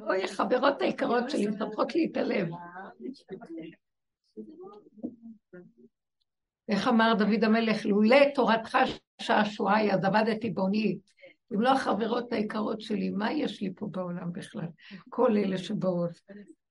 [0.00, 2.48] אוי, חברות היקרות שלי, מפתחות לי את הלב.
[6.68, 8.78] איך אמר דוד המלך, לולא תורתך
[9.20, 10.98] שעשועי, אז עבדתי בעוני.
[11.54, 14.68] אם לא החברות היקרות שלי, מה יש לי פה בעולם בכלל?
[15.08, 16.20] כל אלה שבאות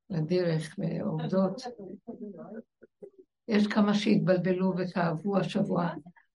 [0.10, 1.62] לדרך ועובדות.
[3.48, 5.90] יש כמה שהתבלבלו וכאבו השבוע,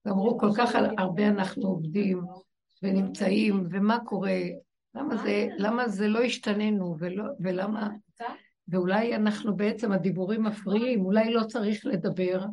[0.05, 2.21] ואמרו כל כך הרבה אנחנו עובדים
[2.83, 4.39] ונמצאים, ומה קורה?
[4.97, 7.89] למה זה, למה זה לא השתננו, ולא, ולמה...
[8.67, 12.45] ואולי אנחנו בעצם, הדיבורים מפריעים, אולי לא צריך לדבר,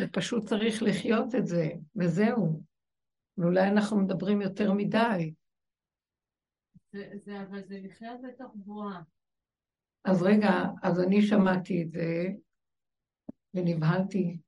[0.00, 2.62] ופשוט צריך לחיות את זה, וזהו.
[3.38, 5.34] ואולי אנחנו מדברים יותר מדי.
[6.92, 9.02] זה, זה, אבל זה לחיות בתוך בועה.
[10.04, 10.50] אז רגע,
[10.82, 12.28] אז אני שמעתי את זה,
[13.54, 14.38] ונבהלתי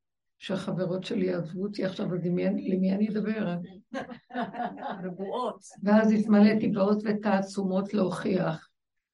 [0.44, 3.56] שהחברות שלי יעזבו אותי עכשיו, אז למי אני אדבר?
[5.04, 5.60] בבועות.
[5.82, 8.68] ואז התמלאתי באות ותעצומות להוכיח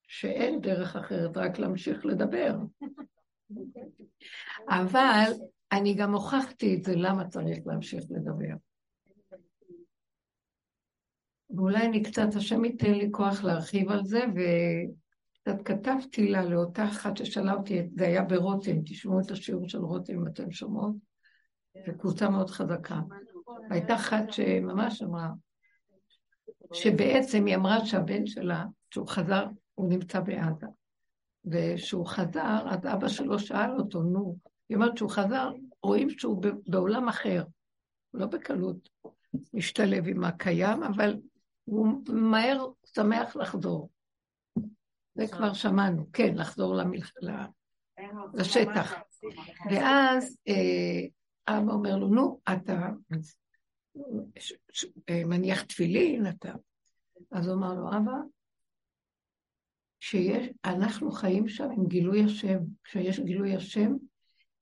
[0.07, 2.57] שאין דרך אחרת, רק להמשיך לדבר.
[4.79, 5.31] אבל
[5.71, 8.55] אני גם הוכחתי את זה, למה צריך להמשיך לדבר.
[11.49, 17.17] ואולי אני קצת, השם ייתן לי כוח להרחיב על זה, וקצת כתבתי לה לאותה אחת
[17.17, 21.10] ששאלה אותי, זה היה ברותם, תשמעו את השיעור של רותם אם אתם שומעות,
[21.75, 22.99] זו קבוצה מאוד חזקה.
[23.69, 25.29] והייתה אחת שממש אמרה,
[26.73, 30.67] שבעצם היא אמרה שהבן שלה, כשהוא חזר, הוא נמצא בעזה.
[31.45, 34.37] וכשהוא חזר, אז אבא שלו שאל אותו, נו,
[34.69, 35.51] היא אומרת שהוא חזר,
[35.83, 37.43] רואים שהוא בעולם אחר,
[38.13, 38.89] לא בקלות
[39.53, 41.17] משתלב עם הקיים, אבל
[41.63, 43.89] הוא מהר שמח לחזור.
[45.15, 47.11] זה כבר שמענו, כן, לחזור למלח...
[48.33, 48.93] לשטח.
[49.71, 51.07] ואז אה,
[51.47, 52.89] אבא אומר לו, נו, אתה
[55.09, 56.53] אה, מניח תפילין, אתה...
[57.31, 58.11] אז הוא אמר לו, אבא,
[59.99, 62.57] שיש, אנחנו חיים שם עם גילוי השם.
[62.83, 63.93] כשיש גילוי השם,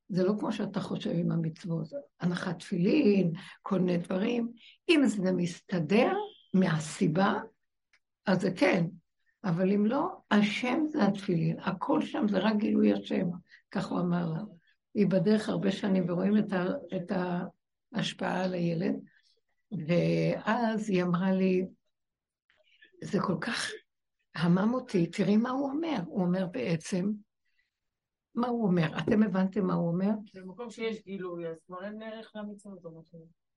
[0.09, 1.87] זה לא כמו שאתה חושב עם המצוות,
[2.19, 4.51] הנחת תפילין, כל מיני דברים.
[4.89, 6.13] אם זה מסתדר
[6.53, 7.33] מהסיבה,
[8.25, 8.85] אז זה כן.
[9.43, 13.27] אבל אם לא, השם זה התפילין, הכל שם זה רק גילוי השם,
[13.71, 14.43] כך הוא אמר לה.
[14.93, 17.11] היא בדרך הרבה שנים ורואים את, ה, את
[17.91, 18.95] ההשפעה על הילד,
[19.87, 21.65] ואז היא אמרה לי,
[23.03, 23.71] זה כל כך
[24.35, 25.97] המם אותי, תראי מה הוא אומר.
[26.05, 27.11] הוא אומר בעצם,
[28.35, 28.97] מה הוא אומר?
[28.99, 30.09] אתם הבנתם מה הוא אומר?
[30.33, 33.09] במקום שיש גילוי, אז כבר אין ערך למצוות.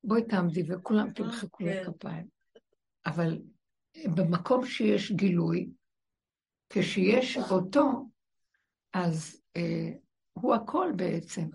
[0.04, 1.82] בואי תעמדי וכולם אה, תמחקו כן.
[1.82, 2.26] לכפיים.
[3.06, 3.38] אבל
[4.16, 5.70] במקום שיש גילוי,
[6.70, 8.06] כשיש אותו,
[8.92, 9.92] אז אה,
[10.32, 11.48] הוא הכל בעצם.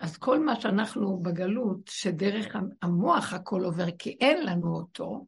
[0.00, 5.26] אז כל מה שאנחנו בגלות, שדרך המוח הכל עובר, כי אין לנו אותו,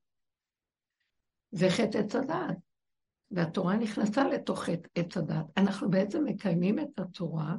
[1.50, 2.56] זה חטא עץ הדעת.
[3.30, 5.44] והתורה נכנסה לתוך עץ הדת.
[5.56, 7.54] אנחנו בעצם מקיימים את התורה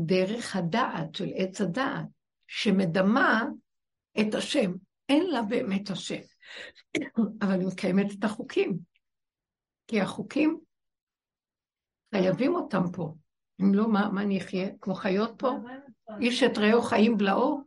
[0.00, 2.06] דרך הדעת של עץ הדעת,
[2.46, 3.44] שמדמה
[4.20, 4.72] את השם.
[5.08, 6.20] אין לה באמת השם,
[7.42, 8.78] אבל היא מקיימת את החוקים.
[9.86, 10.60] כי החוקים,
[12.14, 13.14] חייבים אותם פה.
[13.60, 14.68] אם לא, מה, מה אני אחיה?
[14.80, 15.48] כמו חיות פה?
[16.20, 17.60] איש את רעהו חיים בלעו?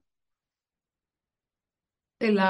[2.22, 2.44] אלא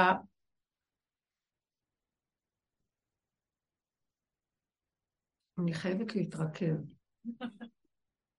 [5.58, 6.94] אני חייבת להתרכז.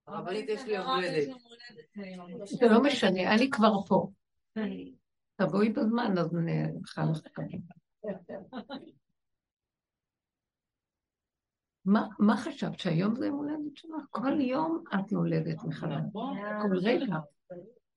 [0.07, 1.27] הרבנית, יש לי יום הולדת.
[2.45, 4.11] זה לא משנה, אני כבר פה.
[5.35, 7.21] תבואי בזמן, אז נלכה לך.
[12.19, 14.05] מה חשבת, שהיום זה יום הולדת שלך?
[14.09, 16.03] כל יום את נולדת מחדש,
[16.61, 17.15] כל רגע.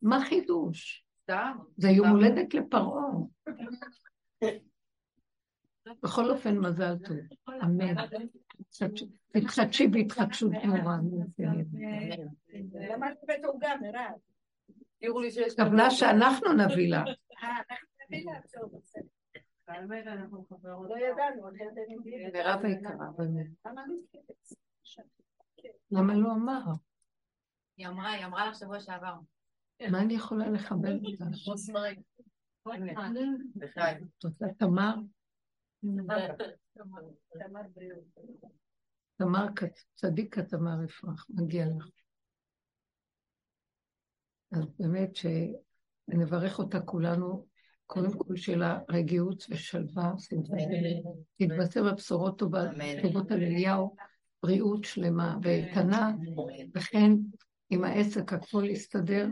[0.03, 1.04] מה חידוש?
[1.76, 3.10] זה יום הולדת לפרעה.
[6.03, 7.16] בכל אופן, מזל טוב.
[7.62, 7.94] אמן.
[9.32, 10.99] תתחדשי בהתחדשות גמורה.
[12.75, 14.12] למדתי בתורגם, מירב.
[15.00, 15.56] תראו לי שיש...
[15.56, 17.05] כוונה שאנחנו נביא לה.
[17.43, 19.18] אה, אנחנו נביא לה, טוב, בסדר.
[19.69, 20.91] באמת אנחנו חברות.
[20.91, 21.49] לא ידענו,
[22.33, 23.47] מירב היקרה, באמת.
[25.91, 26.61] למה לא אמר?
[27.76, 29.15] היא אמרה, היא אמרה לך שבוע שעבר.
[29.91, 31.25] מה אני יכולה לכבד אותה?
[34.19, 34.94] תודה, תמר.
[39.17, 39.47] תמר,
[39.94, 41.88] צדיקה תמר אפרח, מגיע לך.
[44.53, 47.47] אז באמת שנברך אותה כולנו,
[47.88, 50.12] קודם כל של הרגיעות ושלווה,
[51.37, 52.38] תתבשר בבשורות
[53.02, 53.96] טובות על אליהו,
[54.43, 55.38] בריאות שלמה.
[55.43, 56.12] ואיתנה,
[56.75, 57.12] וכן
[57.70, 59.29] עם העסק הכל יסתדר,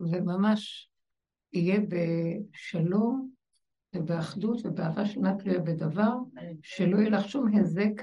[0.00, 0.90] וממש
[1.52, 3.30] יהיה בשלום
[3.94, 6.12] ובאחדות ובאהבה שאינה תלויה בדבר,
[6.62, 8.02] שלא יהיה לך שום היזק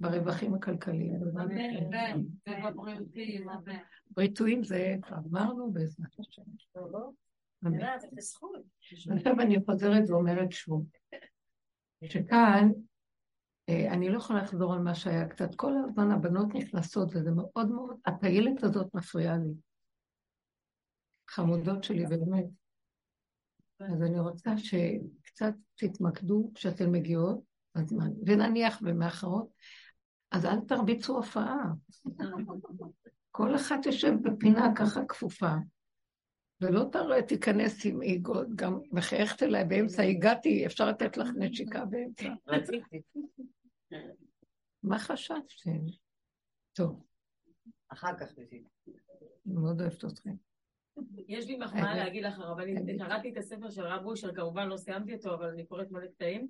[0.00, 1.14] ברווחים הכלכליים.
[4.10, 6.42] בריתויים זה, כבר אמרנו בעזרת השם.
[9.16, 10.86] עכשיו אני חוזרת ואומרת שוב,
[12.04, 12.68] שכאן
[13.68, 15.54] אה, אני לא יכולה לחזור על מה שהיה קצת.
[15.54, 19.54] כל הזמן הבנות נכנסות, וזה מאוד מאוד, הטיילת הזאת מפריעה לי.
[21.30, 22.44] חמודות שלי, באמת.
[23.80, 27.40] אז אני רוצה שקצת תתמקדו כשאתן מגיעות
[27.74, 29.48] בזמן, ונניח במאחרות,
[30.30, 31.72] אז אל תרביצו הופעה.
[33.30, 35.52] כל אחת יושב בפינה ככה כפופה,
[36.60, 42.28] ולא תראה, תיכנס עם איגו, גם מחייכת אליי באמצע, הגעתי, אפשר לתת לך נשיקה באמצע.
[44.82, 45.78] מה חשבתם?
[46.72, 47.04] טוב.
[47.88, 48.38] אחר כך.
[48.38, 48.62] אני
[49.46, 50.34] מאוד אוהבת אתכם.
[51.28, 55.14] יש לי מחמאה להגיד לך, הרבנית, קראתי את הספר של הרב אושר, כמובן לא סיימתי
[55.14, 56.48] אותו, אבל אני קוראת מלא קטעים,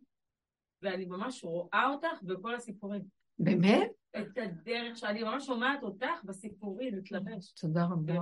[0.82, 3.02] ואני ממש רואה אותך בכל הסיפורים.
[3.38, 3.90] באמת?
[4.16, 7.52] את הדרך שאני ממש שומעת אותך בסיפורים, מתלבש.
[7.52, 8.14] תודה רבה.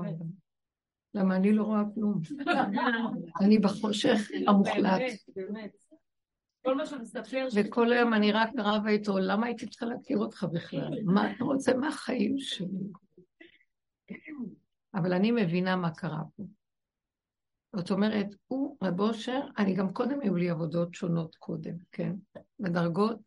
[1.14, 2.20] למה אני לא רואה כלום.
[3.40, 5.00] אני בחושך המוחלט.
[7.54, 10.90] וכל היום אני רק רבה איתו, למה הייתי צריכה להכיר אותך בכלל?
[11.04, 12.90] מה אתה רוצה מהחיים שלי?
[14.94, 16.44] אבל אני מבינה מה קרה פה.
[17.76, 22.12] זאת אומרת, הוא, רב אושר, אני גם קודם היו לי עבודות שונות קודם, כן?
[22.60, 23.18] בדרגות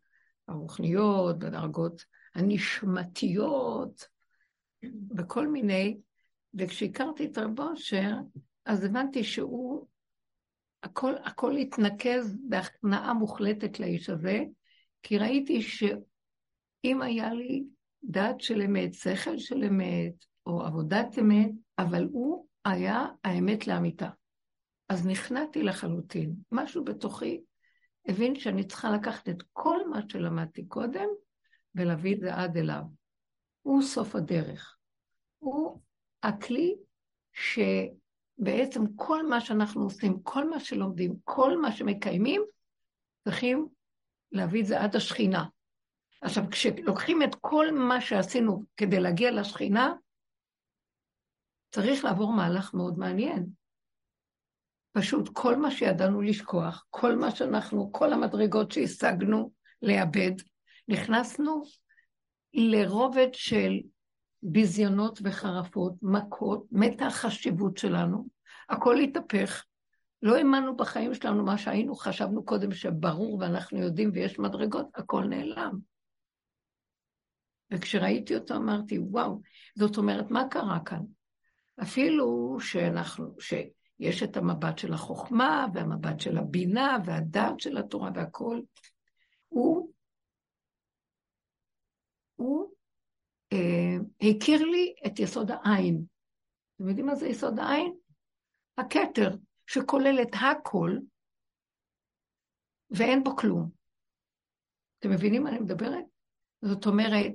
[0.48, 2.04] הרוחניות, בדרגות
[2.34, 4.08] הנשמתיות,
[4.92, 5.98] בכל מיני,
[6.54, 8.12] וכשהכרתי את רב אושר,
[8.64, 9.86] אז הבנתי שהוא,
[10.82, 14.44] הכל, הכל התנקז בהכנעה מוחלטת לאיש הזה,
[15.02, 17.64] כי ראיתי שאם היה לי
[18.02, 24.08] דעת של אמת, שכל של אמת, או עבודת אמת, אבל הוא היה האמת לאמיתה.
[24.88, 26.34] אז נכנעתי לחלוטין.
[26.52, 27.40] משהו בתוכי
[28.06, 31.08] הבין שאני צריכה לקחת את כל מה שלמדתי קודם
[31.74, 32.82] ולהביא את זה עד אליו.
[33.62, 34.76] הוא סוף הדרך.
[35.38, 35.80] הוא
[36.22, 36.76] הכלי
[37.32, 42.42] שבעצם כל מה שאנחנו עושים, כל מה שלומדים, כל מה שמקיימים,
[43.24, 43.68] צריכים
[44.32, 45.44] להביא את זה עד השכינה.
[46.22, 49.94] עכשיו, כשלוקחים את כל מה שעשינו כדי להגיע לשכינה,
[51.70, 53.46] צריך לעבור מהלך מאוד מעניין.
[54.92, 59.52] פשוט כל מה שידענו לשכוח, כל מה שאנחנו, כל המדרגות שהשגנו
[59.82, 60.32] לאבד,
[60.88, 61.62] נכנסנו
[62.54, 63.80] לרובד של
[64.42, 68.28] ביזיונות וחרפות, מכות, מתה החשיבות שלנו,
[68.68, 69.64] הכל התהפך.
[70.22, 75.78] לא האמנו בחיים שלנו מה שהיינו, חשבנו קודם שברור ואנחנו יודעים ויש מדרגות, הכל נעלם.
[77.70, 79.40] וכשראיתי אותו אמרתי, וואו,
[79.74, 81.02] זאת אומרת, מה קרה כאן?
[81.82, 88.60] אפילו שאנחנו, שיש את המבט של החוכמה והמבט של הבינה והדעת של התורה והכל,
[89.48, 89.92] הוא,
[92.36, 92.69] הוא
[94.20, 96.04] הכיר לי את יסוד העין.
[96.76, 97.94] אתם יודעים מה זה יסוד העין?
[98.78, 99.36] הכתר,
[99.66, 100.90] שכולל את הכל
[102.90, 103.70] ואין בו כלום.
[104.98, 106.04] אתם מבינים מה אני מדברת?
[106.62, 107.32] זאת אומרת,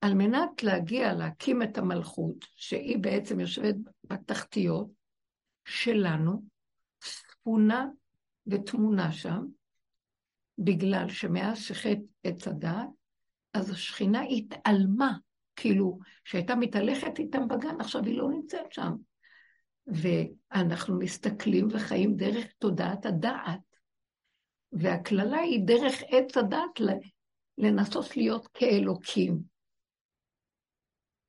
[0.00, 4.88] על מנת להגיע, להקים את המלכות, שהיא בעצם יושבת בתחתיות
[5.64, 6.42] שלנו,
[7.02, 7.86] ספונה
[8.46, 9.46] ותמונה שם,
[10.58, 12.88] בגלל שמאז שחטא עץ הדעת,
[13.54, 15.18] אז השכינה התעלמה,
[15.56, 18.92] כאילו, שהייתה מתהלכת איתם בגן, עכשיו היא לא נמצאת שם.
[19.86, 23.60] ואנחנו מסתכלים וחיים דרך תודעת הדעת.
[24.72, 26.80] והקללה היא דרך עץ הדעת
[27.58, 29.38] לנסות להיות כאלוקים.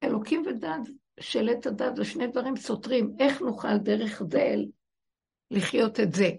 [0.03, 0.89] אלוקים ודת
[1.19, 3.15] של עת הדת זה שני דברים סותרים.
[3.19, 4.55] איך נוכל דרך זה
[5.51, 6.29] לחיות את זה?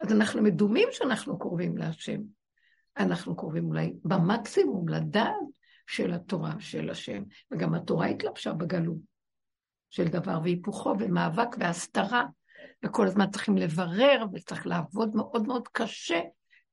[0.00, 2.20] אז אנחנו מדומים שאנחנו קרובים להשם.
[2.98, 5.34] אנחנו קרובים אולי במקסימום לדעת
[5.86, 8.98] של התורה של השם, וגם התורה התלבשה בגלות
[9.90, 12.24] של דבר והיפוכו ומאבק והסתרה,
[12.84, 16.20] וכל הזמן צריכים לברר וצריך לעבוד מאוד מאוד קשה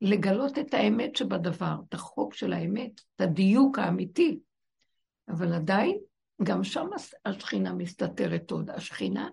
[0.02, 4.40] לגלות את האמת שבדבר, את החוק של האמת, את הדיוק האמיתי.
[5.30, 6.00] אבל עדיין
[6.44, 6.88] גם שם
[7.26, 8.70] השכינה מסתתרת עוד.
[8.70, 9.30] השכינה,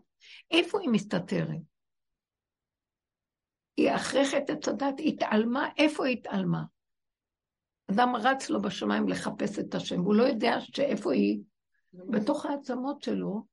[0.50, 1.60] איפה היא מסתתרת?
[3.76, 6.62] היא אחרי חטא הדת, התעלמה, איפה היא התעלמה?
[7.90, 11.40] אדם רץ לו בשמיים לחפש את השם, הוא לא יודע שאיפה היא,
[11.92, 13.46] בתוך העצמות שלו,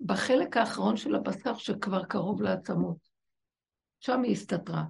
[0.00, 2.96] בחלק האחרון של הבשר שכבר קרוב לעצמות.
[4.00, 4.84] שם היא הסתתרה.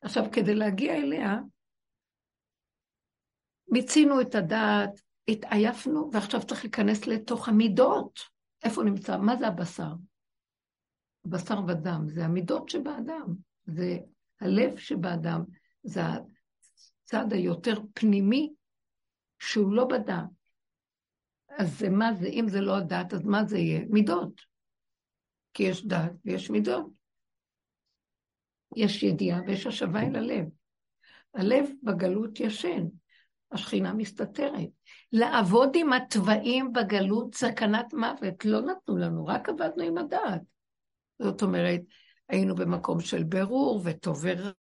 [0.00, 1.38] עכשיו, כדי להגיע אליה,
[3.68, 8.18] מיצינו את הדעת, התעייפנו, ועכשיו צריך להיכנס לתוך המידות.
[8.64, 9.16] איפה נמצא?
[9.16, 9.92] מה זה הבשר?
[11.24, 13.34] בשר ודם, זה המידות שבאדם.
[13.66, 13.98] זה
[14.40, 15.44] הלב שבאדם,
[15.82, 16.00] זה
[17.08, 18.52] הצד היותר פנימי
[19.38, 20.28] שהוא לא בדעת.
[21.58, 23.80] אז זה מה זה, אם זה לא הדעת, אז מה זה יהיה?
[23.90, 24.40] מידות.
[25.54, 26.86] כי יש דעת ויש מידות.
[28.76, 30.44] יש ידיעה ויש השבה אל הלב.
[31.34, 32.86] הלב בגלות ישן,
[33.52, 34.68] השכינה מסתתרת.
[35.12, 40.42] לעבוד עם התוואים בגלות סכנת מוות, לא נתנו לנו, רק עבדנו עם הדעת.
[41.18, 41.80] זאת אומרת,
[42.28, 44.24] היינו במקום של ברור וטוב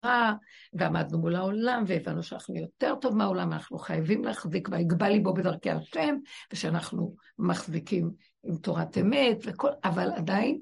[0.03, 0.33] ורע,
[0.73, 6.15] ועמדנו מול העולם, והבנו שאנחנו יותר טוב מהעולם, אנחנו חייבים להחזיק, ויגבה ליבו בדרכי השם,
[6.53, 8.11] ושאנחנו מחזיקים
[8.43, 10.61] עם תורת אמת, וכל, אבל עדיין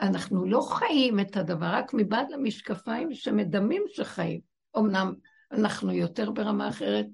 [0.00, 4.40] אנחנו לא חיים את הדבר, רק מבעד למשקפיים שמדמים שחיים.
[4.78, 5.14] אמנם
[5.52, 7.06] אנחנו יותר ברמה אחרת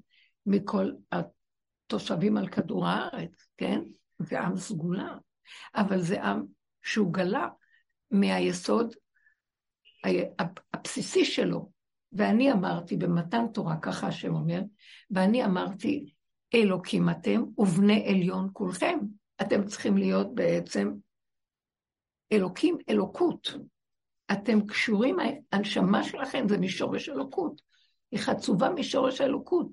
[0.47, 3.81] מכל התושבים על כדור הארץ, כן?
[4.19, 5.17] זה עם סגולה,
[5.75, 6.45] אבל זה עם
[6.83, 7.49] שהוא גלה
[8.11, 8.95] מהיסוד
[10.75, 11.71] הבסיסי שלו.
[12.13, 14.61] ואני אמרתי במתן תורה, ככה השם אומר,
[15.11, 16.13] ואני אמרתי,
[16.55, 18.99] אלוקים אתם ובני עליון כולכם.
[19.43, 20.93] אתם צריכים להיות בעצם
[22.33, 23.55] אלוקים, אלוקות.
[24.33, 25.17] אתם קשורים,
[25.53, 27.61] הנשמה שלכם זה משורש אלוקות.
[28.11, 29.67] היא חצובה משורש האלוקות.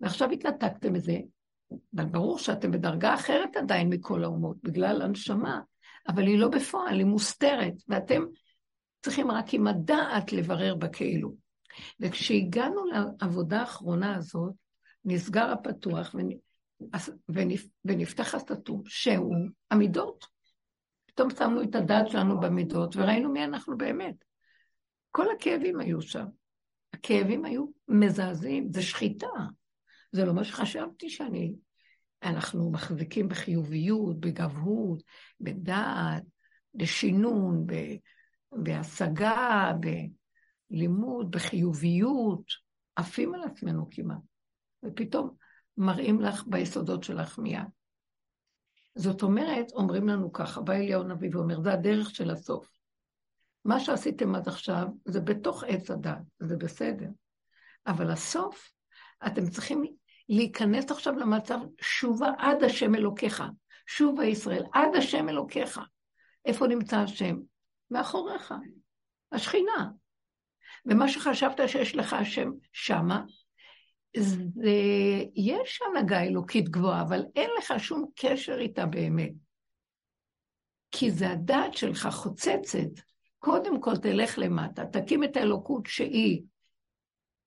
[0.00, 1.18] ועכשיו התנתקתם מזה,
[1.96, 5.60] אבל ברור שאתם בדרגה אחרת עדיין מכל האומות, בגלל הנשמה,
[6.08, 8.22] אבל היא לא בפועל, היא מוסתרת, ואתם
[9.00, 11.34] צריכים רק עם הדעת לברר בכאילו.
[12.00, 14.52] וכשהגענו לעבודה האחרונה הזאת,
[15.04, 16.14] נסגר הפתוח
[17.84, 19.36] ונפתח הסתום, שהוא
[19.70, 20.26] המידות.
[21.06, 24.24] פתאום שמנו את הדעת שלנו במידות, וראינו מי אנחנו באמת.
[25.10, 26.26] כל הכאבים היו שם.
[26.92, 29.26] הכאבים היו מזעזעים, זה שחיטה.
[30.12, 31.54] זה לא מה שחשבתי שאני...
[32.22, 35.02] אנחנו מחזיקים בחיוביות, בגבהות,
[35.40, 36.22] בדעת,
[36.74, 37.66] בשינון.
[38.52, 39.72] בהשגה,
[40.70, 42.44] בלימוד, בחיוביות,
[42.96, 44.18] עפים על עצמנו כמעט.
[44.84, 45.34] ופתאום
[45.76, 47.66] מראים לך ביסודות שלך מיד.
[48.94, 52.68] זאת אומרת, אומרים לנו ככה, בא אליהו הנביא ואומר, זה הדרך של הסוף.
[53.64, 57.08] מה שעשיתם עד עכשיו זה בתוך עץ הדת, זה בסדר.
[57.86, 58.70] אבל הסוף,
[59.26, 59.84] אתם צריכים
[60.28, 63.42] להיכנס עכשיו למצב שובה עד השם אלוקיך.
[63.86, 65.80] שובה ישראל, עד השם אלוקיך.
[66.44, 67.36] איפה נמצא השם?
[67.90, 68.54] מאחוריך,
[69.32, 69.90] השכינה.
[70.86, 73.22] ומה שחשבת שיש לך השם שמה,
[74.16, 74.70] זה,
[75.34, 79.32] יש הנהגה אלוקית גבוהה, אבל אין לך שום קשר איתה באמת.
[80.90, 83.02] כי זה הדעת שלך חוצצת.
[83.38, 86.42] קודם כל תלך למטה, תקים את האלוקות שהיא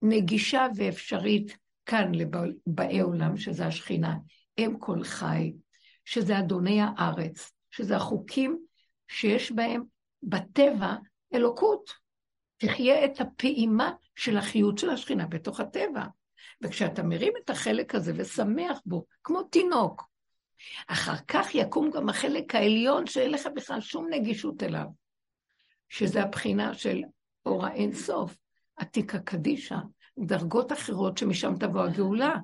[0.02, 4.16] נגישה ואפשרית כאן לבאי עולם, שזה השכינה,
[4.58, 5.54] אם כל חי,
[6.06, 8.60] שזה אדוני הארץ, שזה החוקים
[9.08, 9.84] שיש בהם
[10.24, 10.96] בטבע
[11.34, 11.90] אלוקות.
[12.58, 16.04] תחיה את הפעימה של החיות של השכינה בתוך הטבע.
[16.62, 20.04] וכשאתה מרים את החלק הזה ושמח בו, כמו תינוק,
[20.88, 24.86] אחר כך יקום גם החלק העליון שאין לך בכלל שום נגישות אליו,
[25.90, 27.04] שזה הבחינה של
[27.46, 28.38] אור האין סוף,
[28.76, 29.78] עתיקה קדישה,
[30.20, 32.36] דרגות אחרות שמשם תבוא הגאולה,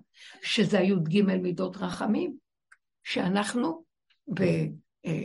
[0.42, 2.38] שזה הי"ג מידות רחמים,
[3.04, 3.84] שאנחנו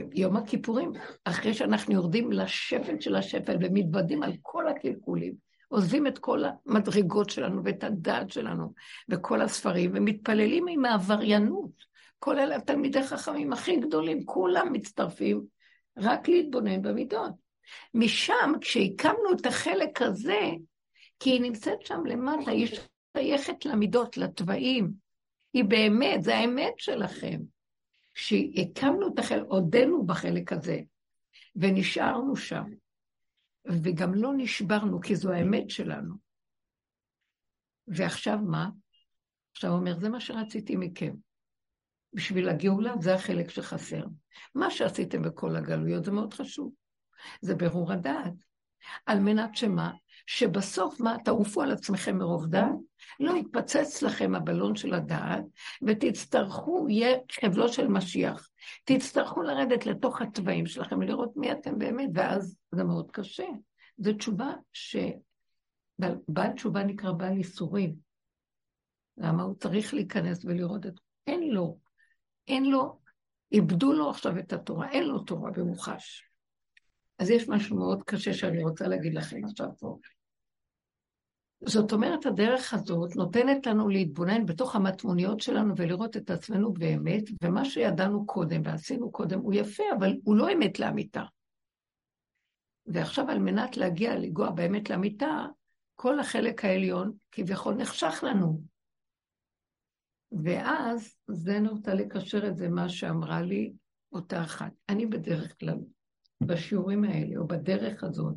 [0.08, 0.92] ביום הכיפורים,
[1.24, 5.34] אחרי שאנחנו יורדים לשפל של השפל ומתוודים על כל הקלקולים,
[5.68, 8.72] עוזבים את כל המדרגות שלנו ואת הדעת שלנו
[9.08, 11.92] וכל הספרים, ומתפללים עם העבריינות.
[12.28, 15.42] אלה התלמידי חכמים הכי גדולים, כולם מצטרפים
[15.96, 17.32] רק להתבונן במידות.
[17.94, 20.50] משם, כשהקמנו את החלק הזה,
[21.20, 22.68] כי היא נמצאת שם למטה, היא
[23.16, 24.92] שייכת למידות, לתוואים.
[25.52, 27.40] היא באמת, זה האמת שלכם.
[28.14, 30.80] כשהקמנו את החלק, עודנו בחלק הזה,
[31.56, 32.64] ונשארנו שם.
[33.64, 36.14] וגם לא נשברנו, כי זו האמת שלנו.
[37.86, 38.70] ועכשיו מה?
[39.52, 41.14] עכשיו הוא אומר, זה מה שרציתי מכם.
[42.12, 44.04] בשביל הגאולה זה החלק שחסר.
[44.54, 46.72] מה שעשיתם בכל הגלויות זה מאוד חשוב.
[47.40, 48.34] זה ברור הדעת.
[49.06, 49.92] על מנת שמה?
[50.26, 51.16] שבסוף מה?
[51.24, 52.74] תעופו על עצמכם מרוב דעת,
[53.20, 55.44] לא יתפצץ לכם הבלון של הדעת,
[55.82, 58.48] ותצטרכו, יהיה חבלו של משיח.
[58.84, 63.46] תצטרכו לרדת לתוך התוואים שלכם, לראות מי אתם באמת, ואז זה מאוד קשה.
[63.98, 64.96] זו תשובה ש...
[66.28, 67.94] בעל תשובה נקרא בעל ייסורים.
[69.16, 71.00] למה הוא צריך להיכנס ולראות את...
[71.26, 71.78] אין לו,
[72.48, 73.00] אין לו,
[73.52, 76.31] איבדו לו עכשיו את התורה, אין לו תורה במוחש.
[77.22, 79.98] אז יש משהו מאוד קשה שאני רוצה להגיד לכם עכשיו פה.
[81.66, 87.64] זאת אומרת, הדרך הזאת נותנת לנו להתבונן בתוך המטמוניות שלנו ולראות את עצמנו באמת, ומה
[87.64, 91.22] שידענו קודם ועשינו קודם הוא יפה, אבל הוא לא אמת לאמיתה.
[92.86, 95.46] ועכשיו על מנת להגיע, לגוע באמת למיטה,
[95.94, 98.62] כל החלק העליון כביכול נחשך לנו.
[100.44, 103.72] ואז זה רוצה לקשר את זה, מה שאמרה לי
[104.12, 104.72] אותה אחת.
[104.88, 105.78] אני בדרך כלל,
[106.46, 108.34] בשיעורים האלה, או בדרך הזאת,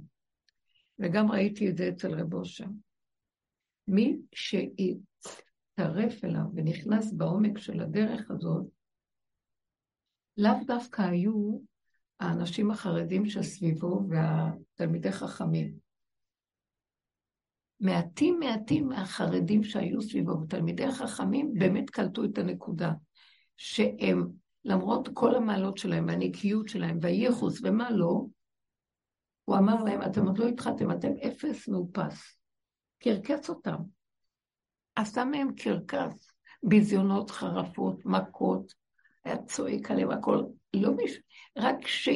[1.00, 2.65] וגם ראיתי את זה אצל רב אושר,
[3.88, 8.65] מי שהצטרף אליו ונכנס בעומק של הדרך הזאת,
[10.38, 11.59] לאו דווקא היו
[12.19, 15.74] האנשים החרדים שסביבו והתלמידי חכמים.
[17.79, 22.91] מעטים מעטים מהחרדים שהיו סביבו ותלמידי החכמים באמת קלטו את הנקודה,
[23.57, 24.27] שהם,
[24.65, 28.25] למרות כל המעלות שלהם והנקיות שלהם והייחוס ומה לא,
[29.45, 32.38] הוא אמר להם, אתם עוד לא התחלתם, אתם אפס מאופס.
[33.00, 33.75] קרקס אותם.
[34.95, 36.31] עשה מהם קרקס,
[36.63, 38.74] ביזיונות, חרפות, מכות,
[39.24, 40.43] היה צועק עליהם הכל,
[40.74, 41.12] לא מש...
[41.57, 42.10] רק ש...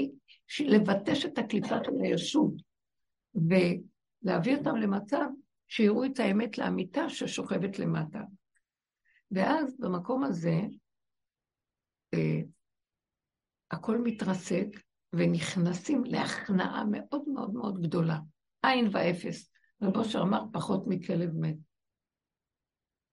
[0.60, 2.54] לבטש את הקליפה של הישות,
[3.36, 5.26] ולהביא אותם למצב
[5.68, 8.22] שיראו את האמת לאמיתה ששוכבת למטה.
[9.32, 10.62] ואז במקום הזה,
[12.14, 12.42] אה,
[13.72, 14.68] הכל מתרסק,
[15.14, 18.20] ונכנסים להכנעה מאוד מאוד מאוד גדולה.
[18.62, 19.52] עין ואפס.
[19.82, 21.56] רב אושר אמר פחות מכלב מת.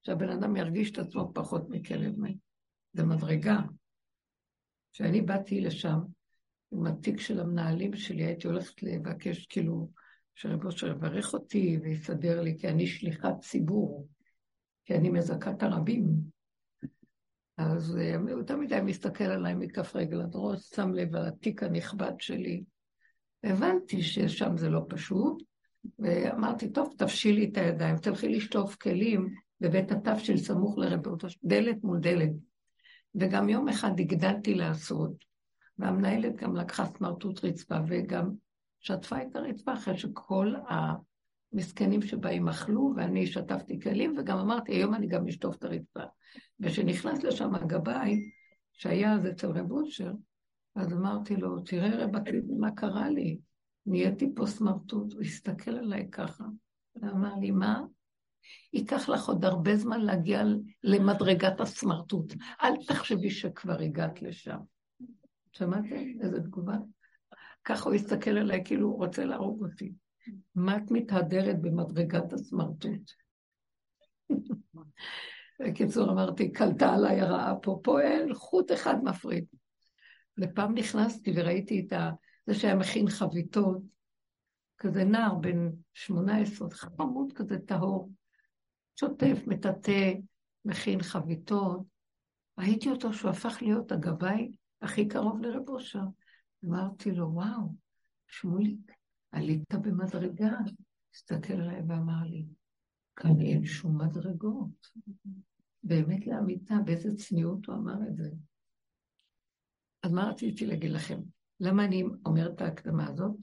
[0.06, 2.36] שהבן אדם ירגיש את עצמו פחות מכלב מת.
[2.92, 3.58] זה מדרגה.
[4.92, 5.98] כשאני באתי לשם,
[6.72, 9.90] עם התיק של המנהלים שלי, הייתי הולכת לבקש, כאילו,
[10.34, 14.08] שרב אושר יברך אותי ויסדר לי, כי אני שליחת ציבור,
[14.84, 16.06] כי אני מזכת הרבים.
[17.56, 17.98] אז
[18.32, 22.64] הוא תמיד היה מסתכל עליי מכף רגל עד ראש, שם לב על התיק הנכבד שלי.
[23.44, 25.42] הבנתי ששם זה לא פשוט,
[25.98, 32.30] ואמרתי, טוב, תפשילי את הידיים, תלכי לשטוף כלים בבית התבשיל סמוך לרבות, דלת מול דלת.
[33.14, 35.12] וגם יום אחד הגדלתי לעשות,
[35.78, 38.30] והמנהלת גם לקחה סמרטוט רצפה וגם
[38.80, 40.54] שטפה את הרצפה אחרי שכל
[41.52, 46.02] המסכנים שבאים אכלו, ואני שטפתי כלים, וגם אמרתי, היום אני גם אשטוף את הרצפה.
[46.60, 48.30] וכשנכנס לשם הגבאי,
[48.72, 50.12] שהיה אז אצל רב אושר,
[50.74, 52.10] אז אמרתי לו, תראה רב
[52.58, 53.38] מה קרה לי?
[53.86, 56.44] נהייתי פה סמרטוט, הוא הסתכל עליי ככה,
[56.96, 57.82] ואמר לי, מה?
[58.72, 60.42] ייקח לך עוד הרבה זמן להגיע
[60.82, 62.34] למדרגת הסמרטוט.
[62.62, 64.58] אל תחשבי שכבר הגעת לשם.
[65.52, 66.20] שמעתם?
[66.20, 66.76] איזה תגובה?
[67.64, 69.92] ככה הוא הסתכל עליי כאילו הוא רוצה להרוג אותי.
[70.54, 73.10] מה את מתהדרת במדרגת הסמרטוט?
[75.60, 79.44] בקיצור, אמרתי, קלטה עליי הרעה פה, פה אין חוט אחד מפריד.
[80.38, 81.92] ופעם נכנסתי וראיתי את.
[82.46, 83.82] זה שהיה מכין חביתות,
[84.78, 88.10] כזה נער בן 18, חמוד כזה טהור,
[89.00, 90.12] שוטף, מטאטא,
[90.64, 91.80] מכין חביתות.
[92.58, 96.04] ראיתי אותו שהוא הפך להיות הגבאי הכי קרוב לרב אושר.
[96.64, 97.74] אמרתי לו, וואו,
[98.28, 98.92] שמוליק,
[99.36, 100.52] עלית במדרגה.
[101.14, 102.44] הסתכל עליי ואמר לי,
[103.16, 104.86] כאן אין שום מדרגות.
[105.82, 108.30] באמת לאמיתה, באיזה צניעות הוא אמר את זה.
[110.02, 111.20] אז מה רציתי להגיד לכם?
[111.60, 113.36] למה אני אומרת את ההקדמה הזאת?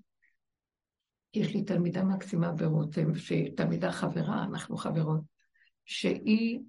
[1.33, 5.21] יש לי תלמידה מקסימה ברותם, שהיא תלמידה חברה, אנחנו חברות,
[5.85, 6.59] שהיא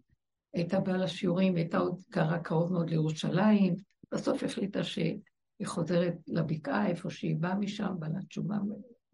[0.54, 3.74] הייתה באה לשיעורים, הייתה עוד גרה קרוב מאוד לירושלים,
[4.12, 5.20] בסוף החליטה שהיא
[5.64, 8.56] חוזרת לבקעה, איפה שהיא באה משם, בעלת תשובה,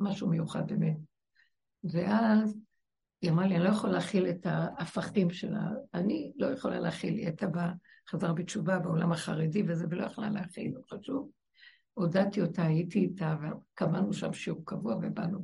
[0.00, 0.96] משהו מיוחד באמת.
[1.84, 2.58] ואז
[3.22, 7.26] היא אמרה לי, אני לא יכולה להכיל את ההפכים שלה, אני לא יכולה להכיל, היא
[7.26, 11.30] הייתה בחזרה בתשובה בעולם החרדי וזה, ולא יכולה להכיל, לא חשוב.
[11.94, 15.38] הודעתי אותה, הייתי איתה, וקבענו שם שיעור קבוע ובאנו.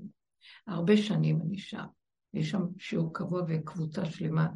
[0.67, 1.87] הרבה שנים אני שם.
[2.35, 4.49] יש שם שיעור קבוע וקבוצה שלמה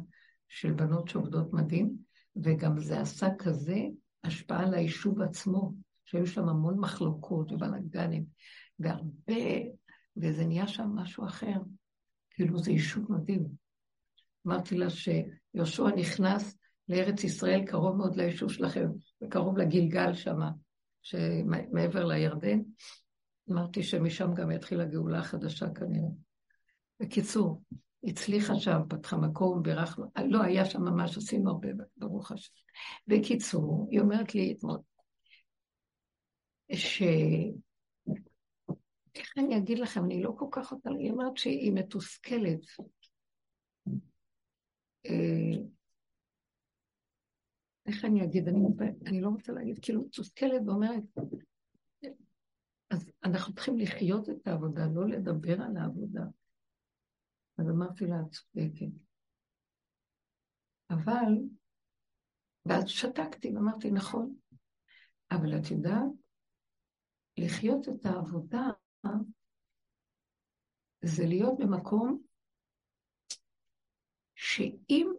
[0.49, 1.95] של בנות שעובדות מדהים,
[2.43, 3.79] וגם זה עשה כזה
[4.23, 5.73] השפעה על היישוב עצמו,
[6.05, 8.25] שהיו שם המון מחלוקות ובלאגנים,
[8.79, 9.43] והרבה,
[10.17, 11.57] וזה נהיה שם משהו אחר.
[12.29, 13.47] כאילו זה יישוב מדהים.
[14.47, 16.57] אמרתי לה שיהושע נכנס
[16.89, 18.87] לארץ ישראל קרוב מאוד ליישוב שלכם,
[19.21, 20.51] וקרוב לגלגל שמה,
[21.01, 22.59] שמעבר לירדן.
[23.51, 26.09] אמרתי שמשם גם יתחיל הגאולה החדשה כנראה.
[26.99, 27.61] בקיצור,
[28.03, 32.53] הצליחה שם, פתחה מקום, בירכנו, לא, היה שם ממש, עשינו הרבה, ברוך השם.
[33.07, 34.77] בקיצור, היא אומרת לי אתמול,
[36.73, 37.03] ש...
[39.15, 42.59] איך אני אגיד לכם, אני לא כל כך אותה, היא אומרת שהיא מתוסכלת.
[45.05, 45.61] אה,
[47.85, 48.59] איך אני אגיד, אני,
[49.05, 51.03] אני לא רוצה להגיד, כאילו מתוסכלת ואומרת,
[52.89, 56.21] אז אנחנו צריכים לחיות את העבודה, לא לדבר על העבודה.
[57.57, 58.93] אז אמרתי לה, את צודקת.
[60.89, 61.33] אבל,
[62.65, 64.35] ואז שתקתי ואמרתי, נכון,
[65.31, 66.11] אבל את יודעת,
[67.37, 68.69] לחיות את העבודה
[71.01, 72.21] זה להיות במקום
[74.35, 75.11] שאם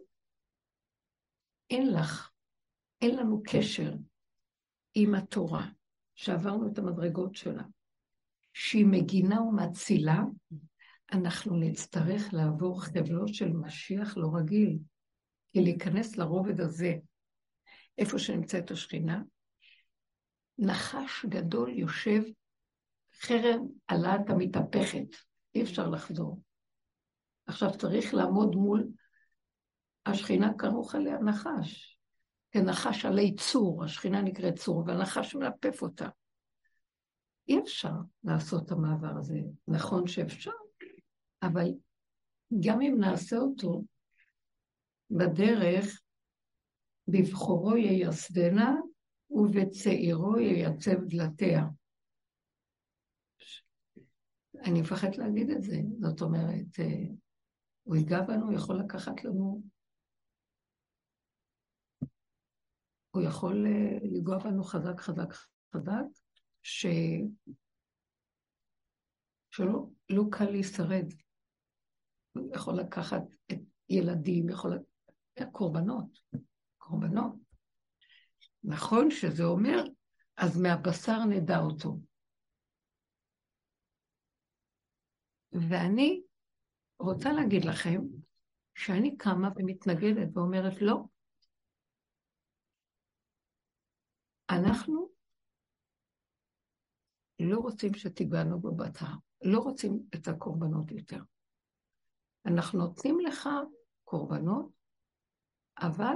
[1.69, 2.31] אין לך,
[3.01, 3.93] אין לנו קשר
[4.95, 5.67] עם התורה,
[6.15, 7.63] שעברנו את המדרגות שלה,
[8.53, 10.19] שהיא מגינה ומצילה,
[11.13, 14.79] אנחנו נצטרך לעבור חבלו של משיח לא רגיל,
[15.53, 16.93] כי להיכנס לרובד הזה,
[17.97, 19.21] איפה שנמצאת השכינה,
[20.57, 22.21] נחש גדול יושב,
[23.25, 25.07] חרב עלת המתהפכת,
[25.55, 26.41] אי אפשר לחזור.
[27.45, 28.87] עכשיו צריך לעמוד מול
[30.05, 31.99] השכינה כרוך עליה נחש.
[32.51, 36.07] כן, נחש עלי צור, השכינה נקראת צור, והנחש מלפף אותה.
[37.47, 39.39] אי אפשר לעשות את המעבר הזה.
[39.67, 40.51] נכון שאפשר,
[41.41, 41.67] אבל
[42.59, 43.83] גם אם נעשה אותו,
[45.11, 46.01] בדרך,
[47.07, 48.75] בבחורו ייסדנה
[49.29, 51.63] ובצעירו ייצב דלתיה.
[54.63, 55.75] אני מפחדת להגיד את זה.
[55.99, 57.05] זאת אומרת, אה,
[57.83, 59.63] הוא ייגע בנו, הוא יכול לקחת לנו...
[63.11, 65.33] הוא יכול אה, לנגוע בנו חזק, חזק,
[65.75, 66.03] חזק,
[66.61, 66.85] ש...
[69.51, 71.05] שלא לא קל להישרד.
[72.33, 74.79] הוא יכול לקחת את ילדים, יכול...
[75.51, 76.19] קורבנות,
[76.77, 77.33] קורבנות.
[78.63, 79.83] נכון שזה אומר,
[80.37, 81.97] אז מהבשר נדע אותו.
[85.53, 86.21] ואני
[86.99, 88.01] רוצה להגיד לכם
[88.75, 91.03] שאני קמה ומתנגדת ואומרת לא.
[94.49, 95.09] אנחנו
[97.39, 99.05] לא רוצים שתיגענו בבשר,
[99.43, 101.23] לא רוצים את הקורבנות יותר.
[102.45, 103.49] אנחנו נותנים לך
[104.03, 104.71] קורבנות,
[105.79, 106.15] אבל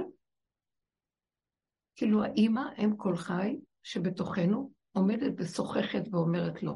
[1.96, 6.74] כאילו האימא, אם כל חי, שבתוכנו עומדת ושוחחת ואומרת לא.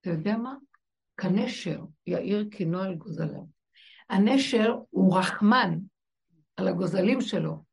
[0.00, 0.54] אתה יודע מה?
[1.16, 3.44] כנשר יאיר קינו על גוזליו.
[4.10, 5.78] הנשר הוא רחמן
[6.56, 7.64] על הגוזלים שלו.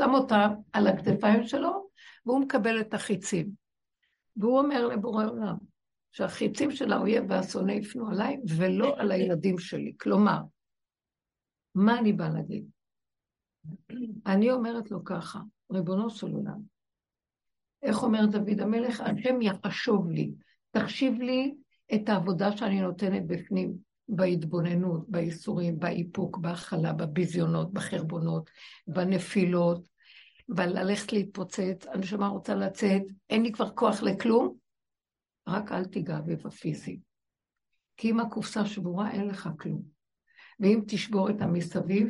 [0.00, 1.90] שם אותם על הכתפיים שלו,
[2.26, 3.50] והוא מקבל את החיצים.
[4.36, 5.56] והוא אומר לבורא עולם,
[6.12, 9.92] שהחיצים של האויב והשונא יפנו עליי, ולא על הילדים שלי.
[10.00, 10.38] כלומר,
[11.74, 12.64] מה אני באה להגיד?
[14.26, 15.40] אני אומרת לו ככה,
[15.72, 16.60] ריבונו של עולם,
[17.82, 19.00] איך אומר דוד המלך?
[19.00, 20.32] השם יחשוב לי,
[20.70, 21.54] תחשיב לי
[21.94, 23.76] את העבודה שאני נותנת בפנים,
[24.08, 28.50] בהתבוננות, בייסורים, באיפוק, בהכלה, בביזיונות, בחרבונות,
[28.86, 29.88] בנפילות,
[30.48, 34.56] בללכת להתפוצץ, הנשמה רוצה לצאת, אין לי כבר כוח לכלום,
[35.48, 37.00] רק אל תיגע בי בפיזי.
[37.96, 39.82] כי אם הקופסה שבורה, אין לך כלום.
[40.60, 42.08] ואם תשבור את המסביב,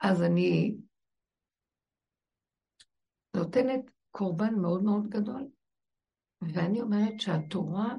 [0.00, 0.76] אז אני
[3.36, 5.48] נותנת קורבן מאוד מאוד גדול.
[6.42, 7.94] ואני אומרת שהתורה,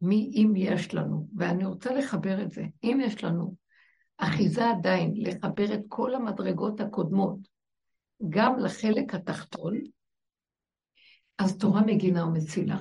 [0.00, 3.56] מי אם יש לנו, ואני רוצה לחבר את זה, אם יש לנו
[4.18, 7.38] אחיזה עדיין לחבר את כל המדרגות הקודמות,
[8.28, 9.74] גם לחלק התחתון,
[11.38, 12.78] אז תורה מגינה ומצילה.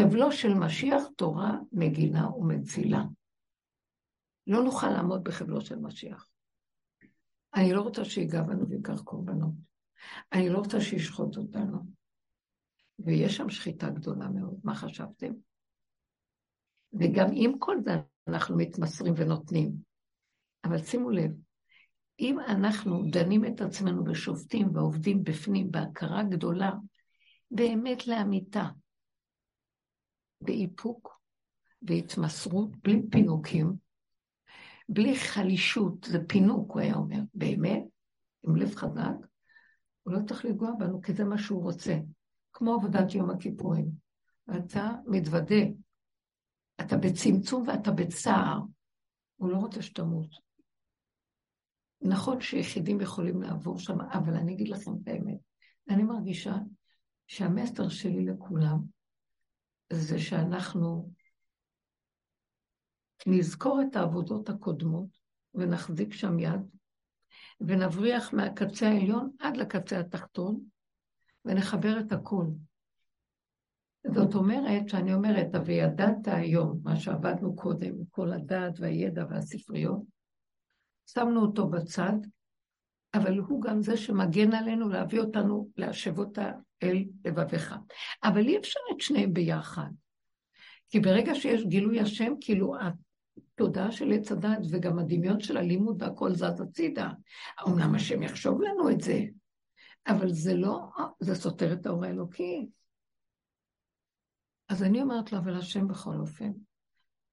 [0.00, 3.02] חבלו של משיח, תורה מגינה ומצילה.
[4.46, 6.28] לא נוכל לעמוד בחבלו של משיח.
[7.54, 9.54] אני לא רוצה שיגע בנו ויקח קורבנות.
[10.32, 12.01] אני לא רוצה שישחוט אותנו.
[12.98, 15.32] ויש שם שחיטה גדולה מאוד, מה חשבתם?
[16.92, 17.90] וגם עם כל זה
[18.28, 19.72] אנחנו מתמסרים ונותנים.
[20.64, 21.30] אבל שימו לב,
[22.20, 26.70] אם אנחנו דנים את עצמנו ושופטים ועובדים בפנים בהכרה גדולה,
[27.50, 28.68] באמת לאמיתה,
[30.40, 31.20] באיפוק
[31.82, 33.72] והתמסרות, בלי פינוקים,
[34.88, 37.82] בלי חלישות, זה פינוק, הוא היה אומר, באמת,
[38.42, 39.14] עם לב חזק,
[40.02, 41.98] הוא לא צריך לגוע בנו, כי זה מה שהוא רוצה.
[42.52, 43.90] כמו עבודת יום הכיפורים.
[44.56, 45.64] אתה מתוודה,
[46.80, 48.60] אתה בצמצום ואתה בצער.
[49.36, 50.28] הוא לא רוצה שתמות.
[52.00, 55.38] נכון שיחידים יכולים לעבור שם, אבל אני אגיד לכם את האמת.
[55.88, 56.54] אני מרגישה
[57.26, 58.78] שהמסר שלי לכולם
[59.92, 61.10] זה שאנחנו
[63.26, 65.08] נזכור את העבודות הקודמות
[65.54, 66.60] ונחזיק שם יד,
[67.60, 70.60] ונבריח מהקצה העליון עד לקצה התחתון,
[71.44, 72.46] ונחבר את הכול.
[74.06, 80.02] זאת אומרת, שאני אומרת, וידעת היום, מה שעבדנו קודם, כל הדעת והידע והספריות,
[81.06, 82.12] שמנו אותו בצד,
[83.14, 86.52] אבל הוא גם זה שמגן עלינו להביא אותנו, להשב אותה
[86.82, 87.74] אל לבביך.
[88.24, 89.90] אבל אי אפשר את שניהם ביחד.
[90.90, 96.34] כי ברגע שיש גילוי השם, כאילו התודעה של עץ הדת וגם הדמיון של הלימוד והכל
[96.34, 97.10] זז הצידה.
[97.68, 99.20] אמנם השם יחשוב לנו את זה,
[100.06, 100.88] אבל זה לא,
[101.20, 102.68] זה סותר את האור האלוקי.
[104.68, 106.52] אז אני אומרת לו, אבל השם בכל אופן,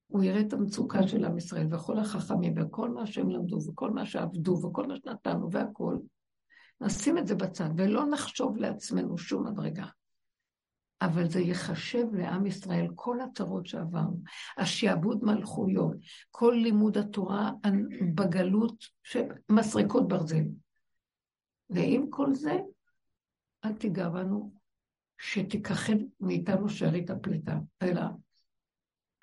[0.06, 4.06] הוא יראה את המצוקה של עם ישראל וכל החכמים וכל מה שהם למדו וכל מה
[4.06, 6.00] שעבדו וכל מה שנתנו והכול.
[6.80, 9.86] נשים את זה בצד ולא נחשוב לעצמנו שום מדרגה.
[11.02, 14.16] אבל זה ייחשב לעם ישראל כל הצרות שעברנו,
[14.56, 15.96] השעבוד מלכויות,
[16.30, 17.50] כל לימוד התורה
[18.14, 20.44] בגלות שמסריקות ברזל.
[21.70, 22.58] ועם כל זה,
[23.64, 24.52] אל תיגע בנו
[25.18, 28.02] שתיכחד מאיתנו שארית הפליטה, אלא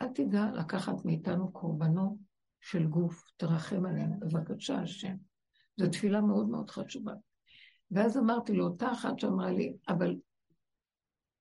[0.01, 2.13] אל תיגע לקחת מאיתנו קורבנות
[2.61, 5.15] של גוף, תרחם עליהם, בבקשה השם.
[5.77, 7.13] זו תפילה מאוד מאוד חשובה.
[7.91, 10.15] ואז אמרתי לאותה אחת שאמרה לי, אבל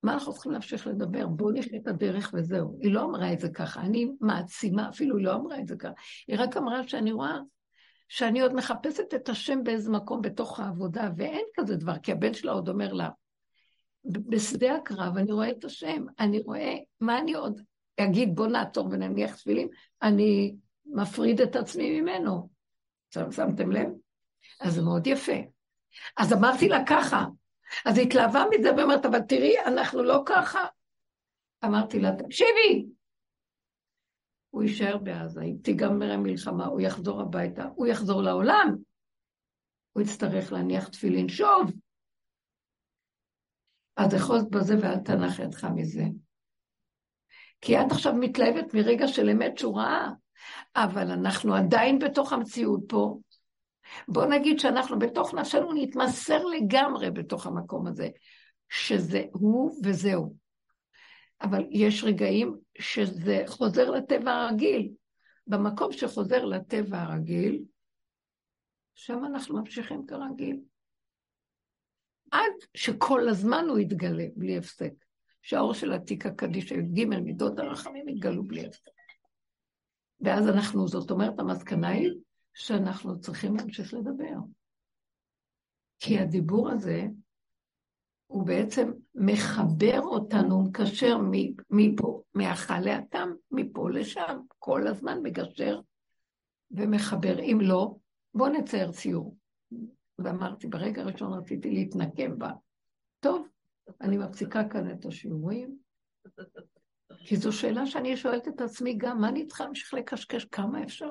[0.03, 1.27] מה אנחנו צריכים להמשיך לדבר?
[1.27, 2.79] בואו נחיה את הדרך וזהו.
[2.81, 5.93] היא לא אמרה את זה ככה, אני מעצימה, אפילו היא לא אמרה את זה ככה.
[6.29, 7.39] היא רק אמרה שאני רואה
[8.09, 12.53] שאני עוד מחפשת את השם באיזה מקום בתוך העבודה, ואין כזה דבר, כי הבן שלה
[12.53, 13.09] עוד אומר לה,
[14.05, 17.61] בשדה הקרב אני רואה את השם, אני רואה, מה אני עוד
[18.01, 19.69] אגיד, בוא נעצור ונניח תפילים,
[20.03, 20.55] אני
[20.87, 22.49] מפריד את עצמי ממנו.
[23.11, 23.89] שמתם לב?
[24.61, 25.37] אז זה מאוד יפה.
[26.17, 27.27] אז אמרתי לה ככה,
[27.85, 30.65] אז היא התלהבה מזה ואומרת, אבל תראי, אנחנו לא ככה.
[31.65, 32.87] אמרתי לה, תקשיבי,
[34.57, 38.77] הוא יישאר בעזה, אם תיגמר המלחמה, הוא יחזור הביתה, הוא יחזור לעולם.
[39.93, 41.73] הוא יצטרך להניח תפילין שוב.
[43.97, 46.05] אז אחוז בזה ואל תנח ידך מזה.
[47.61, 50.09] כי את עכשיו מתלהבת מרגע של אמת שהוא ראה,
[50.77, 53.19] אבל אנחנו עדיין בתוך המציאות פה.
[54.09, 58.09] בוא נגיד שאנחנו בתוך נפשנו נתמסר לגמרי בתוך המקום הזה,
[58.69, 60.46] שזה הוא וזהו.
[61.43, 64.93] אבל יש רגעים שזה חוזר לטבע הרגיל.
[65.47, 67.65] במקום שחוזר לטבע הרגיל,
[68.95, 70.61] שם אנחנו ממשיכים כרגיל.
[72.31, 74.93] עד שכל הזמן הוא יתגלה בלי הפסק.
[75.47, 78.91] שהאור של עתיקה קדישא י"ג מידות הרחמים יתגלו בלי הפסק.
[80.21, 82.11] ואז אנחנו, זאת אומרת, המסקנה היא
[82.55, 84.37] שאנחנו צריכים להמשיך לדבר.
[85.99, 87.03] כי הדיבור הזה,
[88.27, 91.19] הוא בעצם מחבר אותנו, מקשר
[91.71, 95.81] מפה, מהחל לאטם, מפה לשם, כל הזמן מגשר
[96.71, 97.39] ומחבר.
[97.41, 97.95] אם לא,
[98.35, 99.37] בואו נצייר ציור.
[100.19, 102.53] ואמרתי, ברגע הראשון רציתי להתנקם בה.
[103.21, 103.49] טוב,
[104.01, 105.77] אני מפסיקה כאן את השיעורים,
[107.19, 110.45] כי זו שאלה שאני שואלת את עצמי גם, מה אני צריכה להמשיך לקשקש?
[110.45, 111.11] כמה אפשר?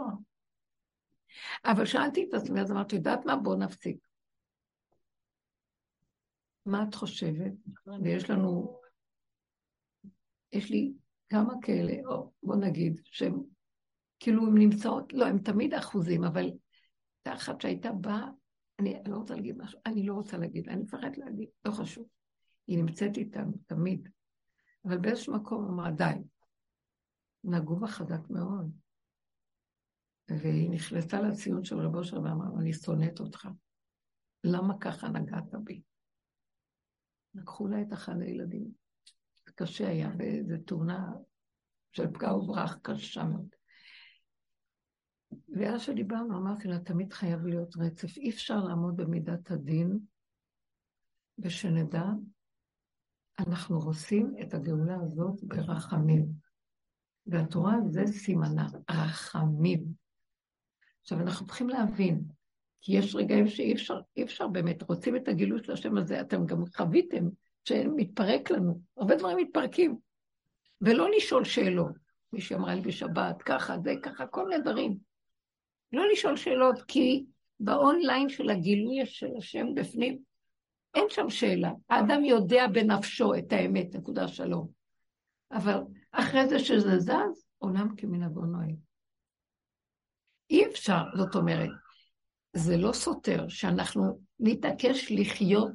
[1.65, 3.35] אבל שאלתי את עצמי, אז אמרתי, יודעת מה?
[3.35, 4.04] בואו נפסיק.
[6.65, 7.51] מה את חושבת?
[8.03, 8.79] ויש לנו,
[10.51, 10.93] יש לי
[11.29, 13.41] כמה כאלה, או בוא נגיד, שהם
[14.19, 18.29] כאילו הן נמצאות, לא, הן תמיד אחוזים, אבל הייתה אחת שהייתה באה,
[18.79, 22.07] אני לא רוצה להגיד משהו, אני לא רוצה להגיד, אני מפחדת להגיד, לא חשוב.
[22.67, 24.09] היא נמצאת איתנו תמיד.
[24.85, 26.13] אבל באיזשהו מקום אמרה, די.
[27.43, 28.71] נגעו בה חזק מאוד.
[30.29, 33.47] והיא נכנסה לציון של רבו אושר ואמרה, אני שונאת אותך.
[34.43, 35.81] למה ככה נגעת בי?
[37.35, 38.71] לקחו לה את אחד הילדים.
[39.55, 41.13] קשה היה, באיזו תאונה
[41.91, 43.55] של פגע וברח קשה מאוד.
[45.47, 48.17] ואז שדיברנו, אמרתי לה, תמיד חייב להיות רצף.
[48.17, 49.99] אי אפשר לעמוד במידת הדין,
[51.39, 52.03] ושנדע
[53.39, 56.25] אנחנו עושים את הגאולה הזאת ברחמים.
[57.27, 59.85] והתורה זה סימנה, רחמים.
[61.01, 62.27] עכשיו, אנחנו צריכים להבין,
[62.85, 66.45] כי יש רגעים שאי אפשר, אי אפשר באמת, רוצים את הגילוי של השם הזה, אתם
[66.45, 67.25] גם חוויתם
[67.67, 69.97] שמתפרק לנו, הרבה דברים מתפרקים.
[70.81, 71.91] ולא לשאול שאלות.
[72.33, 74.97] מישהי אמרה לי בשבת, ככה, זה, ככה, כל מיני דברים.
[75.93, 77.25] לא לשאול שאלות, כי
[77.59, 80.17] באונליין של הגילוי של השם בפנים,
[80.93, 81.71] אין שם שאלה.
[81.89, 84.67] האדם יודע בנפשו את האמת, נקודה שלום.
[85.51, 85.79] אבל
[86.11, 88.75] אחרי זה שזה זז, עולם כמנהגו נוהג.
[90.49, 91.69] אי אפשר, זאת אומרת,
[92.55, 95.71] זה לא סותר שאנחנו נתעקש לחיות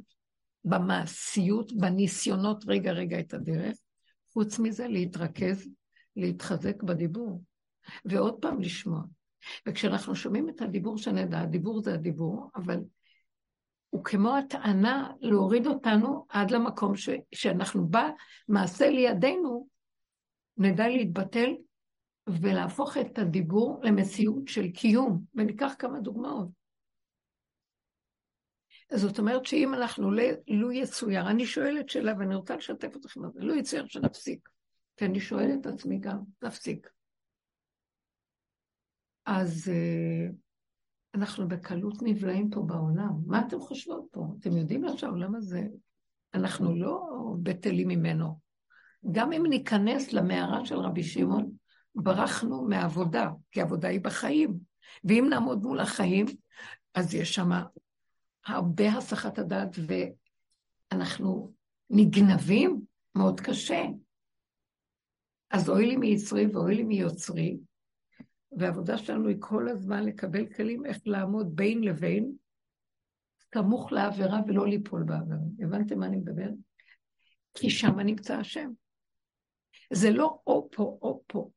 [0.64, 3.76] במעשיות, בניסיונות רגע רגע את הדרך,
[4.32, 5.68] חוץ מזה להתרכז,
[6.16, 7.42] להתחזק בדיבור,
[8.04, 9.02] ועוד פעם לשמוע.
[9.68, 12.80] וכשאנחנו שומעים את הדיבור שנדע, הדיבור זה הדיבור, אבל
[13.90, 18.10] הוא כמו הטענה להוריד אותנו עד למקום ש, שאנחנו בא,
[18.48, 19.66] מעשה לידינו,
[20.56, 21.50] נדע להתבטל
[22.28, 26.59] ולהפוך את הדיבור למציאות של קיום, וניקח כמה דוגמאות.
[28.94, 30.10] זאת אומרת שאם אנחנו
[30.48, 34.48] לו יצויר, אני שואלת שאלה ואני רוצה לשתף אתכם בזה, לו יצויר שנפסיק,
[34.96, 36.90] כי אני שואלת את עצמי גם, נפסיק.
[39.26, 40.34] אז uh,
[41.14, 43.12] אנחנו בקלות נבלעים פה בעולם.
[43.26, 44.26] מה אתם חושבות פה?
[44.40, 45.62] אתם יודעים איך שהעולם הזה,
[46.34, 47.08] אנחנו לא
[47.42, 48.38] בטלים ממנו.
[49.12, 51.50] גם אם ניכנס למערה של רבי שמעון,
[51.94, 54.58] ברחנו מעבודה, כי עבודה היא בחיים.
[55.04, 56.26] ואם נעמוד מול החיים,
[56.94, 57.50] אז יש שם
[58.46, 59.76] הרבה הסחת הדעת,
[60.92, 61.52] ואנחנו
[61.90, 62.80] נגנבים
[63.14, 63.82] מאוד קשה.
[65.50, 67.58] אז אוי לי מיצרי ואוי לי מיוצרי,
[68.58, 72.32] והעבודה שלנו היא כל הזמן לקבל כלים איך לעמוד בין לבין,
[73.54, 75.38] סמוך לעבירה ולא ליפול בעבירה.
[75.60, 76.48] הבנתם מה אני מדבר?
[77.54, 78.70] כי שם נמצא השם.
[79.92, 81.50] זה לא או פה או פה.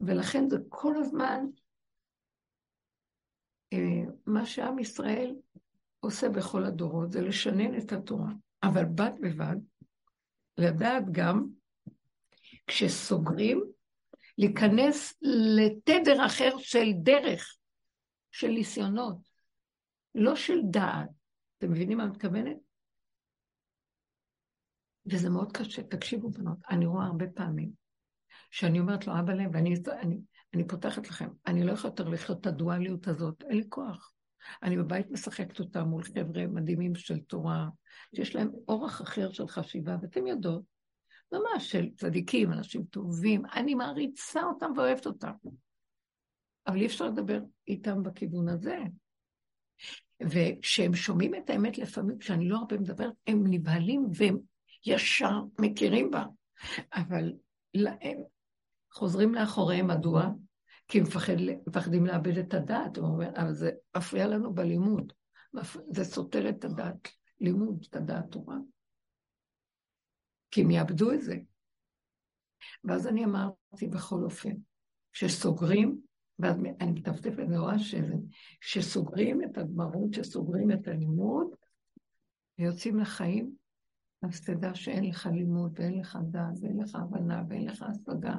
[0.00, 1.44] ולכן זה כל הזמן
[4.26, 5.34] מה שעם ישראל
[6.00, 8.32] עושה בכל הדורות, זה לשנן את התורה.
[8.62, 9.56] אבל בד בבד,
[10.58, 11.46] לדעת גם,
[12.66, 13.64] כשסוגרים,
[14.38, 15.14] להיכנס
[15.56, 17.56] לתדר אחר של דרך,
[18.30, 19.18] של ניסיונות,
[20.14, 21.08] לא של דעת.
[21.58, 22.56] אתם מבינים מה אני מתכוונת?
[25.06, 25.82] וזה מאוד קשה.
[25.82, 27.70] תקשיבו, בנות, אני רואה הרבה פעמים
[28.50, 30.20] שאני אומרת לו, אבא לב, ואני אני,
[30.56, 34.12] אני פותחת לכם, אני לא יכולה יותר לחיות את הדואליות הזאת, אין לי כוח.
[34.62, 37.68] אני בבית משחקת אותה מול חבר'ה מדהימים של תורה,
[38.14, 40.62] שיש להם אורח אחר של חשיבה, ואתם יודעות,
[41.32, 45.32] ממש של צדיקים, אנשים טובים, אני מעריצה אותם ואוהבת אותם.
[46.66, 48.78] אבל אי אפשר לדבר איתם בכיוון הזה.
[50.30, 54.38] וכשהם שומעים את האמת לפעמים, כשאני לא הרבה מדברת, הם נבהלים והם
[54.86, 56.24] ישר מכירים בה.
[56.92, 57.32] אבל
[57.74, 58.18] להם,
[58.92, 60.30] חוזרים לאחוריהם, מדוע?
[60.88, 61.32] כי מפחד,
[61.66, 65.12] מפחדים לאבד את הדעת, הוא אומר, אבל זה מפריע לנו בלימוד,
[65.90, 67.08] זה סותר את הדעת,
[67.40, 68.56] לימוד, את הדעת תורה.
[70.50, 71.36] כי הם יאבדו את זה.
[72.84, 74.52] ואז אני אמרתי בכל אופן,
[75.12, 76.00] שסוגרים,
[76.38, 78.14] ואז אני מטפטפת ורואה שזה,
[78.60, 81.46] שסוגרים את הגמרות, שסוגרים את הלימוד,
[82.58, 83.56] ויוצאים לחיים,
[84.28, 88.34] אז תדע שאין לך לימוד, ואין לך דעת, ואין לך הבנה, ואין לך השגה,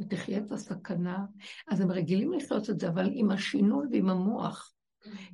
[0.00, 1.26] ותחיה את הסכנה.
[1.68, 4.74] אז הם רגילים לחיות את זה, אבל עם השינוי ועם המוח.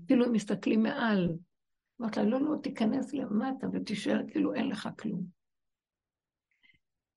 [0.07, 1.29] כאילו הם מסתכלים מעל.
[2.01, 5.27] אמרת לה, לא, לא, תיכנס למטה ותישאר כאילו אין לך כלום.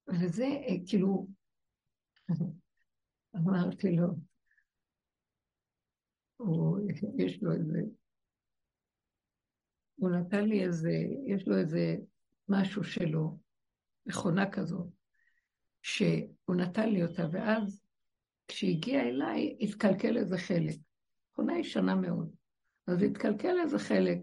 [0.08, 1.28] וזה אה, כאילו,
[3.36, 4.08] אמרתי לו,
[6.38, 6.80] הוא,
[7.18, 7.80] יש לו איזה,
[9.96, 10.92] הוא נתן לי איזה,
[11.26, 11.96] יש לו איזה
[12.50, 13.38] משהו שלו,
[14.06, 14.88] מכונה כזאת,
[15.82, 17.82] שהוא נתן לי אותה, ואז
[18.48, 20.76] כשהגיע אליי, התקלקל איזה חלק.
[21.32, 22.36] מכונה ישנה מאוד.
[22.88, 24.18] אז התקלקל איזה חלק,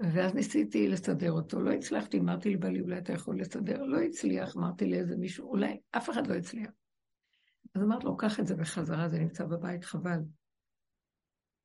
[0.00, 3.82] ואז ניסיתי לסדר אותו, לא הצלחתי, אמרתי לבעלי, אולי אתה יכול לסדר?
[3.82, 6.70] לא הצליח, אמרתי לאיזה מישהו, אולי, אף אחד לא הצליח.
[7.74, 10.18] אז אמרתי לו, קח את זה בחזרה, זה נמצא בבית, חבל.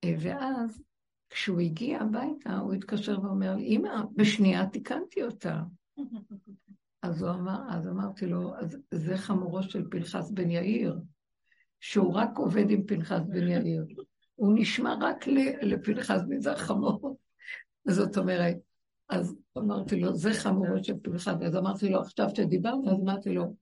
[0.03, 0.83] אה, ואז
[1.33, 5.61] כשהוא הגיע הביתה, הוא התקשר ואומר לי, אמא, בשנייה תיקנתי אותה.
[7.01, 10.99] אז הוא אמר, אז אמרתי לו, אז זה חמורו של פנחס בן יאיר,
[11.79, 13.85] שהוא רק עובד עם פנחס בן יאיר.
[14.35, 15.27] הוא נשמע רק
[15.61, 17.17] לפנחס בן זה החמור.
[17.87, 18.55] זאת אומרת,
[19.09, 21.27] אז אמרתי לו, זה חמורו של פנחס.
[21.27, 23.55] אז אמרתי לו, עכשיו שדיברת, אז אמרתי לו,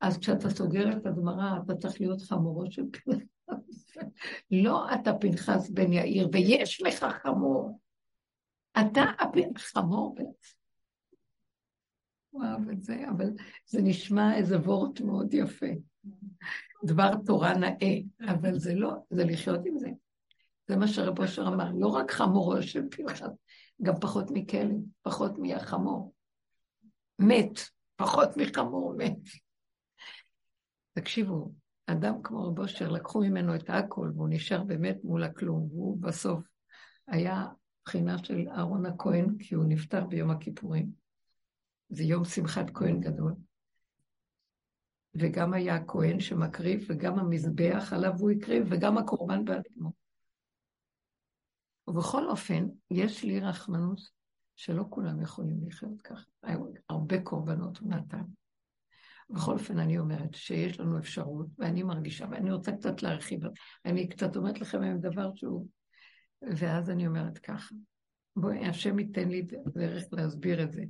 [0.00, 3.35] אז כשאתה סוגר את הגמרא, אתה צריך להיות חמורו של פנחס.
[4.64, 7.80] לא אתה פנחס בן יאיר, ויש לך חמור.
[8.72, 9.04] אתה
[9.56, 10.56] חמור בעצם.
[12.30, 13.30] הוא אהב את זה, אבל
[13.66, 15.66] זה נשמע איזה וורט מאוד יפה.
[16.84, 19.88] דבר תורה נאה, אבל זה לא, זה לחיות עם זה.
[20.68, 23.28] זה מה שרב אושר אמר, לא רק חמורו של פנחס,
[23.82, 26.14] גם פחות מכלב, פחות מהחמור.
[27.18, 27.60] מת,
[27.96, 29.18] פחות מחמור מת.
[30.92, 31.52] תקשיבו,
[31.86, 36.44] אדם כמו רב אושר, לקחו ממנו את הכל, והוא נשאר באמת מול הכלום, והוא בסוף
[37.08, 37.46] היה
[37.84, 40.90] בחינה של אהרון הכהן, כי הוא נפטר ביום הכיפורים.
[41.88, 43.34] זה יום שמחת כהן גדול.
[45.14, 49.92] וגם היה הכהן שמקריב, וגם המזבח עליו הוא הקריב, וגם הקורבן בעצמו.
[51.88, 54.00] ובכל אופן, יש לי רחמנות
[54.56, 56.24] שלא כולם יכולים לחיות ככה.
[56.88, 58.22] הרבה קורבנות הוא נתן.
[59.30, 63.40] בכל אופן, אני אומרת שיש לנו אפשרות, ואני מרגישה, ואני רוצה קצת להרחיב,
[63.84, 65.68] אני קצת אומרת לכם היום דבר שהוא...
[66.42, 67.74] ואז אני אומרת ככה,
[68.36, 70.84] בואי, השם ייתן לי דרך להסביר את זה.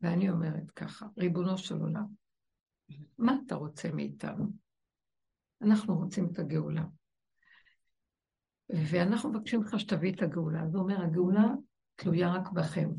[0.00, 2.06] ואני אומרת ככה, ריבונו של עולם,
[3.18, 4.46] מה אתה רוצה מאיתנו?
[5.62, 6.84] אנחנו רוצים את הגאולה.
[8.70, 10.62] ואנחנו מבקשים לך שתביא את הגאולה.
[10.62, 11.44] הוא אומר, הגאולה
[11.94, 12.90] תלויה רק בכם,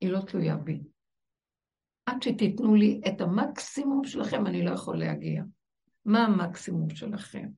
[0.00, 0.82] היא לא תלויה בי.
[2.10, 5.42] עד שתיתנו לי את המקסימום שלכם, אני לא יכול להגיע.
[6.04, 7.48] מה המקסימום שלכם?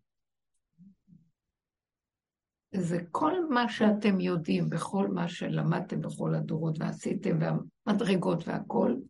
[2.74, 9.00] זה כל מה שאתם יודעים, בכל מה שלמדתם בכל הדורות ועשיתם, והמדרגות והכול,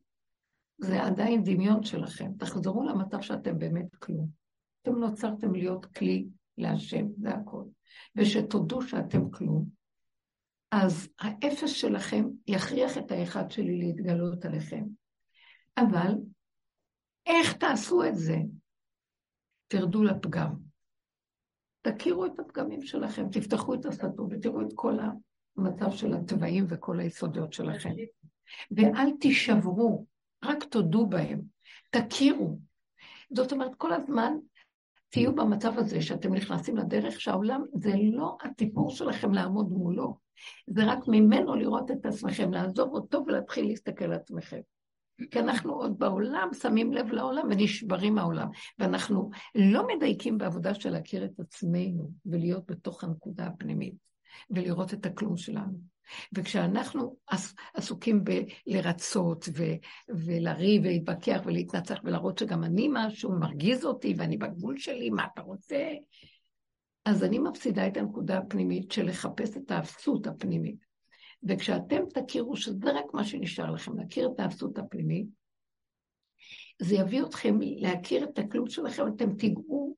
[0.79, 2.33] זה עדיין דמיון שלכם.
[2.39, 4.29] תחזרו למצב שאתם באמת כלום.
[4.83, 6.27] אתם נוצרתם להיות כלי
[6.59, 7.65] להשם, זה הכל.
[8.17, 9.69] ושתודו שאתם כלום.
[10.71, 14.85] אז האפס שלכם יכריח את האחד שלי להתגלות עליכם.
[15.77, 16.15] אבל
[17.27, 18.37] איך תעשו את זה?
[19.69, 20.55] תרדו לפגם.
[21.83, 24.99] תכירו את הפגמים שלכם, תפתחו את הסתום ותראו את כל
[25.57, 27.91] המצב של התוואים וכל היסודות שלכם.
[28.71, 30.07] ואל תישברו,
[30.45, 31.41] רק תודו בהם,
[31.91, 32.59] תכירו.
[33.35, 34.33] זאת אומרת, כל הזמן
[35.09, 40.17] תהיו במצב הזה שאתם נכנסים לדרך שהעולם זה לא הטיפור שלכם לעמוד מולו,
[40.67, 44.61] זה רק ממנו לראות את עצמכם, לעזוב אותו ולהתחיל להסתכל על עצמכם.
[45.31, 48.49] כי אנחנו עוד בעולם שמים לב לעולם ונשברים מהעולם,
[48.79, 53.95] ואנחנו לא מדייקים בעבודה של להכיר את עצמנו ולהיות בתוך הנקודה הפנימית
[54.51, 55.93] ולראות את הכלום שלנו.
[56.33, 57.17] וכשאנחנו
[57.75, 59.77] עסוקים בלרצות ו-
[60.09, 65.89] ולריב ולהתווכח ולהתנצח ולהראות שגם אני משהו מרגיז אותי ואני בגבול שלי, מה אתה רוצה?
[67.05, 70.92] אז אני מפסידה את הנקודה הפנימית של לחפש את האפסות הפנימית.
[71.49, 75.27] וכשאתם תכירו שזה רק מה שנשאר לכם, להכיר את האפסות הפנימית,
[76.83, 79.97] זה יביא אתכם להכיר את הכלום שלכם, אתם תיגעו,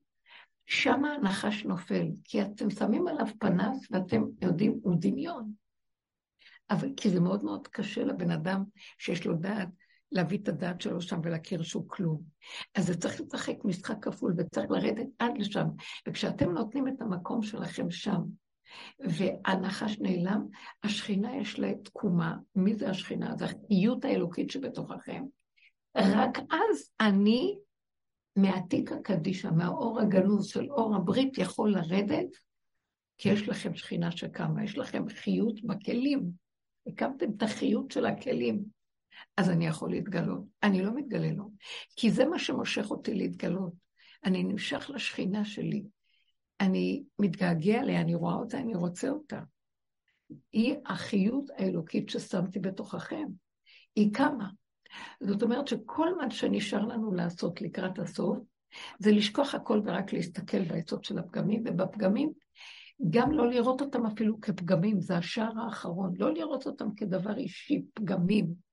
[0.65, 5.51] שמה הנחש נופל, כי אתם שמים עליו פנס ואתם יודעים, הוא דמיון.
[6.69, 8.63] אבל כי זה מאוד מאוד קשה לבן אדם
[8.97, 9.67] שיש לו דעת,
[10.11, 12.21] להביא את הדעת שלו שם ולהכיר שהוא כלום.
[12.75, 15.67] אז זה צריך לשחק משחק כפול וצריך לרדת עד לשם.
[16.07, 18.21] וכשאתם נותנים את המקום שלכם שם,
[18.99, 20.47] והנחש נעלם,
[20.83, 22.35] השכינה יש לה תקומה.
[22.55, 23.35] מי זה השכינה?
[23.35, 25.23] זה החיות האלוקית שבתוככם.
[25.95, 27.57] רק אז אני,
[28.35, 32.27] מעתיק הקדישה, מהאור הגנוז של אור הברית, יכול לרדת,
[33.17, 36.45] כי יש לכם שכינה שקמה, יש לכם חיות בכלים.
[36.87, 38.63] הקמתם את החיות של הכלים,
[39.37, 40.43] אז אני יכול להתגלות.
[40.63, 41.49] אני לא מתגלה לו,
[41.95, 43.73] כי זה מה שמושך אותי להתגלות.
[44.25, 45.83] אני נמשך לשכינה שלי,
[46.59, 49.41] אני מתגעגע אליה, אני רואה אותה, אני רוצה אותה.
[50.53, 53.27] היא החיות האלוקית ששמתי בתוככם.
[53.95, 54.49] היא קמה.
[55.19, 58.37] זאת אומרת שכל מה שנשאר לנו לעשות לקראת הסוף,
[58.99, 62.31] זה לשכוח הכל ורק להסתכל בעצות של הפגמים, ובפגמים
[63.09, 68.64] גם לא לראות אותם אפילו כפגמים, זה השער האחרון, לא לראות אותם כדבר אישי, פגמים,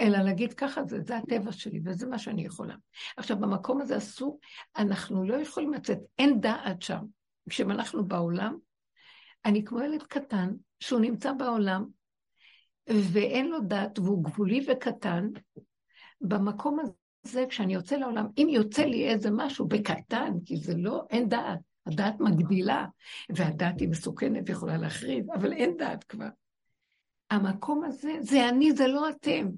[0.00, 2.74] אלא להגיד ככה זה, זה הטבע שלי וזה מה שאני יכולה.
[3.16, 4.40] עכשיו, במקום הזה אסור,
[4.76, 7.04] אנחנו לא יכולים לצאת, אין דעת שם.
[7.50, 8.56] כשאנחנו בעולם,
[9.44, 11.84] אני כמו ילד קטן שהוא נמצא בעולם
[12.88, 15.28] ואין לו דעת והוא גבולי וקטן,
[16.20, 16.78] במקום
[17.24, 21.58] הזה, כשאני יוצא לעולם, אם יוצא לי איזה משהו בקטן, כי זה לא, אין דעת,
[21.86, 22.86] הדעת מגדילה,
[23.30, 26.28] והדעת היא מסוכנת ויכולה להחריב, אבל אין דעת כבר.
[27.30, 29.48] המקום הזה, זה אני, זה לא אתם.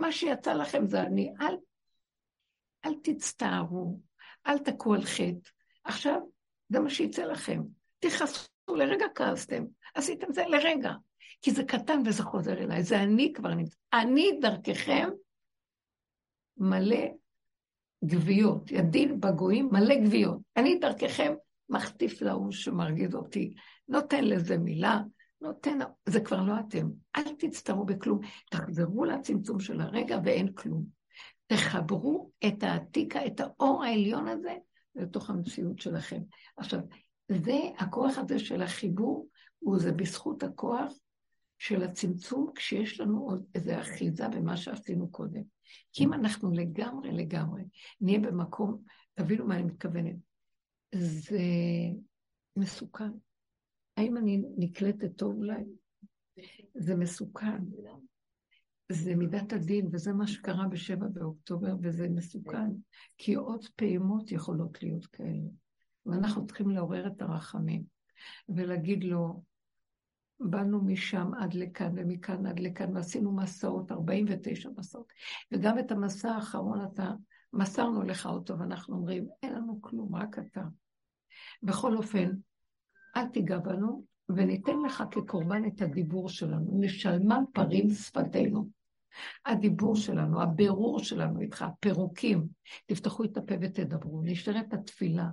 [0.00, 1.32] מה שיצא לכם זה אני.
[1.40, 1.56] אל,
[2.84, 4.00] אל תצטערו,
[4.46, 5.50] אל תכו על חטא.
[5.84, 6.20] עכשיו,
[6.68, 7.62] זה מה שיצא לכם.
[7.98, 10.92] תכעסו, לרגע כעסתם, עשיתם זה לרגע.
[11.42, 13.76] כי זה קטן וזה חוזר אליי, זה אני כבר נמצא.
[13.92, 15.08] אני דרככם
[16.56, 17.06] מלא
[18.02, 20.38] גוויות, ידין בגויים מלא גוויות.
[20.56, 21.34] אני דרככם
[21.68, 23.54] מחטיף להוא שמרגיז אותי,
[23.88, 25.00] נותן לזה מילה,
[25.40, 25.78] נותן,
[26.08, 26.90] זה כבר לא אתם.
[27.16, 28.20] אל תצטרו בכלום,
[28.50, 30.84] תחזרו לצמצום של הרגע ואין כלום.
[31.46, 34.54] תחברו את העתיקה, את האור העליון הזה,
[34.94, 36.22] לתוך המציאות שלכם.
[36.56, 36.80] עכשיו,
[37.28, 39.28] זה, הכוח הזה של החיבור,
[39.58, 40.92] הוא זה בזכות הכוח
[41.58, 45.42] של הצמצום, כשיש לנו עוד איזו אחיזה במה שעשינו קודם.
[45.92, 47.62] כי אם אנחנו לגמרי לגמרי
[48.00, 48.82] נהיה במקום,
[49.14, 50.16] תבינו מה אני מתכוונת,
[50.94, 51.38] זה
[52.56, 53.10] מסוכן.
[53.96, 55.64] האם אני נקלטת טוב אולי?
[56.74, 57.62] זה מסוכן.
[58.92, 62.70] זה מידת הדין, וזה מה שקרה בשבע באוקטובר, וזה מסוכן,
[63.18, 65.48] כי עוד פעימות יכולות להיות כאלה.
[66.06, 67.82] ואנחנו צריכים לעורר את הרחמים,
[68.48, 69.42] ולהגיד לו,
[70.40, 75.12] באנו משם עד לכאן, ומכאן עד לכאן, ועשינו מסעות, 49 מסעות.
[75.52, 77.12] וגם את המסע האחרון אתה,
[77.52, 80.62] מסרנו לך אותו, ואנחנו אומרים, אין לנו כלום, רק אתה.
[81.62, 82.30] בכל אופן,
[83.16, 86.80] אל תיגע בנו, וניתן לך כקורבן את הדיבור שלנו.
[86.80, 88.68] נשלמם פרים שפתנו.
[89.46, 92.46] הדיבור שלנו, הבירור שלנו איתך, פירוקים.
[92.86, 95.28] תפתחו את הפה ותדברו, נשארת התפילה.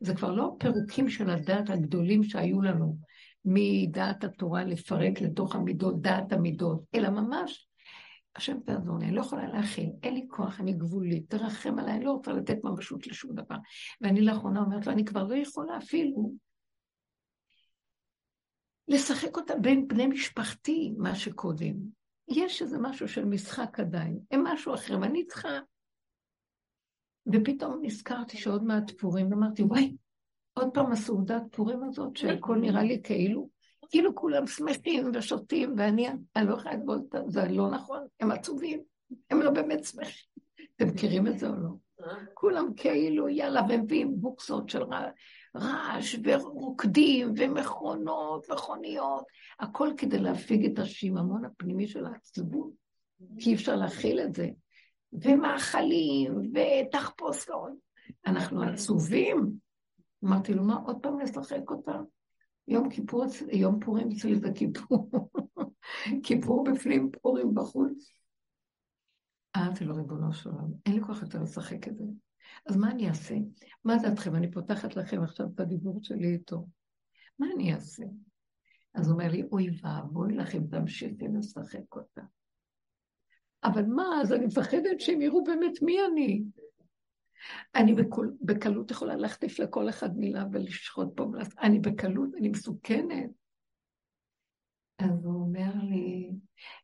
[0.00, 2.96] זה כבר לא פירוקים של הדעת הגדולים שהיו לנו,
[3.44, 7.68] מדעת התורה לפרק לתוך המידות, דעת המידות, אלא ממש,
[8.36, 12.04] השם תעזור לי, אני לא יכולה להכיל, אין לי כוח, אני גבולית, תרחם עליי, אני
[12.04, 13.56] לא רוצה לתת ממשות לשום דבר.
[14.00, 16.32] ואני לאחרונה אומרת לו, אני כבר לא יכולה אפילו
[18.88, 21.74] לשחק אותה בין בני משפחתי, מה שקודם.
[22.28, 25.48] יש איזה משהו של משחק עדיין, הם משהו אחר, ואני צריכה...
[27.32, 29.96] ופתאום נזכרתי שעוד מעט פורים, ואמרתי, וואי,
[30.54, 33.50] עוד פעם הסעודת פורים הזאת, שהכל נראה לי כאילו,
[33.90, 38.80] כאילו כולם שמחים ושותים, ואני אני לא יכולה לסבול את זה, לא נכון, הם עצובים,
[39.30, 40.28] הם לא באמת שמחים.
[40.76, 41.70] אתם מכירים את זה או לא?
[42.34, 44.82] כולם כאילו, יאללה, ומביאים בוקסות של
[45.56, 49.24] רעש, ורוקדים, ומכונות, מכוניות,
[49.60, 52.70] הכל כדי להפיג את השיממון הפנימי של העצבות,
[53.38, 54.48] כי אי אפשר להכיל את זה.
[55.12, 57.72] ומאכלים, ותחפושות.
[58.26, 59.52] אנחנו עצובים.
[60.24, 62.00] אמרתי לו, מה, עוד פעם לשחק אותה?
[62.68, 65.10] יום כיפור, יום פורים אצלי זה כיפור.
[66.24, 68.12] כיפור בפנים, פורים בחוץ.
[69.56, 72.04] אמרתי לו, ריבונו של עולם, אין לי כוח יותר לשחק את זה.
[72.66, 73.34] אז מה אני אעשה?
[73.84, 74.34] מה דעתכם?
[74.34, 76.66] אני פותחת לכם עכשיו את הדיבור שלי איתו.
[77.38, 78.04] מה אני אעשה?
[78.94, 82.22] אז הוא אומר לי, אוי ואבוי לך אם תמשיכי לשחק אותה.
[83.64, 86.44] אבל מה, אז אני מפחדת שהם יראו באמת מי אני.
[87.74, 91.26] אני בקול, בקלות יכולה להחטיף לכל אחד מילה ולשחוט פה,
[91.62, 93.30] אני בקלות, אני מסוכנת.
[94.98, 96.30] אז הוא אומר לי,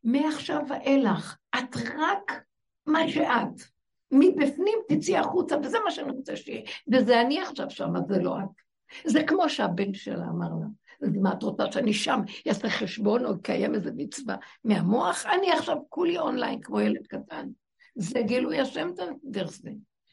[0.03, 2.45] מעכשיו ואילך, את רק
[2.85, 3.74] מה שאת.
[4.19, 6.61] מבפנים תצאי החוצה, וזה מה שאני רוצה שיהיה.
[6.93, 8.65] וזה אני עכשיו שם, אז זה לא את.
[9.05, 10.67] זה כמו שהבן שלה אמר לה.
[11.01, 15.25] אז מה את רוצה שאני שם אעשה חשבון או אקיים איזה מצווה מהמוח?
[15.25, 17.47] אני עכשיו כולי אונליין כמו ילד קטן.
[17.95, 18.91] זה גילוי השם
[19.23, 19.69] דרך זה.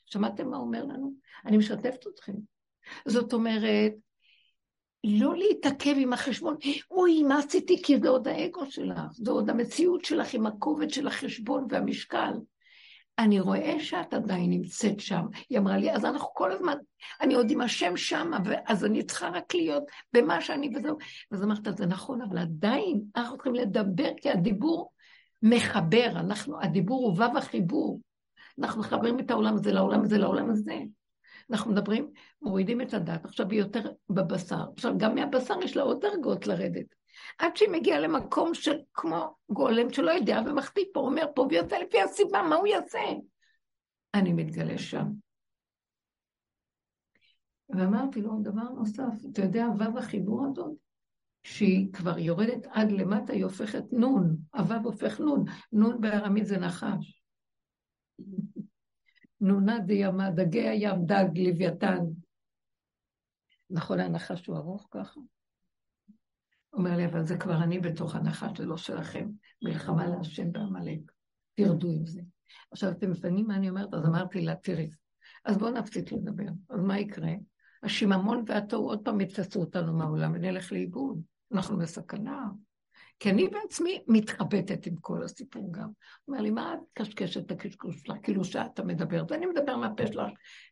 [0.06, 1.12] שמעתם מה אומר לנו?
[1.46, 2.32] אני משתפת אתכם.
[3.06, 3.92] זאת אומרת,
[5.04, 6.56] לא להתעכב עם החשבון,
[6.90, 7.82] אוי, מה עשיתי?
[7.82, 12.32] כי זה עוד האגו שלך, זה עוד המציאות שלך עם הכובד של החשבון והמשקל.
[13.18, 15.26] אני רואה שאת עדיין נמצאת שם.
[15.50, 16.74] היא אמרה לי, אז אנחנו כל הזמן,
[17.20, 18.30] אני עוד עם השם שם,
[18.66, 20.96] אז אני צריכה רק להיות במה שאני וזהו.
[21.30, 24.92] אז אמרת, זה נכון, אבל עדיין אנחנו צריכים לדבר, כי הדיבור
[25.42, 28.00] מחבר, אנחנו, הדיבור הוא וו החיבור.
[28.58, 30.78] אנחנו מחברים את העולם הזה לעולם הזה לעולם הזה.
[31.50, 32.10] אנחנו מדברים,
[32.42, 34.64] מורידים את הדת, עכשיו היא יותר בבשר.
[34.74, 37.01] עכשיו, גם מהבשר יש לה עוד דרגות לרדת.
[37.38, 42.00] עד שהיא מגיעה למקום של כמו גולם שלא יודע ומחטיא פה, אומר פה ויוצא לפי
[42.00, 42.98] הסיבה, מה הוא יעשה?
[44.14, 45.06] אני מתגלה שם.
[47.68, 50.72] ואמרתי לו דבר נוסף, אתה יודע, וו החיבור הזאת,
[51.44, 57.22] שהיא כבר יורדת עד למטה, היא הופכת נון, הוו הופך נון, נון בארמית זה נחש.
[59.40, 61.98] נונה דימה, דגי הים, דג, לוויתן.
[63.70, 65.20] נכון, הנחש הוא ארוך ככה?
[66.72, 69.28] אומר לי, אבל זה כבר אני בתוך הנחש, זה לא שלכם.
[69.62, 71.12] מלחמה להשם בעמלק.
[71.54, 72.20] תרדו עם זה.
[72.70, 73.94] עכשיו, אתם מבינים מה אני אומרת?
[73.94, 74.90] אז אמרתי לה, תראי,
[75.44, 76.48] אז בואו נפסיק לדבר.
[76.70, 77.32] אז מה יקרה?
[77.82, 81.22] השיממון והתוהו עוד פעם יתפסו אותנו מהעולם ונלך לאיבוד.
[81.52, 82.48] אנחנו בסכנה.
[83.18, 85.88] כי אני בעצמי מתחבטת עם כל הסיפור גם.
[86.28, 88.16] אומר לי, מה את קשקשת את הקשקוש שלך?
[88.22, 90.30] כאילו שאתה מדבר, ואני מדבר מהפה שלך.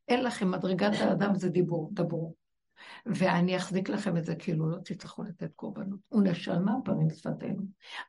[0.09, 2.35] אין לכם, מדרגת האדם זה דיבור, דברו.
[3.07, 6.01] ואני אחזיק לכם את זה כאילו לא תצטרכו לתת קורבנות.
[6.09, 7.63] הוא נשלמה פנים שפתנו.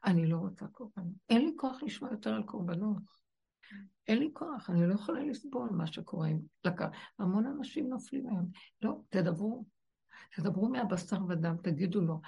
[0.06, 1.14] אני לא רוצה קורבנות.
[1.30, 3.22] אין לי כוח לשמוע יותר על קורבנות.
[4.08, 6.30] אין לי כוח, אני לא יכולה לסבול מה שקורה.
[7.20, 8.50] המון אנשים נופלים היום.
[8.82, 9.66] לא, תדברו.
[10.36, 12.22] תדברו מהבשר ודם, תגידו לו.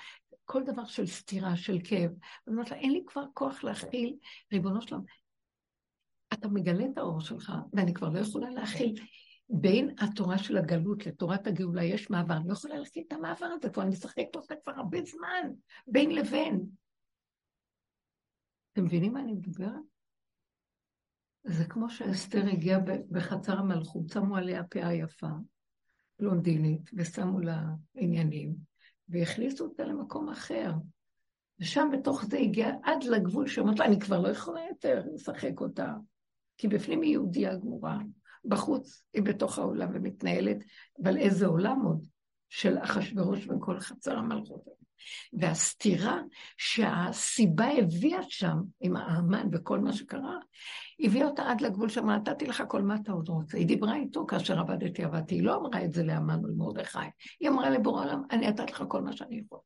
[0.46, 2.12] כל דבר של סתירה, של כאב.
[2.12, 4.18] אני אומרת לה, אין לי כבר כוח להכיל,
[4.54, 5.04] ריבונו שלום.
[6.34, 8.96] אתה מגלה את האור שלך, ואני כבר לא יכולה להכיל
[9.50, 13.70] בין התורה של הגלות לתורת הגאולה יש מעבר, אני לא יכולה להכיר את המעבר הזה,
[13.70, 15.52] כבר אני משחקת אותה כבר הרבה זמן,
[15.88, 16.66] בין לבין.
[18.74, 19.74] אתם מבינים מה אני מדברת?
[21.44, 22.80] זה כמו שאסתר הגיעה
[23.12, 25.28] בחצר המלכות, שמו עליה פאה יפה,
[26.20, 27.64] בלונדינית, ושמו לה
[27.96, 28.56] עניינים,
[29.10, 30.72] והכניסו אותה למקום אחר.
[31.60, 35.94] ושם בתוך זה הגיע עד לגבול שאומרת לה, אני כבר לא יכולה יותר לשחק אותה,
[36.58, 38.00] כי בפנים היא יהודייה גמורה.
[38.46, 40.58] בחוץ היא בתוך העולם ומתנהלת,
[41.04, 42.06] אבל איזה עולם עוד
[42.50, 44.84] של אחשוורוש וכל חצר המלכות.
[45.34, 46.22] והסתירה
[46.58, 50.38] שהסיבה הביאה שם, עם האמן וכל מה שקרה,
[51.00, 53.58] הביאה אותה עד לגבול שם, נתתי לך כל מה אתה עוד רוצה.
[53.58, 55.36] היא דיברה איתו כאשר עבדתי, עבדתי.
[55.36, 57.00] היא לא אמרה את זה לאמן ולמרדכי.
[57.40, 59.60] היא אמרה לבורא עולם, אני נתתי לך כל מה שאני יכול.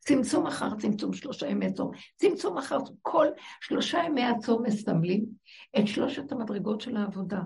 [0.00, 1.90] צמצום אחר צמצום, שלושה ימי צום.
[2.16, 3.26] צמצום אחר כל
[3.60, 5.24] שלושה ימי הצום מסמלים
[5.78, 7.40] את שלושת המדרגות של העבודה.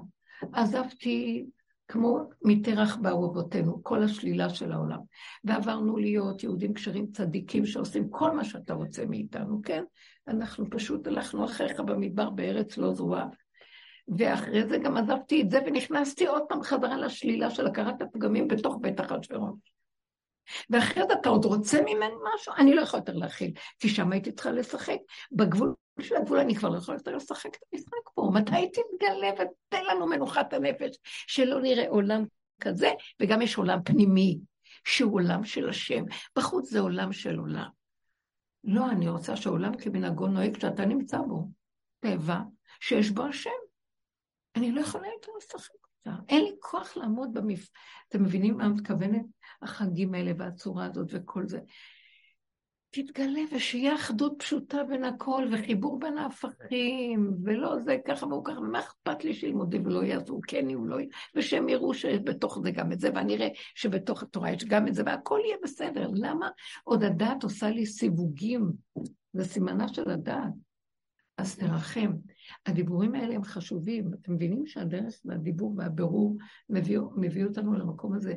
[0.53, 1.47] עזבתי
[1.89, 4.99] כמו מטרח באו אבותינו, כל השלילה של העולם.
[5.45, 9.85] ועברנו להיות יהודים כשרים צדיקים שעושים כל מה שאתה רוצה מאיתנו, כן?
[10.29, 13.27] אנחנו פשוט הלכנו אחריך במדבר בארץ לא זרועה.
[14.19, 18.79] ואחרי זה גם עזבתי את זה ונכנסתי עוד פעם חזרה לשלילה של הכרת הפגמים בתוך
[18.81, 19.59] בית אחשוורוש.
[20.71, 22.53] ואחרי זה אתה עוד רוצה ממני משהו?
[22.59, 24.99] אני לא יכולה יותר להכיל, כי שם הייתי צריכה לשחק
[25.33, 28.31] בגבול של הגבול, אני כבר לא יכולה יותר לשחק את המשחק פה.
[28.35, 32.25] מתי תתגלה ותן לנו מנוחת הנפש, שלא נראה עולם
[32.61, 32.91] כזה,
[33.21, 34.39] וגם יש עולם פנימי,
[34.85, 36.05] שהוא עולם של השם.
[36.37, 37.69] בחוץ זה עולם של עולם.
[38.65, 41.49] לא, אני רוצה שהעולם כמנהגו נוהג שאתה נמצא בו.
[42.01, 42.39] טבע
[42.81, 43.51] שיש בו השם.
[44.57, 46.23] אני לא יכולה יותר לשחק אותה.
[46.29, 47.69] אין לי כוח לעמוד במפ...
[48.09, 49.27] אתם מבינים מה מתכוונת?
[49.63, 51.61] החגים האלה והצורה הזאת וכל זה.
[52.91, 58.79] תתגלה ושיהיה אחדות פשוטה בין הכל וחיבור בין ההפכים, ולא זה ככה והוא ככה, מה
[58.79, 60.97] אכפת לי שילמודי ולא יעזרו, כן יהיו, לא
[61.37, 65.03] ושהם יראו שבתוך זה גם את זה, ואני אראה שבתוך התורה יש גם את זה,
[65.07, 66.09] והכל יהיה בסדר.
[66.13, 66.49] למה
[66.85, 68.73] עוד הדעת עושה לי סיווגים?
[69.33, 70.53] זה סימנה של הדעת.
[71.39, 72.13] אז תרחם.
[72.67, 74.11] הדיבורים האלה הם חשובים.
[74.15, 76.37] אתם מבינים שהדרך והדיבור והבירור
[76.69, 78.35] מביא, מביא אותנו למקום הזה,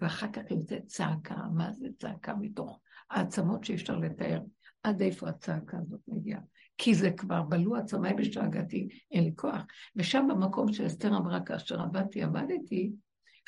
[0.00, 1.36] ואחר כך יוצא צעקה.
[1.54, 2.80] מה זה צעקה מתוך
[3.10, 4.40] העצמות שאי אפשר לתאר?
[4.82, 6.40] עד איפה הצעקה הזאת מגיעה?
[6.78, 9.62] כי זה כבר בלו עצמיי בשאגתי, אין לי כוח.
[9.96, 12.92] ושם במקום שאסתר אמרה, כאשר עבדתי, עבדתי,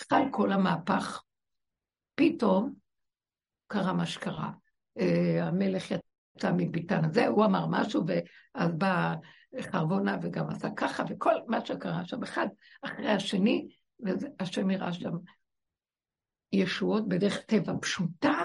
[0.01, 1.23] חל כל המהפך.
[2.15, 2.75] פתאום
[3.67, 4.51] קרה מה שקרה.
[4.99, 5.03] Uh,
[5.43, 9.15] המלך יצא מביתן הזה, הוא אמר משהו, ואז בא
[9.61, 12.47] חרבונה וגם עשה ככה, וכל מה שקרה שם, אחד
[12.83, 13.69] אחרי השני,
[14.01, 15.13] והשם יראה שם
[16.53, 18.36] ישועות בדרך טבע פשוטה,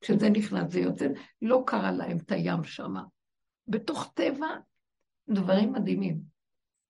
[0.00, 1.06] כשזה נכנס זה יוצא,
[1.42, 2.94] לא קרה להם את הים שם.
[3.68, 4.46] בתוך טבע,
[5.28, 6.20] דברים מדהימים.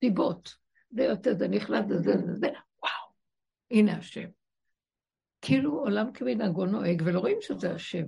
[0.04, 0.54] סיבות.
[0.90, 2.46] זה יוצא, זה נכנס, זה זה זה, זה,
[2.82, 3.12] וואו,
[3.70, 4.28] הנה השם.
[5.40, 8.04] כאילו עולם כמנהגו נוהג, ולא רואים שזה השם.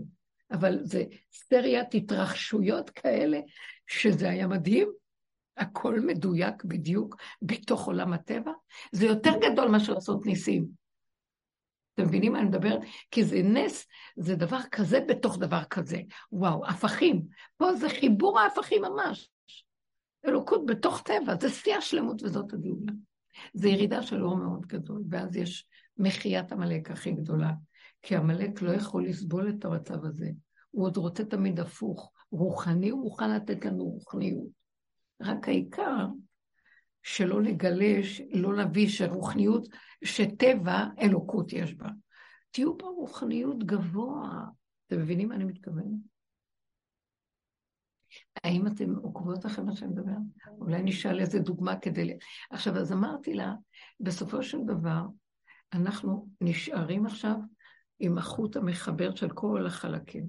[0.51, 3.40] אבל זה סטריית התרחשויות כאלה,
[3.86, 4.92] שזה היה מדהים.
[5.57, 8.53] הכל מדויק בדיוק בתוך עולם הטבע.
[8.92, 10.80] זה יותר גדול מאשר לעשות ניסים.
[12.01, 12.80] אתם מבינים מה אני מדברת?
[13.11, 13.86] כי זה נס,
[14.16, 16.01] זה דבר כזה בתוך דבר כזה.
[16.32, 17.26] וואו, הפכים.
[17.57, 19.30] פה זה חיבור ההפכים ממש.
[20.26, 22.92] אלוקות בתוך טבע, זה שיא השלמות וזאת הגאולה.
[23.55, 25.66] זה ירידה של אור מאוד גדול, ואז יש
[25.98, 27.53] מחיית עמלק הכי גדולה.
[28.03, 30.30] כי עמלק לא יכול לסבול את המצב הזה.
[30.70, 32.12] הוא עוד רוצה תמיד הפוך.
[32.32, 34.48] רוחני, הוא מוכן לתת לנו רוחניות.
[35.20, 36.07] רק העיקר
[37.03, 38.01] שלא נגלה,
[38.32, 39.68] לא נביא שרוחניות,
[40.05, 41.88] שטבע אלוקות יש בה.
[42.51, 44.44] תהיו ברוחניות גבוה.
[44.86, 46.11] אתם מבינים מה אני מתכוונת?
[48.44, 50.16] האם אתם עוקבות אחרי מה שאני מדברת?
[50.59, 52.16] אולי נשאל איזה דוגמה כדי...
[52.51, 53.55] עכשיו, אז אמרתי לה,
[54.01, 55.03] בסופו של דבר,
[55.72, 57.36] אנחנו נשארים עכשיו
[57.98, 60.26] עם החוט המחבר של כל החלקים.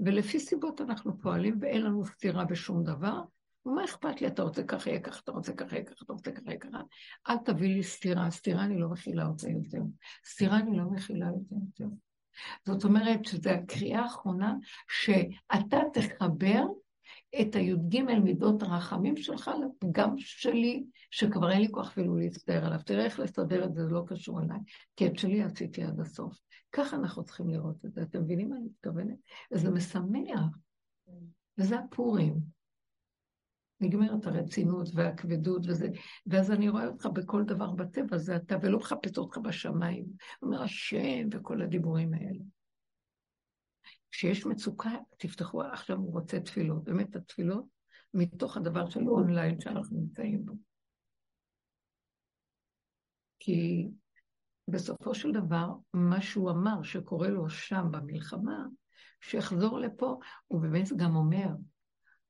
[0.00, 3.20] ולפי סיבות אנחנו פועלים ואין לנו סתירה בשום דבר.
[3.66, 6.32] ומה אכפת לי, אתה רוצה ככה יהיה ככה, אתה רוצה ככה יהיה ככה, אתה רוצה
[6.32, 6.78] ככה יהיה ככה.
[7.28, 9.82] אל תביא לי סתירה, סתירה אני לא מכילה אותה יותר.
[10.26, 11.94] סתירה אני לא מכילה אותה יותר.
[12.66, 14.54] זאת אומרת שזו הקריאה האחרונה,
[14.88, 16.64] שאתה תחבר
[17.40, 22.78] את הי"ג מידות הרחמים שלך לפגם שלי, שכבר אין לי כוח אפילו להסתדר עליו.
[22.86, 24.58] תראה איך לסדר את זה, זה לא קשור אליי,
[24.96, 26.38] כי את שלי עשיתי עד הסוף.
[26.72, 28.02] ככה אנחנו צריכים לראות את זה.
[28.02, 29.18] אתם מבינים מה אני מתכוונת?
[29.52, 30.58] וזה משמח.
[31.58, 32.55] וזה הפורים.
[33.80, 35.88] נגמרת הרצינות והכבדות וזה,
[36.26, 40.06] ואז אני רואה אותך בכל דבר בטבע, זה אתה, ולא מחפש אותך בשמיים.
[40.42, 42.44] אומר השם וכל הדיבורים האלה.
[44.10, 46.84] כשיש מצוקה, תפתחו, עכשיו הוא רוצה תפילות.
[46.84, 47.64] באמת, התפילות
[48.14, 50.52] מתוך הדבר של אונליין שאנחנו נמצאים בו.
[53.38, 53.88] כי
[54.68, 58.66] בסופו של דבר, מה שהוא אמר שקורה לו שם במלחמה,
[59.20, 61.48] שיחזור לפה, הוא באמת גם אומר,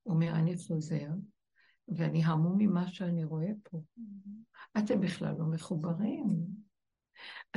[0.02, 1.08] הוא אומר, אני חוזר,
[1.88, 3.82] ואני המום ממה שאני רואה פה.
[4.78, 6.46] אתם בכלל לא מחוברים.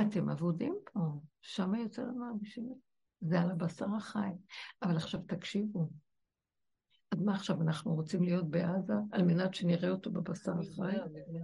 [0.00, 1.00] אתם אבודים פה,
[1.42, 2.74] שם יותר מרגישים
[3.20, 4.30] זה על הבשר החי.
[4.82, 5.90] אבל עכשיו תקשיבו,
[7.12, 10.96] אז מה עכשיו, אנחנו רוצים להיות בעזה על מנת שנראה אותו בבשר החי?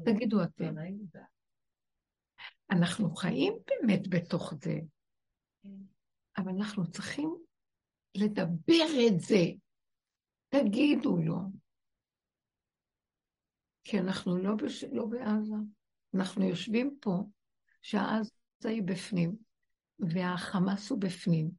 [0.05, 0.75] תגידו אתם.
[2.71, 4.79] אנחנו חיים באמת בתוך זה,
[6.39, 7.37] אבל אנחנו צריכים
[8.17, 9.45] לדבר את זה.
[10.49, 11.39] תגידו לו.
[13.89, 14.85] כי אנחנו לא, בש...
[14.85, 15.55] לא בעזה.
[16.15, 17.25] אנחנו יושבים פה,
[17.83, 18.31] שעזה
[18.65, 19.37] היא בפנים,
[19.99, 21.51] והחמאס הוא בפנים,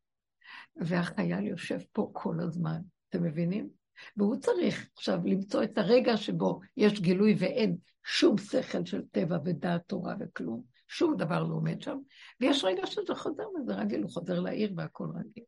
[0.76, 2.82] והחייל יושב פה כל הזמן.
[3.10, 3.70] אתם מבינים?
[4.18, 9.82] והוא צריך עכשיו למצוא את הרגע שבו יש גילוי ואין שום שכל של טבע ודעת
[9.88, 10.64] תורה וכלום.
[10.88, 11.98] שום דבר לא עומד שם,
[12.42, 15.44] ויש רגע שזה חוזר וזה רגיל, הוא חוזר לעיר והכל רגיל.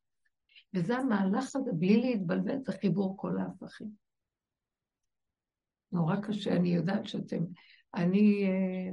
[0.74, 4.09] וזה המהלך הזה, בלי להתבלבל, זה חיבור כל ההפכים.
[5.92, 7.44] נורא קשה, אני יודעת שאתם...
[7.96, 8.46] אני...
[8.48, 8.92] אה,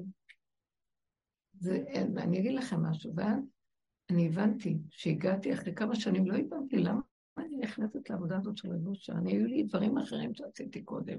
[1.58, 1.84] זה,
[2.16, 3.38] אני אגיד לכם משהו, ואז
[4.10, 7.00] אני הבנתי שהגעתי אחרי כמה שנים, לא הבנתי למה
[7.38, 11.18] אני נכנסת לעבודה הזאת של רבושה, אני, היו לי דברים אחרים שעשיתי קודם.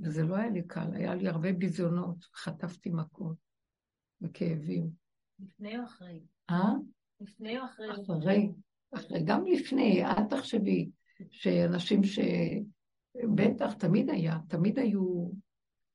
[0.00, 3.36] וזה לא היה לי קל, היה לי הרבה ביזיונות, חטפתי מכות
[4.20, 4.90] וכאבים.
[5.38, 6.20] לפני או אחרי?
[6.50, 6.72] אה?
[7.20, 7.86] לפני או אחרי?
[7.90, 8.52] אחרי,
[8.94, 10.90] אחרי, גם לפני, אל תחשבי
[11.30, 12.18] שאנשים ש...
[13.34, 15.30] בטח, תמיד היה, תמיד היו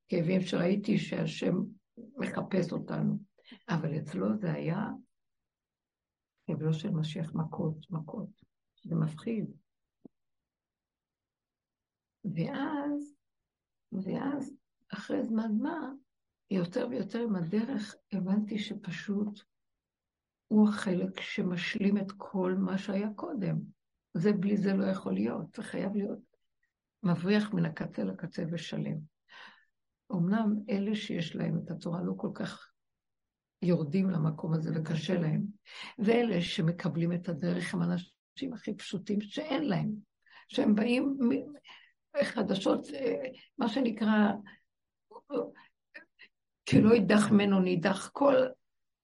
[0.08, 1.56] כאבים שראיתי שהשם
[2.18, 3.18] מחפש אותנו,
[3.70, 4.86] אבל אצלו זה היה
[6.48, 8.30] כאבו של משיח מכות, מכות,
[8.84, 9.46] זה מפחיד.
[12.26, 13.16] ואז,
[13.92, 14.56] ואז,
[14.94, 15.92] אחרי זמן מה,
[16.52, 19.40] יותר ויותר עם הדרך, הבנתי שפשוט
[20.48, 23.58] הוא החלק שמשלים את כל מה שהיה קודם.
[24.14, 26.20] זה בלי זה לא יכול להיות, זה חייב להיות
[27.04, 28.98] מבריח מן הקצה לקצה ושלם.
[30.12, 32.72] אמנם אלה שיש להם את התורה לא כל כך
[33.62, 35.42] יורדים למקום הזה וקשה להם,
[36.00, 39.92] ואלה שמקבלים את הדרך הם אנשים הכי פשוטים שאין להם,
[40.48, 41.18] שהם באים
[42.24, 44.32] חדשות, אה, מה שנקרא,
[46.66, 48.36] כי לא יידח ממנו נידח, כל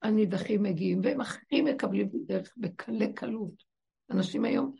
[0.01, 3.63] הנידחים מגיעים, והם הכי מקבלים את הדרך בקלי קלות.
[4.11, 4.75] אנשים היום,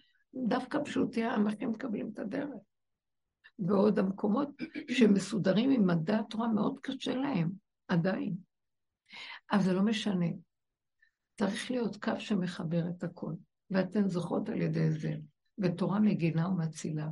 [0.48, 2.50] דווקא פשוטי העם הכי מקבלים את הדרך.
[3.60, 4.50] ועוד המקומות
[4.90, 7.52] שמסודרים עם מדע התורה מאוד קשה להם,
[7.88, 8.36] עדיין.
[9.52, 10.26] אבל זה לא משנה.
[11.38, 13.34] צריך להיות קו שמחבר את הכל,
[13.70, 15.16] ואתן זוכות על ידי זה,
[15.58, 17.08] ותורה מגינה ומצילה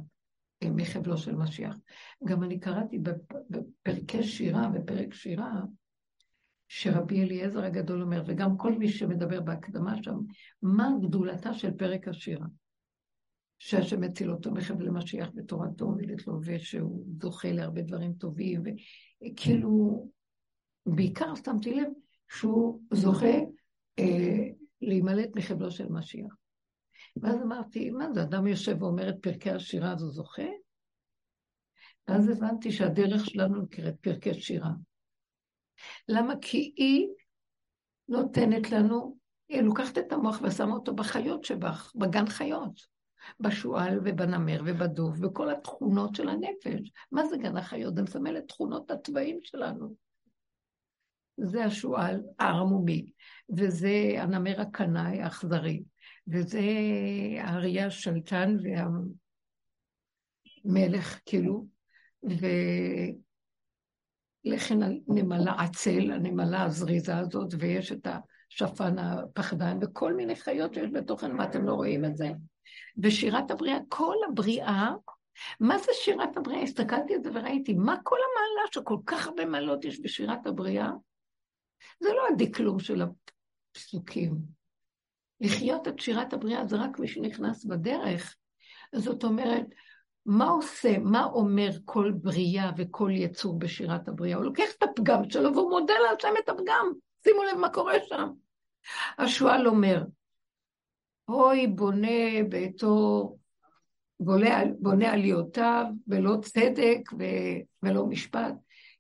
[0.64, 1.76] אה, מחבלו של משיח.
[2.26, 3.00] גם אני קראתי
[3.50, 5.62] בפרקי שירה, בפרק שירה,
[6.68, 10.18] שרבי אליעזר הגדול אומר, וגם כל מי שמדבר בהקדמה שם,
[10.62, 12.46] מה גדולתה של פרק השירה.
[13.64, 20.08] שהשם מציל אותו מחבל משיח בתורתו עומדת לו, ושהוא זוכה להרבה דברים טובים, וכאילו,
[20.86, 21.88] בעיקר שמתי לב
[22.30, 23.38] שהוא זוכה
[24.00, 24.48] אה,
[24.82, 26.36] להימלט מחבלו של משיח.
[27.16, 30.48] ואז אמרתי, מה זה, אדם יושב ואומר את פרקי השירה, הוא זוכה?
[32.08, 34.72] ואז הבנתי שהדרך שלנו נקראת פרקי שירה.
[36.10, 36.34] למה?
[36.42, 37.08] כי היא
[38.08, 39.18] נותנת לנו,
[39.50, 43.01] היא לוקחת את המוח ושמה אותו בחיות שבך, בגן חיות.
[43.40, 46.92] בשועל ובנמר ובדוב, וכל התכונות של הנפש.
[47.12, 47.96] מה זה גן החיות?
[47.96, 49.96] זה מסמל את תכונות הצבעים שלנו.
[51.38, 53.12] זה השועל הערמומי,
[53.58, 55.84] וזה הנמר הקנאי האכזרי,
[56.28, 56.62] וזה
[57.40, 58.58] האריה השלטן
[60.66, 61.68] והמלך, כאילו,
[64.46, 68.08] ולכן הנמלה עצל, הנמלה הזריזה הזאת, ויש את
[68.52, 72.32] השפן הפחדן, וכל מיני חיות שיש בתוכן, מה אתם לא רואים את זה?
[73.04, 74.92] ושירת הבריאה, כל הבריאה,
[75.60, 76.62] מה זה שירת הבריאה?
[76.62, 80.92] הסתכלתי על זה וראיתי, מה כל המעלה שכל כך הרבה מעלות יש בשירת הבריאה?
[82.00, 84.32] זה לא הדקלום של הפסוקים.
[85.42, 88.36] לחיות את שירת הבריאה זה רק מי שנכנס בדרך.
[88.96, 89.66] זאת אומרת,
[90.26, 94.38] מה עושה, מה אומר כל בריאה וכל יצור בשירת הבריאה?
[94.38, 96.92] הוא לוקח את הפגם שלו והוא מודה להשם את הפגם.
[97.24, 98.30] שימו לב מה קורה שם.
[99.18, 100.04] השועל אומר,
[101.34, 103.38] אוי בונה ביתו,
[104.20, 107.24] בונה, עליותיו, ולא צדק ו,
[107.84, 108.54] ולא משפט.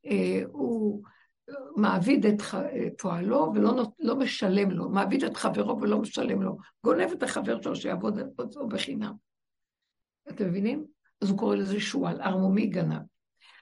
[0.06, 1.04] אה, הוא
[1.76, 2.42] מעביד את
[2.98, 7.76] פועלו ולא לא משלם לו, מעביד את חברו ולא משלם לו, גונב את החבר שלו
[7.76, 9.14] שיעבוד אותו בחינם.
[10.30, 10.86] אתם מבינים?
[11.22, 13.02] אז הוא קורא לזה שועל, ערמומי גנב.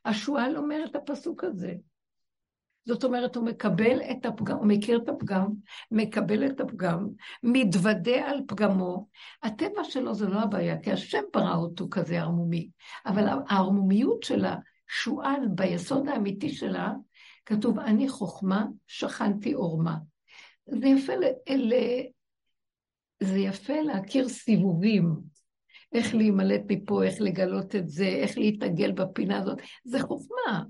[0.06, 1.74] השועל אומר את הפסוק הזה.
[2.90, 5.48] זאת אומרת, הוא מקבל את הפגם, הוא מכיר את הפגם,
[5.92, 7.08] מקבל את הפגם,
[7.44, 9.08] מתוודה על פגמו.
[9.44, 12.70] הטבע שלו זה לא הבעיה, כי השם ברא אותו כזה ערמומי.
[13.06, 16.94] אבל הערמומיות של השועל, ביסוד האמיתי שלה,
[17.46, 19.98] כתוב, אני חוכמה, שכנתי עורמה.
[20.66, 21.74] זה יפה, ל...
[23.24, 25.16] זה יפה להכיר סיבובים,
[25.94, 29.62] איך להימלט מפה, איך לגלות את זה, איך להתעגל בפינה הזאת.
[29.84, 30.64] זה חוכמה.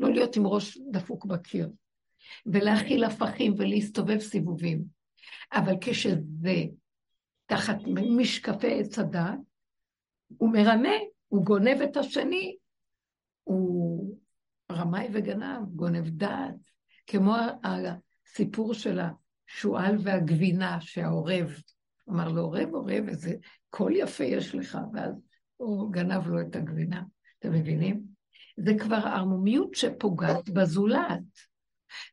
[0.00, 1.70] לא להיות עם ראש דפוק בקיר,
[2.46, 4.84] ולהכיל הפכים ולהסתובב סיבובים.
[5.52, 6.64] אבל כשזה
[7.46, 7.76] תחת
[8.16, 9.38] משקפי עץ הדת,
[10.38, 10.94] הוא מרמה,
[11.28, 12.56] הוא גונב את השני,
[13.44, 14.16] הוא
[14.72, 16.54] רמאי וגנב, גונב דעת,
[17.06, 21.52] כמו הסיפור של השועל והגבינה שהעורב
[22.08, 23.34] אמר לו, עורב, עורב, איזה
[23.70, 25.14] קול יפה יש לך, ואז
[25.56, 27.02] הוא גנב לו את הגבינה.
[27.38, 28.11] אתם מבינים?
[28.56, 31.22] זה כבר ערמומיות שפוגעת בזולת.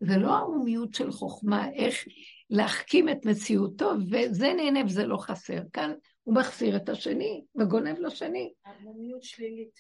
[0.02, 2.06] זה לא ערמומיות של חוכמה, איך
[2.50, 5.62] להחכים את מציאותו, וזה נהנה וזה לא חסר.
[5.74, 5.92] כאן
[6.24, 8.54] הוא מחסיר את השני וגונב לשני.
[8.66, 9.80] ערמומיות שלילית.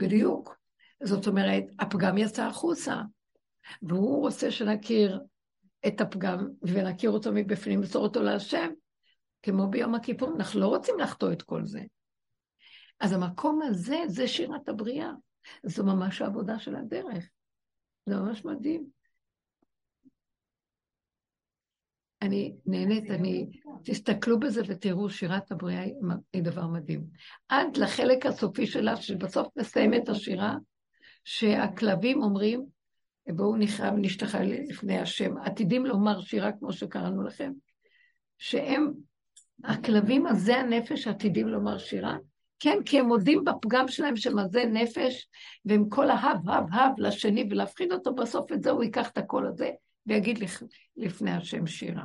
[0.00, 0.56] בדיוק.
[1.02, 2.96] זאת אומרת, הפגם יצא החוצה,
[3.82, 5.20] והוא רוצה שנכיר
[5.86, 8.70] את הפגם ונכיר אותו מבפנים, מסור אותו להשם,
[9.42, 11.80] כמו ביום הכיפור, אנחנו לא רוצים לחטוא את כל זה.
[13.00, 15.10] אז המקום הזה, זה שירת הבריאה.
[15.62, 17.28] זו ממש העבודה של הדרך.
[18.06, 18.86] זה ממש מדהים.
[22.22, 23.46] אני נהנית, אני...
[23.84, 25.82] תסתכלו בזה ותראו, שירת הבריאה
[26.32, 27.04] היא דבר מדהים.
[27.48, 30.56] עד לחלק הסופי שלה, שבסוף נסיים את השירה,
[31.24, 32.66] שהכלבים אומרים,
[33.28, 37.52] בואו נכרע ונשתחל לפני השם, עתידים לומר שירה כמו שקראנו לכם,
[38.38, 38.92] שהם,
[39.64, 42.16] הכלבים הזה הנפש עתידים לומר שירה,
[42.60, 45.28] כן, כי הם מודים בפגם שלהם שמזה נפש,
[45.64, 49.46] ועם כל ההב, הב, הב לשני, ולהפחיד אותו בסוף את זה, הוא ייקח את הקול
[49.46, 49.70] הזה,
[50.06, 50.38] ויגיד
[50.96, 52.04] לפני השם שירה.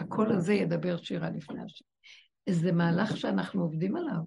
[0.00, 1.84] הקול הזה ידבר שירה לפני השם.
[2.48, 4.20] זה מהלך שאנחנו עובדים עליו.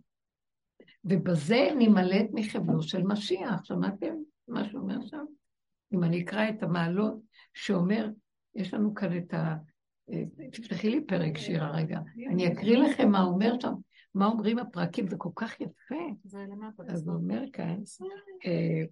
[1.05, 3.63] ובזה נימלט מחבלו של משיח.
[3.63, 4.15] שמעתם
[4.47, 5.25] מה שהוא אומר שם?
[5.93, 7.19] אם אני אקרא את המעלות
[7.53, 8.09] שאומר,
[8.55, 9.55] יש לנו כאן את ה...
[10.51, 11.99] תפתחי לי פרק שירה רגע.
[12.29, 13.73] אני אקריא לכם מה אומר שם,
[14.15, 15.95] מה אומרים הפרקים, זה כל כך יפה.
[16.89, 17.79] אז הוא אומר כאן,
[18.45, 18.83] אה,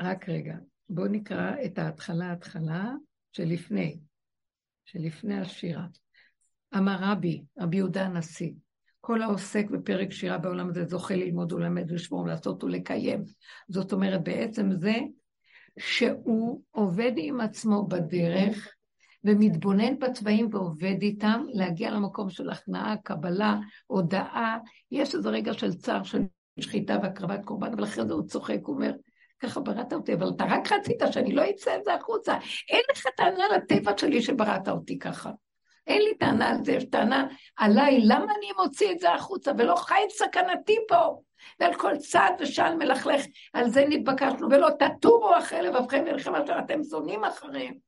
[0.00, 0.56] רק רגע,
[0.88, 2.92] בואו נקרא את ההתחלה, ההתחלה
[3.32, 3.98] שלפני,
[4.84, 5.86] שלפני השירה.
[6.76, 8.52] אמר רבי, רבי יהודה הנשיא,
[9.00, 13.24] כל העוסק בפרק שירה בעולם הזה זוכה ללמוד ולמד ולשמור ולעשות ולקיים.
[13.68, 14.94] זאת אומרת, בעצם זה
[15.78, 18.75] שהוא עובד עם עצמו בדרך
[19.26, 23.56] ומתבונן בצבעים ועובד איתם, להגיע למקום של הכנעה, קבלה,
[23.86, 24.56] הודאה.
[24.90, 26.22] יש איזה רגע של צער, של
[26.60, 28.92] שחיטה והקרבת קורבן, אבל אחרי זה הוא צוחק, הוא אומר,
[29.40, 32.38] ככה בראת אותי, אבל אתה רק רצית שאני לא אצא עם זה החוצה.
[32.70, 35.30] אין לך טענה לטבע שלי שבראת אותי ככה.
[35.86, 39.74] אין לי טענה על זה, יש טענה עליי, למה אני מוציא את זה החוצה ולא
[39.76, 41.20] חי את סכנתי פה?
[41.60, 46.84] ועל כל צעד ושעל מלכלך, על זה נתבקשנו, ולא תטורו אחרי לבבכם ולכם אשר אתם
[46.90, 47.85] שונאים אחריהם.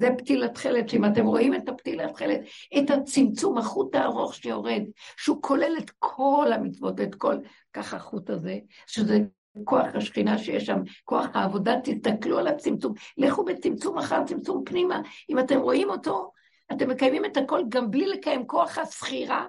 [0.00, 2.40] זה פתילת תכלת, שאם אתם רואים את הפתילת תכלת,
[2.78, 4.82] את הצמצום, החוט הארוך שיורד,
[5.16, 7.36] שהוא כולל את כל המצוות ואת כל,
[7.72, 9.18] ככה החוט הזה, שזה
[9.64, 15.00] כוח השכינה שיש שם, כוח העבודה, תסתכלו על הצמצום, לכו בצמצום אחר צמצום פנימה.
[15.30, 16.32] אם אתם רואים אותו,
[16.72, 19.46] אתם מקיימים את הכל גם בלי לקיים כוח הסחירה,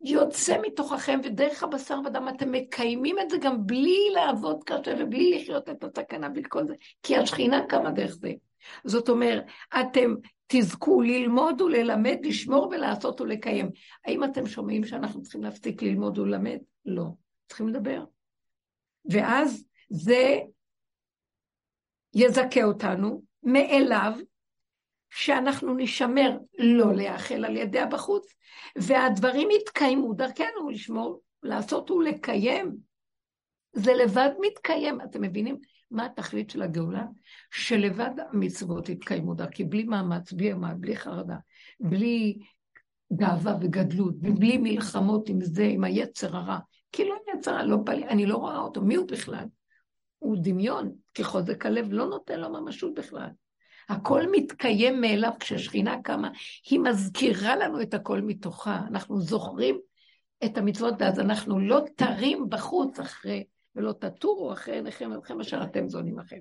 [0.00, 5.68] יוצא מתוככם, ודרך הבשר ודם אתם מקיימים את זה גם בלי לעבוד קשה ובלי לחיות
[5.68, 8.32] את הסכנה, בלי כל זה, כי השכינה קמה דרך זה.
[8.84, 9.44] זאת אומרת,
[9.80, 10.14] אתם
[10.46, 13.70] תזכו ללמוד וללמד, לשמור ולעשות ולקיים.
[14.06, 16.58] האם אתם שומעים שאנחנו צריכים להפסיק ללמוד וללמד?
[16.84, 17.04] לא.
[17.48, 18.04] צריכים לדבר.
[19.04, 20.38] ואז זה
[22.14, 24.12] יזכה אותנו מאליו,
[25.10, 28.34] שאנחנו נשמר לא להיאכל על ידי הבחוץ,
[28.76, 32.76] והדברים יתקיימו דרכנו, לשמור, לעשות ולקיים.
[33.72, 35.56] זה לבד מתקיים, אתם מבינים?
[35.90, 37.04] מה התכלית של הגאולה?
[37.50, 41.36] שלבד המצוות יתקיימו דרכי, בלי מאמץ, בלי עמד, בלי חרדה,
[41.80, 42.38] בלי
[43.12, 46.58] גאווה וגדלות, ובלי מלחמות עם זה, עם היצר הרע.
[46.92, 49.44] כי לא יצר הרע, לא בא לי, אני לא רואה אותו, מי הוא בכלל?
[50.18, 53.28] הוא דמיון, כי חוזק הלב לא נותן לו ממשות בכלל.
[53.90, 56.30] הכל מתקיים מאליו כששכינה קמה,
[56.70, 59.78] היא מזכירה לנו את הכל מתוכה, אנחנו זוכרים
[60.44, 63.44] את המצוות, ואז אנחנו לא תרים בחוץ אחרי
[63.76, 66.38] ולא תטורו אחרי עיניכם ולכם אשר אתם זונים לכם.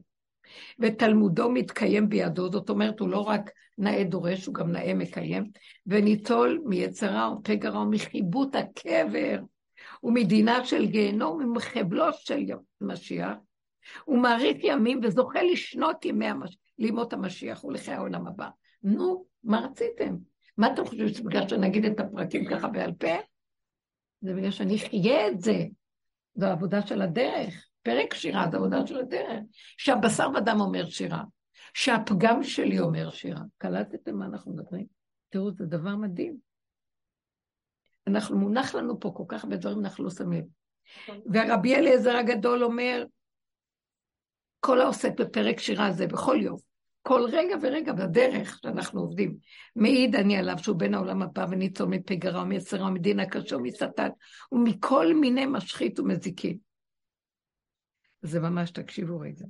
[0.79, 5.49] ותלמודו מתקיים בידו, זאת אומרת, הוא לא רק נאה דורש, הוא גם נאה מקיים,
[5.87, 9.39] וניטול מיצרה ופגרה ומחיבוט הקבר,
[10.03, 12.45] ומדינה של גיהנום, ומחבלו של
[12.81, 13.35] משיח,
[14.05, 16.57] הוא מאריך ימים וזוכה לשנות ימי המש...
[16.79, 18.49] לימות המשיח ולחיי העולם הבא.
[18.83, 20.17] נו, מה רציתם?
[20.57, 23.15] מה אתם חושבים שזה בגלל שנגיד את הפרקים ככה בעל פה?
[24.21, 25.65] זה בגלל שאני אחיה את זה.
[26.35, 27.67] זו עבודה של הדרך.
[27.81, 29.39] פרק שירה זו עבודה של הדרך.
[29.77, 31.23] שהבשר ודם אומר שירה.
[31.73, 33.41] שהפגם שלי אומר שירה.
[33.57, 34.85] קלטתם מה אנחנו מדברים?
[35.29, 36.37] תראו, זה דבר מדהים.
[38.07, 40.45] אנחנו, מונח לנו פה כל כך הרבה דברים, אנחנו לא שמים.
[41.33, 43.05] והרבי אליעזר הגדול אומר,
[44.59, 46.57] כל העוסק בפרק שירה זה בכל יום,
[47.09, 49.37] כל רגע ורגע בדרך שאנחנו עובדים.
[49.75, 54.09] מעיד אני עליו שהוא בן העולם הבא וניצול מפי גרע ומיצרה ומדין הקשה ומשטן
[54.51, 56.57] ומכל מיני משחית ומזיקים.
[58.21, 59.45] זה ממש, תקשיבו רגע.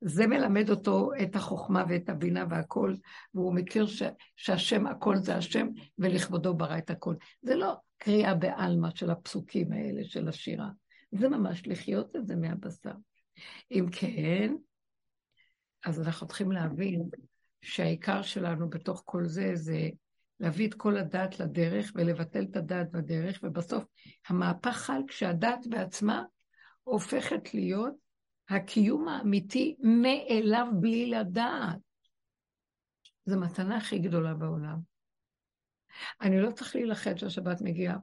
[0.00, 2.94] זה מלמד אותו את החוכמה ואת הבינה והכל,
[3.34, 4.02] והוא מכיר ש,
[4.36, 7.14] שהשם הכל זה השם, ולכבודו ברא את הכל.
[7.42, 10.68] זה לא קריאה בעלמא של הפסוקים האלה של השירה,
[11.12, 12.94] זה ממש לחיות את זה מהבשר.
[13.70, 14.54] אם כן,
[15.84, 17.08] אז אנחנו צריכים להבין
[17.62, 19.88] שהעיקר שלנו בתוך כל זה, זה
[20.40, 23.84] להביא את כל הדת לדרך ולבטל את הדת בדרך, ובסוף
[24.28, 26.24] המהפך חל כשהדת בעצמה
[26.82, 27.94] הופכת להיות
[28.48, 31.78] הקיום האמיתי מאליו בלי לדעת.
[33.26, 34.78] זו מתנה הכי גדולה בעולם.
[36.20, 37.96] אני לא צריך להילחץ שהשבת מגיעה.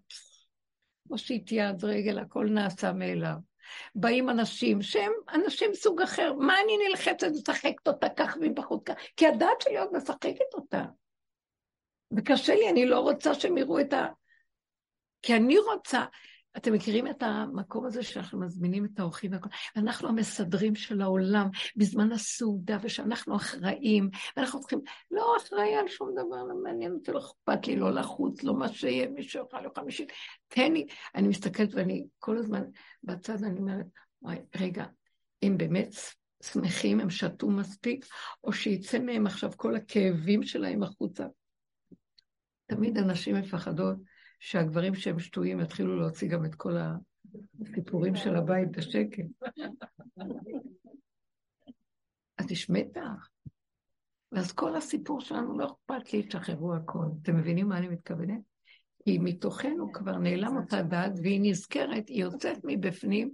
[1.10, 3.51] מושיט יד, רגל, הכל נעשה מאליו.
[3.95, 8.93] באים אנשים שהם אנשים סוג אחר, מה אני נלחצת ומשחקת אותה כך מבחוץ כך?
[9.17, 10.84] כי הדעת שלי עוד משחקת אותה.
[12.17, 14.07] וקשה לי, אני לא רוצה שהם יראו את ה...
[15.22, 16.05] כי אני רוצה,
[16.58, 19.49] אתם מכירים את המקום הזה שאנחנו מזמינים את האורחים והכל?
[19.76, 24.82] אנחנו המסדרים של העולם בזמן הסעודה, ושאנחנו אחראים, ואנחנו צריכים,
[25.12, 28.68] לא אחראי על שום דבר, לא מעניין אותי, לא אכפת לי, לא לחוץ, לא מה
[28.68, 30.12] שיהיה, מי שיוכל, לא חמישית.
[30.47, 30.86] תן לי,
[31.16, 32.64] אני מסתכלת ואני כל הזמן
[33.04, 33.86] בצד, אני אומרת,
[34.22, 34.86] וואי, רגע,
[35.41, 35.89] הם באמת
[36.43, 38.06] שמחים, הם שתו מספיק,
[38.43, 41.26] או שיצא מהם עכשיו כל הכאבים שלהם החוצה.
[42.68, 43.97] תמיד אנשים מפחדות
[44.44, 46.74] שהגברים שהם שטויים יתחילו להוציא גם את כל
[47.62, 49.26] הסיפורים של הבית בשקט.
[52.52, 53.30] יש מתח.
[54.32, 57.06] ואז כל הסיפור שלנו לא אכפת לי, תשחררו הכל.
[57.22, 58.42] אתם מבינים מה אני מתכוונת?
[59.04, 63.32] כי מתוכנו כבר נעלם אותה דעת, והיא נזכרת, היא יוצאת מבפנים.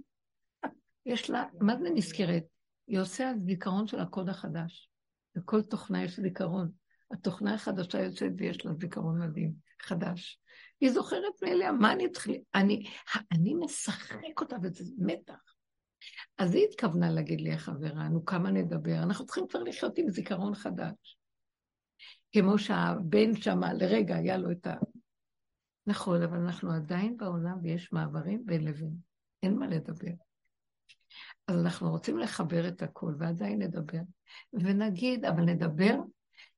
[1.06, 2.44] יש לה, מה זה נזכרת?
[2.86, 4.90] היא עושה זיכרון של הקוד החדש.
[5.36, 6.70] לכל תוכנה יש זיכרון.
[7.10, 9.52] התוכנה החדשה יוצאת ויש לה זיכרון מדהים,
[9.82, 10.40] חדש.
[10.80, 12.32] היא זוכרת מאליה, מה אני צריכה...
[12.54, 12.84] אני,
[13.32, 15.54] אני משחק אותה וזה מתח.
[16.38, 19.02] אז היא התכוונה להגיד לי, החברה, נו, כמה נדבר?
[19.02, 21.18] אנחנו צריכים כבר לחיות עם זיכרון חדש.
[22.32, 24.74] כמו שהבן שם, לרגע היה לו את ה...
[25.86, 28.94] נכון, אבל אנחנו עדיין בעולם ויש מעברים בין לבין.
[29.42, 30.12] אין מה לדבר.
[31.48, 34.00] אז אנחנו רוצים לחבר את הכל, ועדיין נדבר.
[34.52, 35.94] ונגיד, אבל נדבר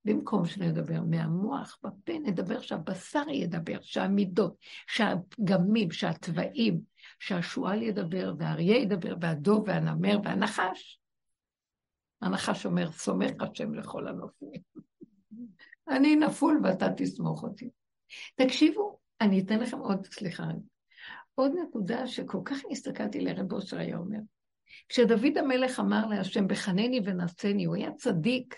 [0.05, 6.81] במקום שנדבר מהמוח בפה, נדבר שהבשר ידבר, שהמידות, שהפגמים, שהתוואים,
[7.19, 11.01] שהשועל ידבר, והאריה ידבר, והדוב והנמר והנחש.
[12.23, 14.61] הנחש אומר, סומך השם לכל הנופלים.
[15.95, 17.71] אני נפול ואתה תסמוך אותי.
[18.35, 20.45] תקשיבו, אני אתן לכם עוד, סליחה,
[21.35, 24.19] עוד נקודה שכל כך הסתכלתי לרב אושר היה אומר.
[24.89, 28.55] כשדוד המלך אמר להשם, בחנני ונשני, הוא היה צדיק,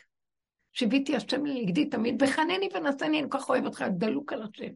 [0.73, 4.73] שיוויתי השם לנגדי תמיד, וחנני ונשני, אני כל כך אוהב אותך, דלוק על השם.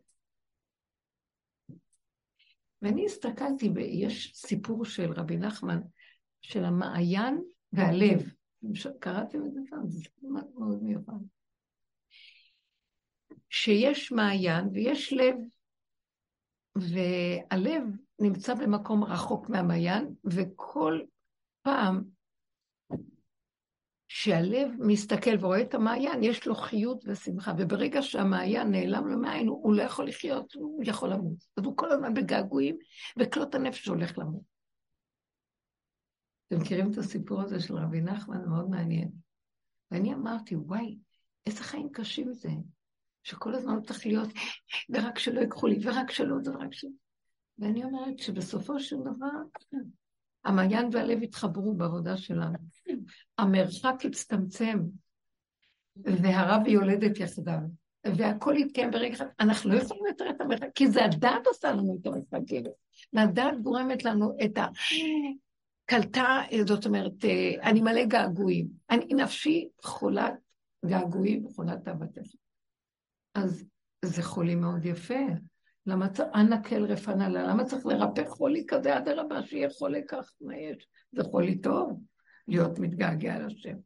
[2.83, 5.81] ואני הסתכלתי, ויש סיפור של רבי נחמן,
[6.41, 7.43] של המעיין
[7.73, 8.33] והלב.
[9.01, 9.79] קראתם את זה כאן?
[9.89, 11.13] זה מאוד מיוחד.
[13.51, 15.35] שיש מעיין ויש לב,
[16.77, 17.83] והלב
[18.21, 21.01] נמצא במקום רחוק מהמעיין, וכל
[21.63, 22.16] פעם
[24.09, 29.75] שהלב מסתכל ורואה את המעיין, יש לו חיות ושמחה, וברגע שהמעיין נעלם לו מהעין, הוא
[29.75, 31.45] לא יכול לחיות, הוא יכול למות.
[31.57, 32.77] אז הוא כל הזמן בגעגועים,
[33.19, 34.43] וכלות הנפש הולך למות.
[36.47, 38.45] אתם מכירים את הסיפור הזה של רבי נחמן?
[38.49, 39.11] מאוד מעניין.
[39.91, 40.99] ואני אמרתי, וואי,
[41.47, 42.51] איזה חיים קשים זה,
[43.23, 44.29] שכל הזמן צריך להיות,
[44.91, 46.91] ורק שלא ייקחו לי, ורק שלא, ורק שלא.
[47.59, 49.61] ואני אומרת שבסופו של דבר,
[50.47, 52.59] המעיין והלב התחברו בעבודה שלנו.
[53.39, 54.79] המרחק הצטמצם,
[55.97, 57.59] והרב יולדת יחדיו,
[58.17, 59.27] והכל התקיים ברגע אחד.
[59.41, 62.63] אנחנו לא יכולים יותר את המרחק, כי זה הדעת עושה לנו את המרחקים.
[63.13, 64.67] והדעת גורמת לנו את ה...
[65.87, 67.25] קלטה, זאת אומרת,
[67.63, 68.67] אני מלא געגועים.
[68.91, 70.35] אני נפשי חולת
[70.87, 72.35] געגועים וחולת אהבתך.
[73.35, 73.65] אז
[74.05, 75.19] זה חולי מאוד יפה.
[75.87, 80.33] למה צריך, אנא כל רפנה לה, למה צריך לרפא חולי כזה, אדרבה, שיהיה חולה כך,
[80.41, 80.89] מה יש?
[81.13, 82.01] זה חולי טוב,
[82.49, 83.77] להיות מתגעגע לשם.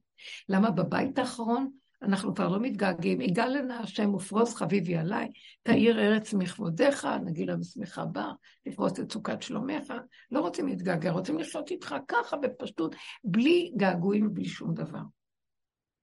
[0.49, 1.71] למה בבית האחרון
[2.03, 5.29] אנחנו כבר לא מתגעגעים, יגאל לנה השם ופרוס חביבי עליי,
[5.63, 8.33] תאיר ארץ מכבודיך, נגילה בשמחה בה,
[8.67, 9.93] לפרוס את סוכת שלומך,
[10.31, 12.95] לא רוצים להתגעגע, רוצים לחיות איתך ככה בפשטות,
[13.25, 15.03] בלי געגועים ובלי שום דבר.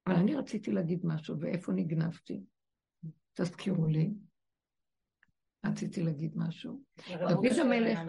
[0.07, 2.41] אבל אני רציתי להגיד משהו, ואיפה נגנבתי?
[3.33, 4.09] תזכירו לי.
[5.67, 6.81] רציתי להגיד משהו.
[7.29, 7.99] דוד המלך,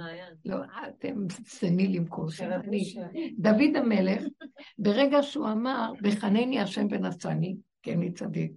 [0.45, 0.57] לא,
[0.89, 2.61] אתם סנילים כלשהם.
[3.39, 4.23] דוד המלך,
[4.79, 8.53] ברגע שהוא אמר, בחנני השם ונשני, כן, אני צדיק.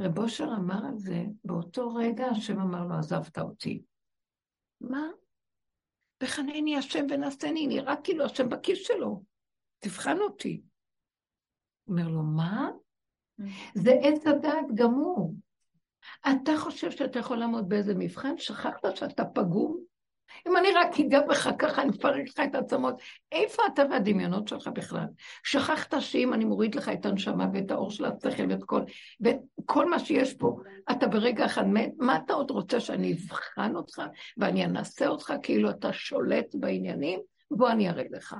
[0.00, 3.82] רב אושר אמר על זה, באותו רגע השם אמר לו, עזבת אותי.
[4.80, 5.08] מה?
[6.22, 9.22] בחנני השם ונשני, נראה כאילו השם בכיס שלו,
[9.78, 10.60] תבחן אותי.
[11.88, 12.70] אומר לו, מה?
[13.40, 13.44] Mm.
[13.74, 15.34] זה עץ הדעת גמור.
[16.30, 18.38] אתה חושב שאתה יכול לעמוד באיזה מבחן?
[18.38, 19.90] שכחת שאתה פגום?
[20.48, 22.94] אם אני רק אגע בך ככה, אני אפרק לך את העצמות.
[23.32, 25.06] איפה אתה והדמיונות שלך בכלל?
[25.44, 28.82] שכחת שאם אני מוריד לך את הנשמה ואת האור של השכל ואת כל,
[29.20, 30.56] וכל מה שיש פה,
[30.90, 34.02] אתה ברגע אחד מת, מה אתה עוד רוצה שאני אבחן אותך
[34.36, 37.20] ואני אנסה אותך כאילו אתה שולט בעניינים?
[37.50, 38.36] בוא אני אראה לך.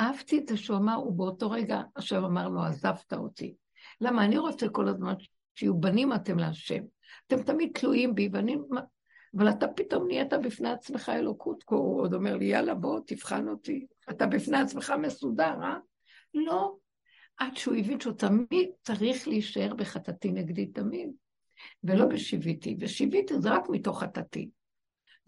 [0.00, 3.54] אהבתי את זה שהוא אמר, ובאותו רגע השם אמר לו, עזבת אותי.
[4.00, 5.14] למה אני רוצה כל הזמן
[5.58, 6.82] שיהיו בנים אתם להשם.
[7.26, 8.56] אתם תמיד תלויים בי, ואני...
[9.36, 13.86] אבל אתה פתאום נהיית בפני עצמך אלוקות, הוא עוד אומר לי, יאללה, בוא, תבחן אותי.
[14.10, 15.78] אתה בפני עצמך מסודר, אה?
[16.34, 16.74] לא.
[17.36, 21.10] עד שהוא הבין שהוא תמיד צריך להישאר בחטאתי נגדי תמיד,
[21.84, 22.76] ולא בשיוויתי.
[22.80, 24.50] ושיוויתי זה רק מתוך חטאתי.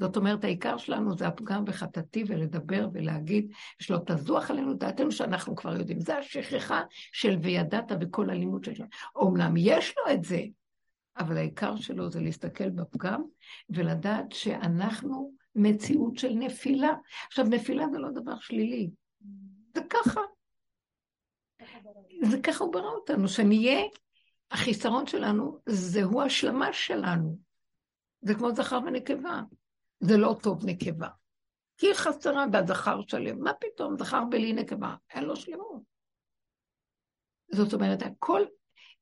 [0.01, 5.76] זאת אומרת, העיקר שלנו זה הפגם בחטאתי ולדבר ולהגיד, שלא תזוח עלינו דעתנו שאנחנו כבר
[5.76, 6.01] יודעים.
[6.01, 6.82] זה השכחה
[7.12, 8.88] של וידעת בכל הלימוד שלנו.
[9.14, 10.42] אומנם יש לו את זה,
[11.18, 13.22] אבל העיקר שלו זה להסתכל בפגם
[13.70, 16.94] ולדעת שאנחנו מציאות של נפילה.
[17.26, 18.90] עכשיו, נפילה זה לא דבר שלילי,
[19.74, 20.20] זה ככה.
[22.22, 23.80] זה ככה הוא ברא אותנו, שנהיה,
[24.51, 27.38] החיסרון שלנו זהו השלמה שלנו.
[28.22, 29.40] זה כמו זכר ונקבה.
[30.01, 31.09] זה לא טוב נקבה.
[31.76, 33.40] כי היא חסרה והזכר שלם.
[33.40, 34.94] מה פתאום, זכר בלי נקבה?
[35.14, 35.82] אין לו שלמות.
[37.53, 38.42] זאת אומרת, הכל,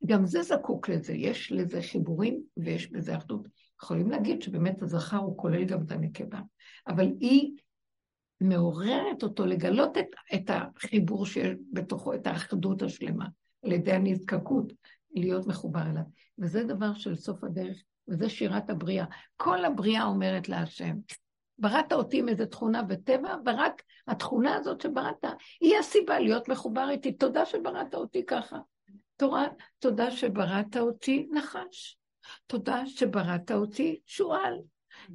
[0.07, 3.49] גם זה זקוק לזה, יש לזה חיבורים ויש בזה אחדות.
[3.83, 6.41] יכולים להגיד שבאמת הזכר הוא כולל גם את הנקבה,
[6.89, 7.57] אבל היא
[8.41, 13.27] מעוררת אותו לגלות את, את החיבור שיש בתוכו, את האחדות השלמה,
[13.65, 14.73] על ידי הנזקקות,
[15.11, 16.03] להיות מחובר אליו.
[16.39, 19.05] וזה דבר של סוף הדרך, וזה שירת הבריאה.
[19.37, 20.95] כל הבריאה אומרת להשם,
[21.59, 25.25] בראת אותי עם איזו תכונה וטבע, ורק התכונה הזאת שבראת,
[25.61, 27.13] היא הסיבה להיות מחובר איתי.
[27.13, 28.59] תודה שבראת אותי ככה.
[29.17, 29.47] תורה,
[29.79, 31.99] תודה שבראת אותי נחש.
[32.47, 34.59] תודה שבראת אותי שועל.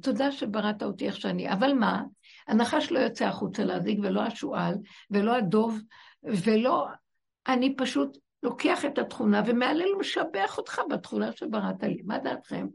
[0.02, 1.52] תודה שבראת אותי איך שאני.
[1.52, 2.02] אבל מה?
[2.48, 4.74] הנחש לא יוצא החוצה להזיק, ולא השועל,
[5.10, 5.78] ולא הדוב,
[6.22, 6.86] ולא...
[7.48, 12.02] אני פשוט לוקח את התכונה ומהלל ומשבח אותך בתכונה שבראת לי.
[12.04, 12.66] מה דעתכם?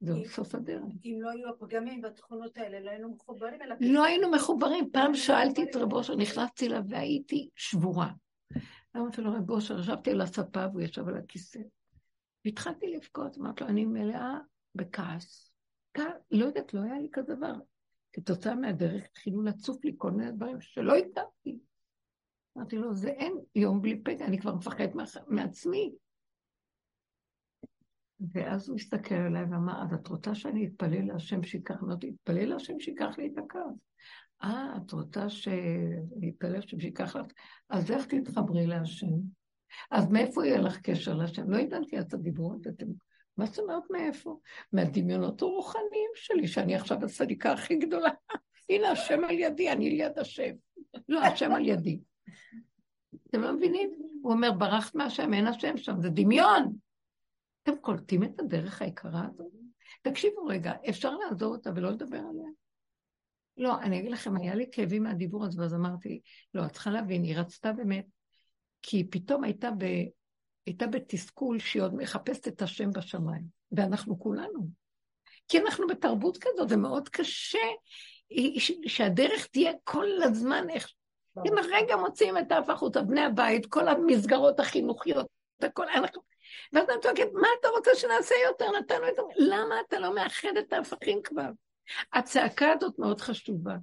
[0.00, 0.84] זהו סוף הדרך.
[1.04, 3.76] אם לא היו הפגמים והתכונות האלה, לא היינו מחוברים אליו.
[3.80, 4.90] לא היינו מחוברים.
[4.92, 8.10] פעם שאלתי את רב אושר, נכנסתי אליו והייתי שבורה.
[8.96, 11.60] אמרתי לו, רב אושר, ישבתי על הספה והוא ישב על הכיסא.
[12.44, 14.38] והתחלתי לבכות, אמרתי לו, אני מלאה
[14.74, 15.52] בכעס.
[16.30, 17.54] לא יודעת, לא היה לי כזה דבר.
[18.12, 21.58] כתוצאה מהדרך התחילו לצוף לי כל מיני דברים שלא הכרתי.
[22.56, 24.88] אמרתי לו, זה אין יום בלי פגע, אני כבר מפחד
[25.28, 25.94] מעצמי.
[28.32, 32.80] ואז הוא הסתכל עליי ואמר, אז את רוצה שאני אתפלל להשם שיקח, אמרתי, אתפלל להשם
[32.80, 33.86] שיקח לי את הכעס.
[34.42, 35.26] אה, את רוצה
[36.42, 37.26] להשם שיקח לך?
[37.70, 39.06] אז איך תתחברי להשם?
[39.90, 41.50] אז מאיפה יהיה לך קשר להשם?
[41.50, 42.86] לא הבנתי את הדיבורות, אתם...
[43.36, 44.38] מה זאת אומרת מאיפה?
[44.72, 48.10] מהדמיונות הרוחניים שלי, שאני עכשיו הצדיקה הכי גדולה.
[48.70, 50.52] הנה השם על ידי, אני ליד השם.
[51.08, 52.00] לא, השם על ידי.
[53.30, 53.90] אתם לא מבינים?
[54.22, 56.85] הוא אומר, ברחת מהשם, אין השם שם, זה דמיון.
[57.66, 59.52] אתם קולטים את הדרך היקרה הזאת?
[60.02, 62.50] תקשיבו רגע, אפשר לעזור אותה ולא לדבר עליה?
[63.56, 66.20] לא, אני אגיד לכם, היה לי כאבים מהדיבור הזה, ואז אמרתי,
[66.54, 68.06] לא, את צריכה להבין, היא רצתה באמת,
[68.82, 69.84] כי פתאום הייתה, ב,
[70.66, 74.68] הייתה בתסכול שהיא עוד מחפשת את השם בשמיים, ואנחנו כולנו.
[75.48, 77.58] כי אנחנו בתרבות כזאת, זה מאוד קשה
[78.86, 80.92] שהדרך תהיה כל הזמן איך...
[81.46, 85.26] אם הרגע מוציאים את האף החוצה, בני הבית, כל המסגרות החינוכיות,
[85.62, 86.22] הכל, אנחנו...
[86.72, 88.66] ואז אני צועקת, מה אתה רוצה שנעשה יותר?
[88.78, 89.22] נתנו את זה.
[89.36, 91.50] למה אתה לא מאחד את ההפכים כבר?
[92.12, 93.76] הצעקה הזאת מאוד חשובה.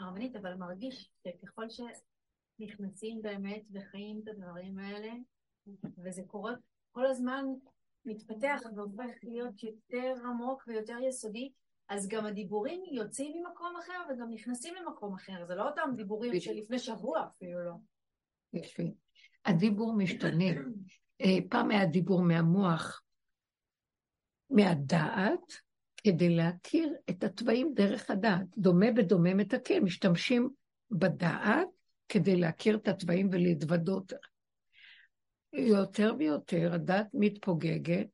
[0.00, 5.12] הרבנית, אבל מרגיש שככל שנכנסים באמת וחיים את הדברים האלה,
[6.04, 6.52] וזה קורה
[6.92, 7.44] כל הזמן
[8.04, 11.52] מתפתח והופך להיות יותר עמוק ויותר יסודי,
[11.88, 15.46] אז גם הדיבורים יוצאים ממקום אחר וגם נכנסים למקום אחר.
[15.46, 17.72] זה לא אותם דיבורים שלפני שבוע אפילו לא.
[18.52, 18.82] יפה.
[19.44, 20.44] הדיבור משתנה.
[21.20, 23.02] אה, פעם היה דיבור מהמוח,
[24.50, 25.66] מהדעת,
[26.04, 28.46] כדי להכיר את התוואים דרך הדעת.
[28.58, 30.48] דומה בדומה מתקן, משתמשים
[30.90, 31.68] בדעת
[32.08, 34.12] כדי להכיר את התוואים ולהתוודות.
[35.52, 38.06] יותר ויותר הדעת מתפוגגת,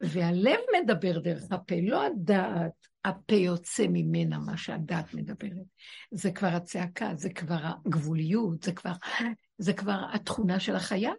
[0.00, 2.72] והלב מדבר דרך הפה, לא הדעת,
[3.04, 5.66] הפה יוצא ממנה מה שהדעת מדברת.
[6.10, 8.92] זה כבר הצעקה, זה כבר הגבוליות, זה כבר,
[9.58, 11.12] זה כבר התכונה של החיה.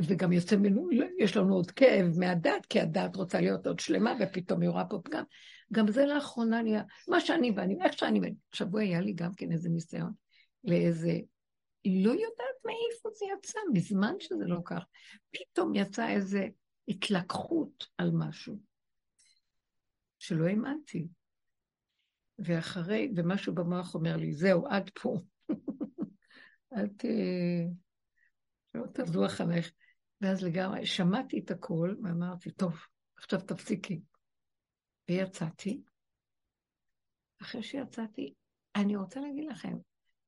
[0.00, 0.88] וגם יוצא ממנו,
[1.18, 5.00] יש לנו עוד כאב מהדת, כי הדת רוצה להיות עוד שלמה, ופתאום היא רואה פה
[5.04, 5.24] פגם.
[5.72, 8.34] גם זה לאחרונה נהיה, מה שאני ואני, איך שאני ואני.
[8.52, 10.12] השבוע היה לי גם כן איזה ניסיון
[10.64, 11.12] לאיזה,
[11.84, 14.84] היא לא יודעת מאיפה זה יצא, מזמן שזה לא כך.
[15.30, 16.48] פתאום יצא איזה
[16.88, 18.58] התלקחות על משהו,
[20.18, 21.08] שלא האמנתי.
[22.38, 25.20] ואחרי, ומשהו במוח אומר לי, זהו, עד פה.
[26.76, 27.04] אל ת...
[28.74, 29.72] לא תזוח עלייך.
[30.24, 32.74] ואז לגמרי, שמעתי את הכל, ואמרתי, טוב,
[33.16, 34.00] עכשיו תפסיקי.
[35.08, 35.82] ויצאתי.
[37.42, 38.34] אחרי שיצאתי,
[38.76, 39.76] אני רוצה להגיד לכם,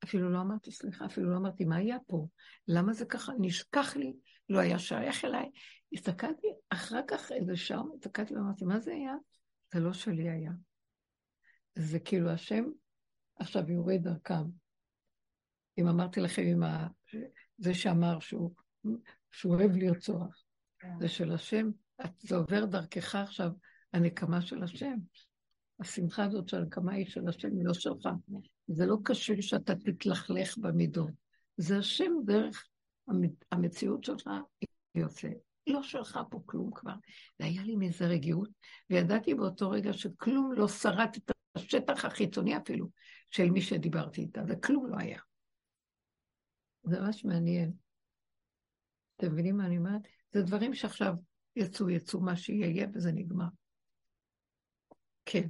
[0.05, 2.27] אפילו לא אמרתי סליחה, אפילו לא אמרתי, מה היה פה?
[2.69, 3.33] למה זה ככה?
[3.41, 4.13] נשכח לי
[4.49, 5.51] לא היה שייך אליי.
[5.93, 9.15] הסתכלתי, אחר כך איזה שעה, הסתכלתי ואמרתי, מה זה היה?
[9.75, 10.53] זה לא שלי היה.
[11.75, 12.65] זה כאילו השם
[13.37, 14.45] עכשיו יורד דרכם.
[15.79, 16.89] אם אמרתי לכם, עם ה...
[17.59, 18.55] זה שאמר שהוא,
[19.31, 20.45] שהוא אוהב לרצוח,
[20.79, 20.99] כן.
[21.01, 21.71] זה של השם,
[22.19, 23.51] זה עובר דרכך עכשיו,
[23.93, 24.97] הנקמה של השם.
[25.81, 28.09] השמחה הזאת של הנקמה היא של השם, היא לא שלך.
[28.67, 31.11] זה לא קשור שאתה תתלכלך במידות.
[31.57, 32.69] זה השם דרך
[33.53, 34.31] המציאות שלך,
[34.61, 35.29] היא יוצא.
[35.67, 36.95] לא שלך פה כלום כבר.
[37.41, 38.49] והיה לי מאיזה רגיעות,
[38.91, 42.89] וידעתי באותו רגע שכלום לא שרט את השטח החיצוני אפילו
[43.31, 45.21] של מי שדיברתי איתה, וכלום לא היה.
[46.83, 47.73] זה ממש מעניין.
[49.17, 50.03] אתם מבינים מה אני אומרת?
[50.33, 51.15] זה דברים שעכשיו
[51.57, 53.49] יצאו, יצאו מה שיהיה, וזה נגמר.
[55.25, 55.49] כן.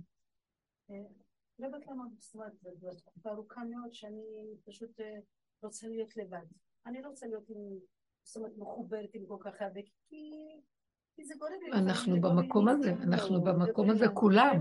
[1.59, 4.23] לא יודעת למה בסמארט, זו תקופה ארוכה מאוד שאני
[4.65, 5.19] פשוט אה,
[5.63, 6.47] רוצה להיות לבד.
[6.87, 7.57] אני לא רוצה להיות עם,
[8.23, 10.31] זאת אומרת, מחוברת עם כל כך הרבה, כי...
[11.23, 11.73] זה גורם לי...
[11.73, 14.57] אנחנו במקום הזה, אנחנו במקום הזה כולם.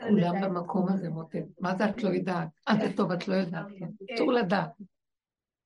[0.00, 1.44] כולם במקום הזה, מותק.
[1.60, 2.48] מה זה את לא יודעת?
[2.68, 3.86] אה, זה טוב, את לא יודעת, כן.
[4.06, 4.14] כן.
[4.14, 4.70] אסור לדעת.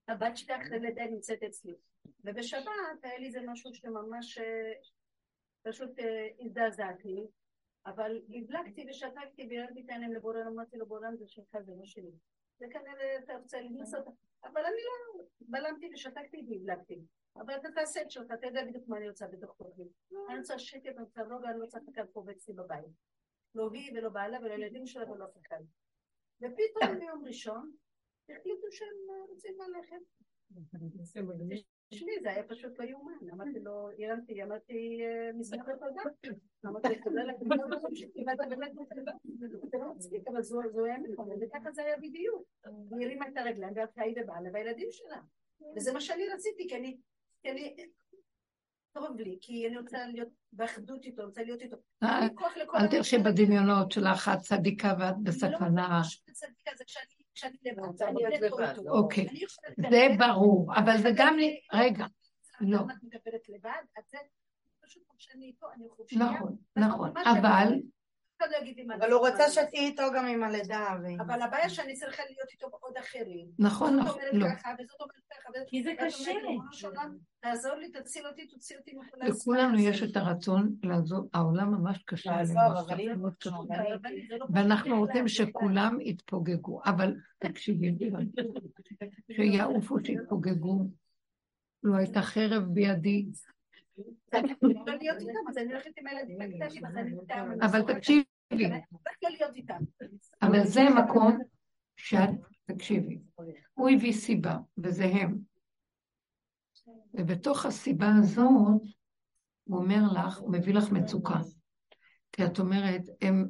[0.08, 1.74] הבת שלי אחרי לידה נמצאת אצלי.
[2.24, 2.64] ובשבת
[3.02, 4.72] היה לי איזה משהו שממש אה,
[5.62, 7.26] פשוט אה, הזדעזעתי,
[7.86, 12.12] אבל הבלגתי ושתקתי והרמתי את העיניים לבורן, אמרתי לו בורן זה שלך, זה לא שלי.
[12.58, 14.04] זה כנראה אתה רוצה לנסות,
[14.44, 17.00] אבל אני לא בלמתי ושתקתי והבלגתי.
[17.36, 19.82] אבל אתה תעשה את שלך, אתה יודע בדיוק מה אני רוצה בתוך תוכי.
[20.28, 22.86] אני רוצה שקט, אני רוצה רוגע, אני רוצה לקחת פה אצלי בבית.
[23.54, 25.60] לא היא ולא בעלה ולא ילדים שלה ולא אף אחד.
[26.36, 27.72] ופתאום ביום ראשון
[28.30, 28.96] החליטו שהם
[29.28, 29.96] רוצים ללכת.
[31.88, 33.30] תשמעי, זה היה פשוט לא יאומן.
[33.32, 35.00] אמרתי לו, הרמתי, אמרתי,
[35.34, 36.02] מזרח תודה.
[36.66, 37.36] אמרתי, תודה לך,
[39.70, 42.42] זה לא מצחיק, אבל זו היה נכון, וככה זה היה בדיוק.
[42.64, 45.20] היא הרימה את הרגליים, והלכה היא ובעלה והילדים שלה.
[45.76, 46.76] וזה מה שאני רציתי, כי
[47.50, 47.76] אני
[48.92, 51.76] טוב לי, כי אני רוצה להיות באחדות איתו, רוצה להיות איתו.
[52.02, 52.28] אה,
[52.74, 56.02] אל תלכי בדמיונות שלך, את צדיקה ואת לא בסכנה.
[56.28, 58.88] לא צדיקה, זה כשאני לבד.
[58.88, 59.26] אוקיי,
[59.90, 61.36] זה ברור, אבל זה גם...
[61.72, 62.06] רגע,
[62.60, 62.78] לא.
[62.78, 64.18] את מדברת לבד, את זה
[64.80, 66.24] פשוט כשאני איתו, אני חופשייה.
[66.24, 67.72] נכון, נכון, אבל...
[68.40, 70.96] לא אבל הוא רצה שתהיי איתו גם עם הלידה.
[71.20, 73.46] אבל הבעיה שאני צריכה להיות איתו עוד אחרים.
[73.58, 74.46] נכון, נכון, לא.
[74.46, 76.32] וזאת אומרת ככה, כי זה קשה.
[77.40, 82.36] תעזור לי, תציל אותי, תוציא אותי מכל לכולנו יש את הרצון לעזור, העולם ממש קשה.
[84.50, 87.94] ואנחנו רוצים שכולם יתפוגגו, אבל תקשיבי,
[89.36, 90.84] שיעופו שיתפוגגו.
[91.82, 93.26] לא הייתה חרב בידי,
[97.62, 98.24] אבל תקשיבי.
[100.42, 101.38] אבל זה מקום
[101.96, 102.30] שאת,
[102.64, 103.18] תקשיבי,
[103.74, 105.38] הוא הביא סיבה, וזה הם.
[107.14, 108.82] ובתוך הסיבה הזאת,
[109.64, 111.38] הוא אומר לך, הוא מביא לך מצוקה.
[112.32, 113.48] כי את אומרת, הם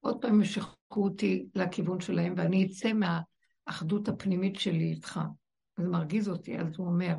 [0.00, 5.20] עוד פעם ימשכו אותי לכיוון שלהם, ואני אצא מהאחדות הפנימית שלי איתך.
[5.76, 7.14] זה מרגיז אותי, אז הוא אומר,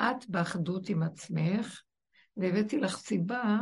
[0.00, 1.82] את באחדות עם עצמך,
[2.36, 3.60] והבאתי לך סיבה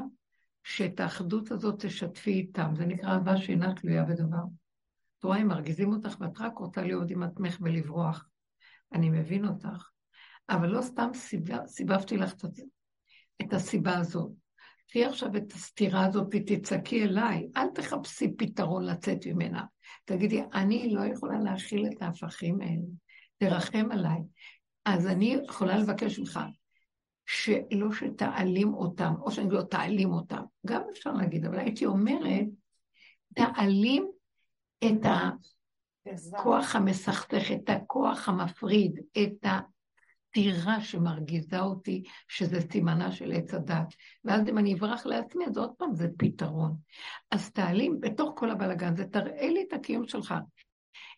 [0.64, 2.72] שאת האחדות הזאת תשתפי איתם.
[2.76, 4.44] זה נקרא אהבה שאינה תלויה בדבר.
[5.18, 8.28] את רואה, הם מרגיזים אותך ואת רק רוצה להיות עם עצמך ולברוח.
[8.92, 9.88] אני מבין אותך,
[10.48, 12.34] אבל לא סתם סיבב, סיבבתי לך
[13.42, 14.32] את הסיבה הזאת.
[14.92, 19.64] תהיי עכשיו את הסתירה הזאת ותצעקי אליי, אל תחפשי פתרון לצאת ממנה.
[20.04, 22.86] תגידי, אני לא יכולה להכיל את ההפכים האלה,
[23.38, 24.20] תרחם עליי.
[24.94, 26.40] אז אני יכולה לבקש ממך
[27.26, 32.46] שלא שתעלים אותם, או שאני לא תעלים אותם, גם אפשר להגיד, אבל הייתי אומרת,
[33.34, 34.10] תעלים
[34.84, 35.06] את
[36.06, 43.94] הכוח המסכסך, את הכוח המפריד, את הטירה שמרגיזה אותי, שזה סימנה של עץ הדת.
[44.24, 46.76] ואז אם אני אברח לעצמי, אז עוד פעם זה פתרון.
[47.30, 50.34] אז תעלים בתוך כל הבלגן, זה תראה לי את הקיום שלך.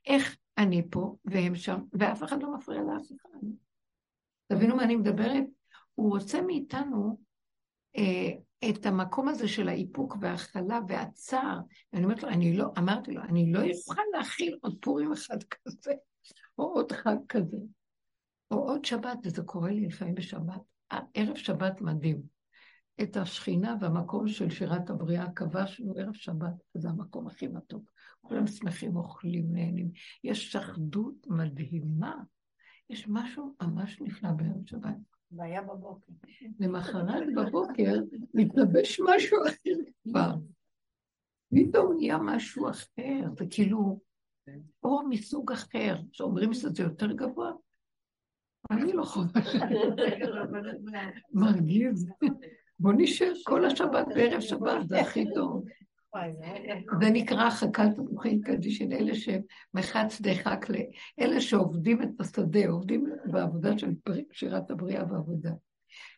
[0.07, 3.47] איך אני פה והם שם, ואף אחד לא מפריע לאף אחד.
[4.53, 5.45] תבינו מה אני מדברת?
[5.95, 7.19] הוא רוצה מאיתנו
[7.97, 8.31] אה,
[8.71, 11.59] את המקום הזה של האיפוק וההכלה והצער.
[11.93, 15.93] ואני אומרת לו, אני לא, אמרתי לו, אני לא אוכל להכיל עוד פורים אחד כזה,
[16.59, 17.57] או עוד חג כזה,
[18.51, 20.61] או עוד שבת, וזה קורה לי לפעמים בשבת.
[21.15, 22.23] ערב שבת מדהים.
[23.03, 27.92] את השכינה והמקום של שירת הבריאה כבשנו ערב שבת, זה המקום הכי מתוק.
[28.23, 29.91] כולם שמחים, אוכלים, נהנים.
[30.25, 32.23] יש אחדות מדהימה.
[32.91, 34.97] יש משהו ממש נפלא בערב שבת.
[35.33, 36.13] והיה בבוקר.
[36.61, 37.93] למחרת בבוקר
[38.35, 40.35] מתלבש משהו אחר כבר.
[41.55, 44.01] פתאום נהיה משהו אחר, זה כאילו
[44.83, 47.53] אור מסוג אחר, שאומרים שזה יותר גבוה,
[48.71, 49.41] אני לא חווה
[51.33, 52.09] מרגיז.
[52.79, 55.65] בוא נשאר כל השבת בערב שבת, זה הכי טוב.
[57.01, 63.91] זה נקרא חכת תפוחים קדישין, אלה שמחץ דחק לאלה שעובדים את השדה, עובדים בעבודה של
[64.33, 65.51] שירת הבריאה ועבודה.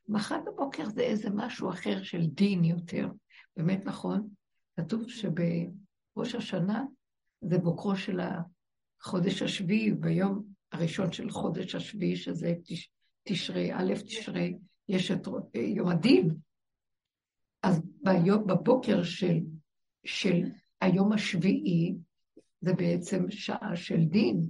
[0.09, 3.09] מחר בבוקר זה איזה משהו אחר של דין יותר.
[3.57, 4.29] באמת נכון,
[4.77, 6.85] כתוב שבראש השנה
[7.41, 8.21] זה בוקרו של
[9.01, 12.91] החודש השביעי, ביום הראשון של חודש השביעי, שזה תש,
[13.23, 14.57] תשרי, א' תשרי,
[14.89, 16.37] יש את יום הדין.
[17.62, 19.39] אז ביום, בבוקר של,
[20.05, 20.43] של
[20.81, 21.95] היום השביעי,
[22.61, 24.49] זה בעצם שעה של דין.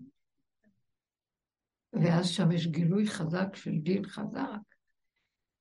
[1.92, 4.60] ואז שם יש גילוי חזק של דין חזק.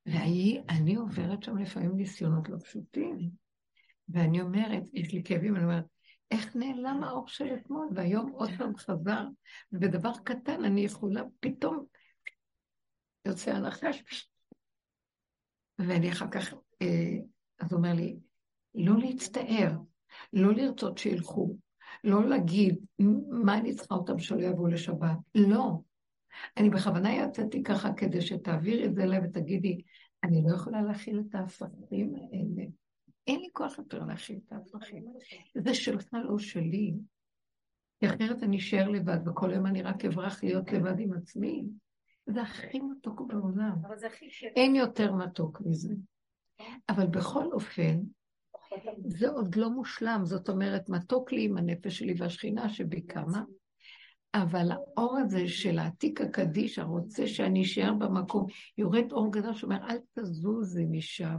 [0.05, 3.29] ואני עוברת שם לפעמים ניסיונות לא פשוטים.
[4.09, 5.85] ואני אומרת, יש לי כאבים, אני אומרת,
[6.31, 9.25] איך נעלם האור של אתמול, והיום עוד פעם חזר,
[9.71, 11.85] ובדבר קטן אני יכולה פתאום,
[13.25, 14.29] יוצא הנחש,
[15.79, 17.17] ואני אחר כך, אה,
[17.59, 18.17] אז הוא אומר לי,
[18.75, 19.71] לא להצטער,
[20.33, 21.55] לא לרצות שילכו,
[22.03, 22.85] לא להגיד,
[23.29, 25.17] מה אני צריכה אותם שלא יבואו לשבת?
[25.35, 25.79] לא.
[26.57, 29.81] אני בכוונה יצאתי ככה כדי שתעבירי את זה לב ותגידי,
[30.23, 32.69] אני לא יכולה להכיל את ההפכים האלה.
[33.27, 35.05] אין לי כוח יותר להכיל את ההפכים.
[35.55, 36.93] זה שלך, לא שלי.
[37.99, 41.65] כי אחרת אני אשאר לבד, וכל יום אני רק אברח להיות לבד עם עצמי.
[42.25, 43.75] זה הכי מתוק בעולם.
[44.55, 45.93] אין יותר מתוק מזה.
[46.89, 47.99] אבל בכל אופן,
[49.05, 50.21] זה עוד לא מושלם.
[50.23, 53.43] זאת אומרת, מתוק לי עם הנפש שלי והשכינה שבי קמה,
[54.33, 58.45] אבל האור הזה של העתיק הקדיש, הרוצה שאני אשאר במקום,
[58.77, 61.37] יורד אור גדול שאומר, אל תזוזי משם,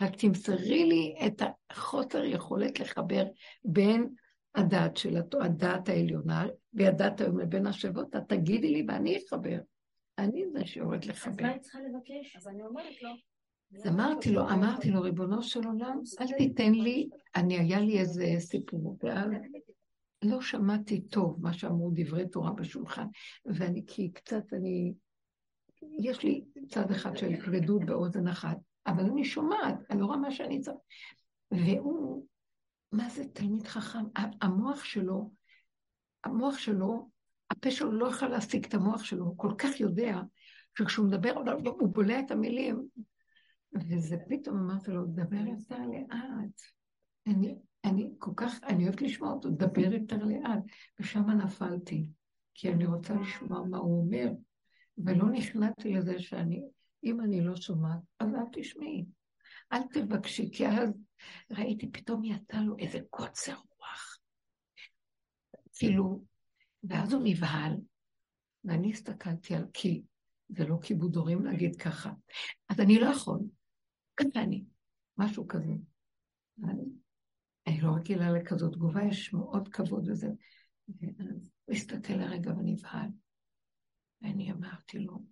[0.00, 3.24] רק תמסרי לי את החוסר יכולת לחבר
[3.64, 4.08] בין
[4.54, 9.58] הדעת של הדעת העליונה והדעת היום לבין השבות, תגידי לי ואני אחבר.
[10.18, 11.32] אני זה שיורד לחבר.
[11.32, 12.36] אז מה היא צריכה לבקש?
[12.36, 13.31] אז אני אומרת לו.
[13.74, 18.24] אז אמרתי לו, אמרתי לו, ריבונו של עולם, אל תיתן לי, אני, היה לי איזה
[18.38, 19.30] סיפור, ואז
[20.22, 23.06] לא שמעתי טוב מה שאמרו דברי תורה בשולחן,
[23.46, 24.92] ואני, כי קצת אני,
[26.00, 30.60] יש לי צד אחד של כבדות באוזן אחת, אבל אני שומעת, אני רואה מה שאני
[30.60, 30.76] צריך.
[31.50, 32.26] והוא,
[32.92, 34.04] מה זה תלמיד חכם?
[34.42, 35.30] המוח שלו,
[36.24, 37.08] המוח שלו,
[37.50, 40.20] הפה שלו לא יכול להשיג את המוח שלו, הוא כל כך יודע
[40.78, 41.34] שכשהוא מדבר,
[41.64, 42.88] הוא בולע את המילים,
[43.74, 46.60] וזה פתאום אמרתי לו, דבר יותר לאט.
[47.26, 47.54] אני,
[47.84, 50.58] אני כל כך, אני אוהבת לשמוע אותו, דבר יותר לאט,
[51.00, 52.08] ושם נפלתי,
[52.54, 54.28] כי אני רוצה לשמוע מה הוא אומר,
[54.98, 56.62] ולא נכנעתי לזה שאני,
[57.04, 59.04] אם אני לא שומעת, אז אל תשמעי,
[59.72, 60.90] אל תבקשי, כי אז
[61.50, 64.18] ראיתי פתאום יצא לו איזה קוצר רוח.
[65.74, 66.24] כאילו,
[66.84, 67.76] ואז הוא נבהל,
[68.64, 70.02] ואני הסתכלתי על כי,
[70.48, 72.12] זה לא כיבוד הורים להגיד ככה,
[72.68, 73.38] אז אני לא יכול,
[74.16, 74.64] ככה אני,
[75.18, 75.72] משהו כזה.
[77.66, 80.28] אני לא רגילה לכזאת תגובה, יש מאוד כבוד לזה.
[81.00, 83.08] ואז הוא הסתכל לרגע ונבהל.
[84.22, 85.24] ואני אמרתי לו,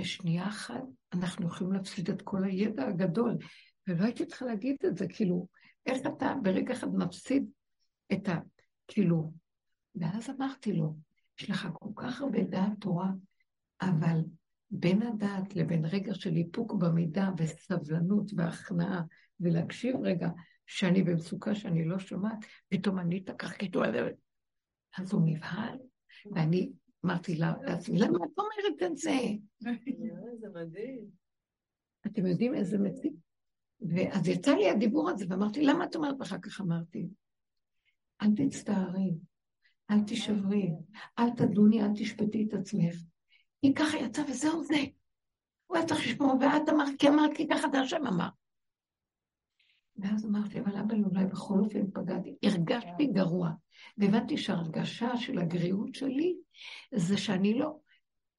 [0.00, 0.82] בשנייה אחת
[1.12, 3.36] אנחנו יכולים להפסיד את כל הידע הגדול.
[3.86, 5.48] ולא הייתי צריכה להגיד את זה, כאילו,
[5.86, 7.50] איך אתה ברגע אחד מפסיד
[8.12, 8.40] את ה...
[8.88, 9.32] כאילו...
[9.94, 10.96] ואז אמרתי לו,
[11.40, 13.10] יש לך כל כך הרבה דעת תורה,
[13.82, 14.20] אבל
[14.70, 19.02] בין הדעת לבין רגע של איפוק במידה וסבלנות והכנעה,
[19.40, 20.28] ולהקשיב רגע,
[20.66, 22.38] שאני במצוקה שאני לא שומעת,
[22.68, 24.10] פתאום אני תקחתי על זה.
[24.98, 25.78] אז הוא נבהל,
[26.34, 26.72] ואני
[27.04, 29.18] אמרתי לעצמי, למה את אומרת את זה?
[30.40, 31.04] זה מדהים.
[32.06, 33.12] אתם יודעים איזה מציג?
[33.80, 36.14] ואז יצא לי הדיבור הזה, ואמרתי, למה את אומרת?
[36.18, 37.08] ואחר כך אמרתי,
[38.22, 39.14] אל תצטערי,
[39.90, 40.70] אל תשברי,
[41.18, 42.94] אל תדוני, אל תשפטי את עצמך.
[43.60, 44.84] כי ככה יצא וזהו זה.
[45.66, 48.28] הוא היה צריך לשמוע, ואת אמרת, כי אמרת, כי ככה זה השם אמר.
[49.96, 52.36] ואז אמרתי, אבל אבא, אולי בכל אופן פגעתי.
[52.42, 53.50] הרגשתי גרוע.
[53.98, 56.36] והבנתי שההרגשה של הגריעות שלי
[56.94, 57.76] זה שאני לא...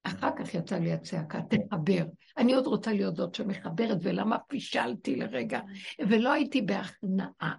[0.03, 2.05] אחר כך יצא לי הצעקה, תחבר.
[2.37, 5.59] אני עוד רוצה להיות זאת שמחברת, ולמה פישלתי לרגע,
[6.09, 7.55] ולא הייתי בהכנעה.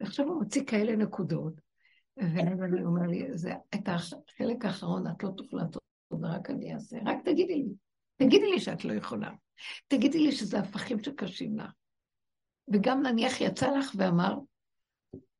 [0.00, 1.60] ועכשיו הוא מוציא כאלה נקודות,
[2.16, 5.82] ואז אומר לי, זה, את החלק האחרון את לא תוכלה לעשות,
[6.22, 6.96] רק אני אעשה.
[7.04, 7.68] רק תגידי לי,
[8.16, 9.30] תגידי לי שאת לא יכולה.
[9.88, 11.70] תגידי לי שזה הפכים שקשים לך.
[12.72, 14.34] וגם נניח יצא לך ואמר,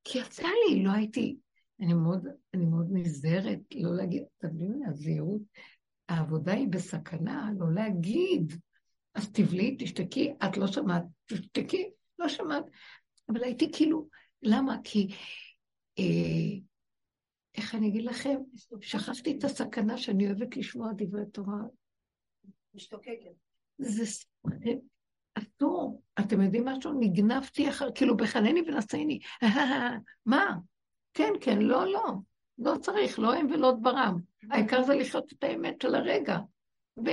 [0.05, 1.37] כי יצא לי, לא הייתי,
[1.81, 5.43] אני מאוד, אני מאוד נזהרת לא להגיד, תבינו, הזהירות,
[6.09, 8.53] העבודה היא בסכנה, לא להגיד.
[9.15, 12.65] אז תבלי, תשתקי, את לא שמעת, תשתקי, לא שמעת.
[13.29, 14.09] אבל הייתי כאילו,
[14.43, 14.77] למה?
[14.85, 15.09] כי,
[15.99, 16.59] אה,
[17.57, 18.37] איך אני אגיד לכם?
[18.81, 21.59] שכחתי את הסכנה שאני אוהבת לשמוע דברי תורה
[22.75, 23.33] משתוקקת.
[23.79, 24.05] זה
[25.35, 26.03] אסור.
[26.21, 26.93] אתם יודעים משהו?
[27.01, 29.19] נגנבתי אחר, כאילו בחנני ונשאני.
[30.27, 30.57] מה?
[31.15, 32.13] כן, כן, לא, לא.
[32.59, 34.21] לא צריך, לא הם ולא דברם.
[34.51, 36.39] העיקר זה לחיות את האמת של הרגע.
[36.99, 37.11] ו...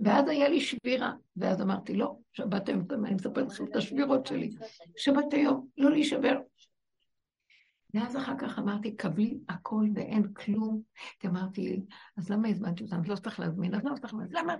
[0.00, 4.50] ואז היה לי שבירה, ואז אמרתי, לא, שבת היום, אני מספרת לכם את השבירות שלי.
[4.96, 6.38] שבת היום, לא להישבר.
[7.94, 10.82] ואז אחר כך אמרתי, קבלי הכל ואין כלום.
[11.18, 11.86] כי אמרתי
[12.16, 13.02] אז למה הזמנתי אותם?
[13.06, 14.38] לא צריך להזמין, אז למה צריך להזמין?
[14.38, 14.54] למה?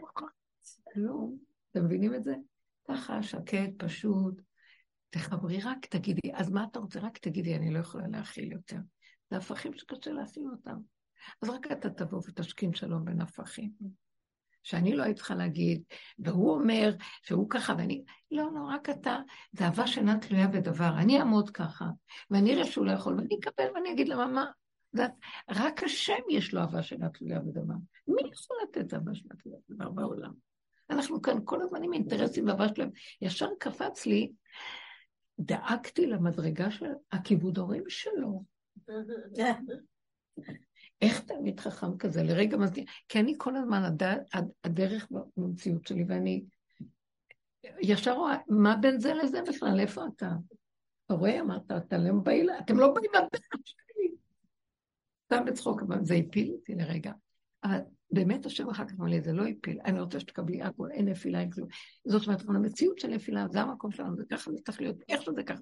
[0.94, 1.38] כלום.
[1.70, 2.34] אתם מבינים את זה?
[2.88, 4.42] ככה, שקט, פשוט.
[5.10, 7.00] תחברי, רק תגידי, אז מה אתה רוצה?
[7.00, 8.78] רק תגידי, אני לא יכולה להכיל יותר.
[9.30, 10.76] זה הפכים שקשה להכיל אותם.
[11.42, 13.70] אז רק אתה תבוא ותשכין שלום בין הפכים.
[14.62, 15.82] שאני לא הייתי צריכה להגיד,
[16.18, 18.04] והוא אומר שהוא ככה, ואני...
[18.30, 19.18] לא, לא, רק אתה,
[19.52, 20.90] זה אהבה שאינה תלויה בדבר.
[20.98, 21.84] אני אעמוד ככה,
[22.30, 24.46] ואני אראה שהוא לא יכול, ואני אקבל ואני אגיד למה, מה?
[25.50, 27.74] רק השם יש לו אהבה שאינה תלויה בדבר.
[28.08, 30.32] מי יכול לתת אהבה שאינה תלויה בדבר בעולם?
[30.90, 32.90] אנחנו כאן כל הזמן עם אינטרסים ואהבה שלהם.
[33.20, 34.32] ישר קפץ לי,
[35.38, 38.44] דאגתי למדרגה של הכיבוד הורים שלו.
[41.02, 42.84] איך תלמיד חכם כזה לרגע מזכיר?
[43.08, 44.02] כי אני כל הזמן הד...
[44.64, 46.44] הדרך במציאות שלי, ואני
[47.80, 49.80] ישר רואה, מה בין זה לזה בכלל?
[49.80, 50.30] איפה אתה?
[51.06, 51.40] אתה רואה?
[51.40, 54.14] אמרת, אתה לא באים, אתם לא באים לדרך שלי.
[55.24, 57.12] סתם בצחוק, אבל זה הפיל אותי לרגע.
[58.12, 61.40] באמת השם אחר כך אמר לי, זה לא הפיל, אני רוצה שתקבלי הכל, אין נפילה,
[61.40, 61.68] אין כלום.
[62.04, 65.42] זאת אומרת, המציאות של נפילה, זה המקום שלנו, זה ככה זה צריך להיות, איך שזה
[65.42, 65.60] ככה,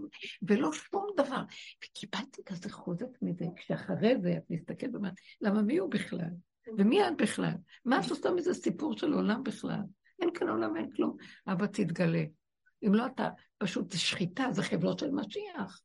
[0.48, 1.42] ולא שום דבר.
[1.84, 6.30] וקיבלתי כזה חוזק מזה, כשאחרי זה את מסתכלת ואומרת, למה מי הוא בכלל?
[6.78, 7.54] ומי את בכלל?
[7.84, 9.80] מה את עושה מזה סיפור של עולם בכלל?
[10.20, 11.16] אין כאן עולם, אין כלום.
[11.46, 12.24] אבא תתגלה.
[12.86, 13.28] אם לא אתה,
[13.58, 15.80] פשוט זה שחיטה, זה חבלות של משיח.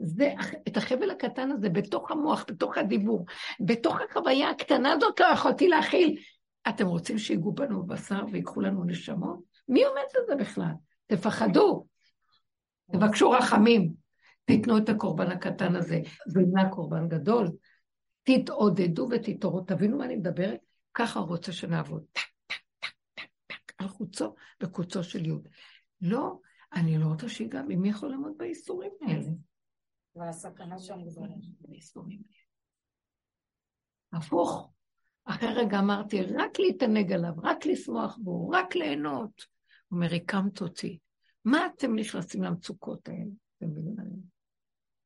[0.00, 0.34] זה,
[0.68, 3.26] את החבל הקטן הזה, בתוך המוח, בתוך הדיבור,
[3.60, 6.18] בתוך החוויה הקטנה הזאת לא יכולתי להכיל.
[6.68, 9.40] אתם רוצים שיגעו בנו בבשר ויקחו לנו נשמות?
[9.68, 10.72] מי עומד לזה בכלל?
[11.06, 11.86] תפחדו,
[12.92, 13.92] תבקשו רחמים,
[14.44, 17.50] תיתנו את הקורבן הקטן הזה, זה נהיה קורבן גדול.
[18.22, 20.60] תתעודדו ותתעוררו, תבינו מה אני מדברת?
[20.94, 22.02] ככה רוצה שנעבוד.
[22.12, 25.48] טק, טק, טק, טק, טק, על קוצו וקוצו של יוד.
[26.00, 26.38] לא,
[26.72, 29.30] אני לא רוצה שיגע בי, מי יכול לעמוד בייסורים האלה?
[30.16, 31.34] והסכנה שם גדולה.
[31.60, 32.40] בייסורים האלה.
[34.22, 34.70] הפוך.
[35.24, 39.46] אחרי רגע אמרתי, רק להתענג עליו, רק לשמוח בו, רק ליהנות.
[39.88, 40.98] הוא אומר, הקמת אותי.
[41.44, 43.30] מה אתם נכנסים למצוקות האלה?
[43.56, 44.22] אתם מבינים?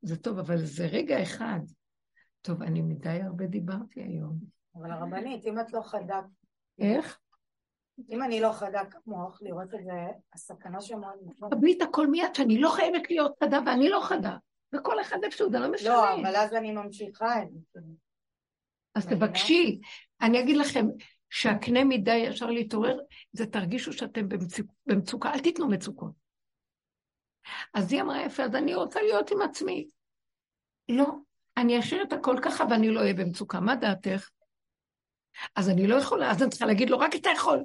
[0.03, 1.61] זה טוב, אבל זה רגע אחד.
[2.41, 4.39] טוב, אני מדי הרבה דיברתי היום.
[4.75, 6.21] אבל הרבנית, אם את לא חדה...
[6.79, 7.19] איך?
[8.11, 11.51] אם אני לא חדה כמוך, לראות את זה, הסכנה שמאוד נכון.
[11.51, 14.37] קבלי את הכל מיד, שאני לא חייבת להיות חדה ואני לא חדה.
[14.75, 15.89] וכל אחד איפשהו, זה לא משנה.
[15.89, 17.81] לא, אבל אז אני ממשיכה את זה.
[18.95, 19.81] אז תבקשי.
[20.21, 20.87] אני אגיד לכם,
[21.31, 22.99] שהקנה מידה ישר להתעורר,
[23.33, 26.12] זה תרגישו שאתם במצוק, במצוקה, אל תיתנו מצוקות.
[27.75, 29.89] אז היא אמרה יפה, אז אני רוצה להיות עם עצמי.
[30.89, 31.07] לא,
[31.57, 33.61] אני אשאיר את הכל ככה ואני לא אהיה במצוקה.
[33.61, 34.31] מה דעתך?
[35.57, 37.65] אז אני לא יכולה, אז אני צריכה להגיד לו, רק אתה יכול.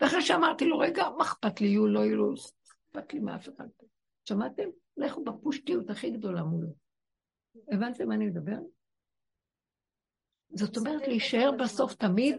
[0.00, 3.68] ואחרי שאמרתי לו, רגע, מה אכפת לי, יהיו, לא יהיו, לא אכפת לי מאף אחד.
[4.24, 4.68] שמעתם?
[4.96, 6.68] לכו בפושטיות הכי גדולה מולו.
[7.72, 8.58] הבנתם מה אני מדבר?
[10.54, 12.36] זאת אומרת, להישאר בסוף תמיד,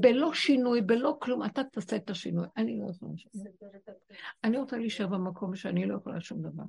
[0.00, 2.46] בלא שינוי, בלא כלום, אתה תעשה את השינוי.
[2.56, 3.44] אני לא יכולה לשנות.
[4.44, 6.64] אני רוצה להישאר במקום שאני לא יכולה שום דבר.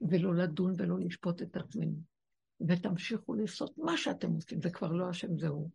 [0.00, 1.96] ולא לדון ולא לשפוט את עצמנו.
[2.68, 5.70] ותמשיכו לעשות מה שאתם עושים, זה כבר לא השם, זה הוא.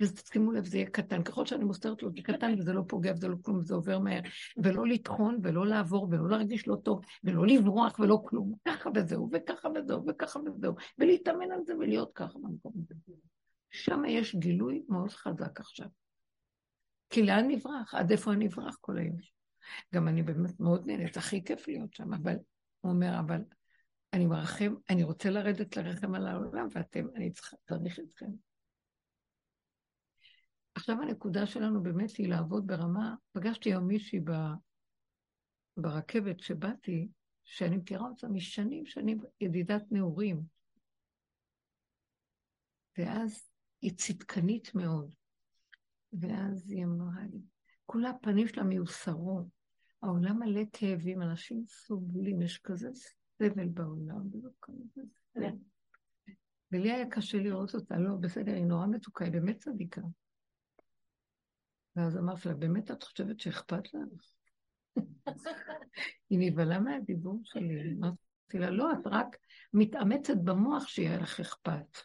[0.00, 1.22] ושימו לב, זה יהיה קטן.
[1.22, 4.20] ככל שאני מוסתרת לו, זה קטן וזה לא פוגע וזה לא כלום, זה עובר מהר.
[4.56, 8.54] ולא לטחון ולא לעבור ולא להרגיש לא טוב ולא לברוח ולא כלום.
[8.68, 10.74] ככה וזהו, וככה וזהו, וככה וזהו.
[10.98, 12.94] ולהתאמן על זה ולהיות ככה במקום הזה.
[13.70, 15.88] שם יש גילוי מאוד חזק עכשיו.
[17.10, 17.94] כי לאן נברח?
[17.94, 19.16] עד איפה אני אברח כל היום?
[19.94, 22.36] גם אני באמת מאוד נהנית, הכי כיף להיות שם, אבל
[22.80, 23.40] הוא אומר, אבל
[24.12, 27.32] אני מרחם, אני רוצה לרדת לרחם על העולם, ואתם, אני
[27.68, 28.30] צריך אתכם.
[30.74, 34.30] עכשיו הנקודה שלנו באמת היא לעבוד ברמה, פגשתי היום מישהי ב,
[35.76, 37.08] ברכבת שבאתי,
[37.44, 40.42] שאני מכירה אותה משנים, שנים, ידידת נעורים.
[42.98, 43.48] ואז
[43.82, 45.14] היא צדקנית מאוד.
[46.12, 47.38] ואז היא אמרה לי,
[47.86, 49.46] כולה הפנים שלה מיוסרות,
[50.02, 52.88] העולם מלא כאבים, אנשים סובלים, יש כזה
[53.38, 55.02] סבל בעולם, ולא כזה
[55.32, 55.56] סבל.
[56.72, 60.00] ולי היה קשה לראות אותה, לא, בסדר, היא נורא מתוקה, היא באמת צדיקה.
[61.96, 64.32] ואז אמרתי לה, באמת את חושבת שאכפת לך?
[66.30, 67.94] היא נבהלה מהדיבור שלי.
[67.98, 69.36] אמרתי לה, לא, את רק
[69.72, 71.98] מתאמצת במוח שיהיה לך אכפת,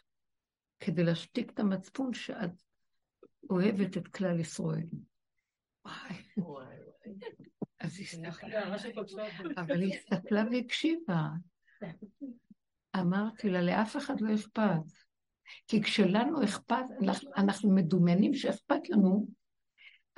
[0.80, 2.62] כדי להשתיק את המצפון שאת
[3.50, 4.86] אוהבת את כלל ישראל.
[7.80, 8.76] אז היא הסתכלה,
[9.56, 11.28] אבל היא הסתכלה והקשיבה.
[12.96, 14.92] אמרתי לה, לאף אחד לא אכפת.
[15.68, 16.84] כי כשלנו אכפת,
[17.36, 19.26] אנחנו מדומיינים שאכפת לנו,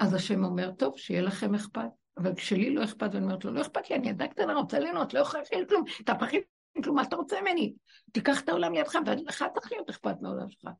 [0.02, 1.90] אז השם אומר, טוב, שיהיה לכם אכפת.
[2.16, 5.14] אבל כשלי לא אכפת, ואני אומרת לו, לא אכפת לי, אני ילדה קטנה, רוצה ליהנות,
[5.14, 6.44] לא יכולה להכין כלום, אתה פחית
[6.84, 7.74] כלום, מה אתה רוצה ממני?
[8.12, 10.70] תיקח את העולם לידך, ולך צריך להיות אכפת מהעולם שלך.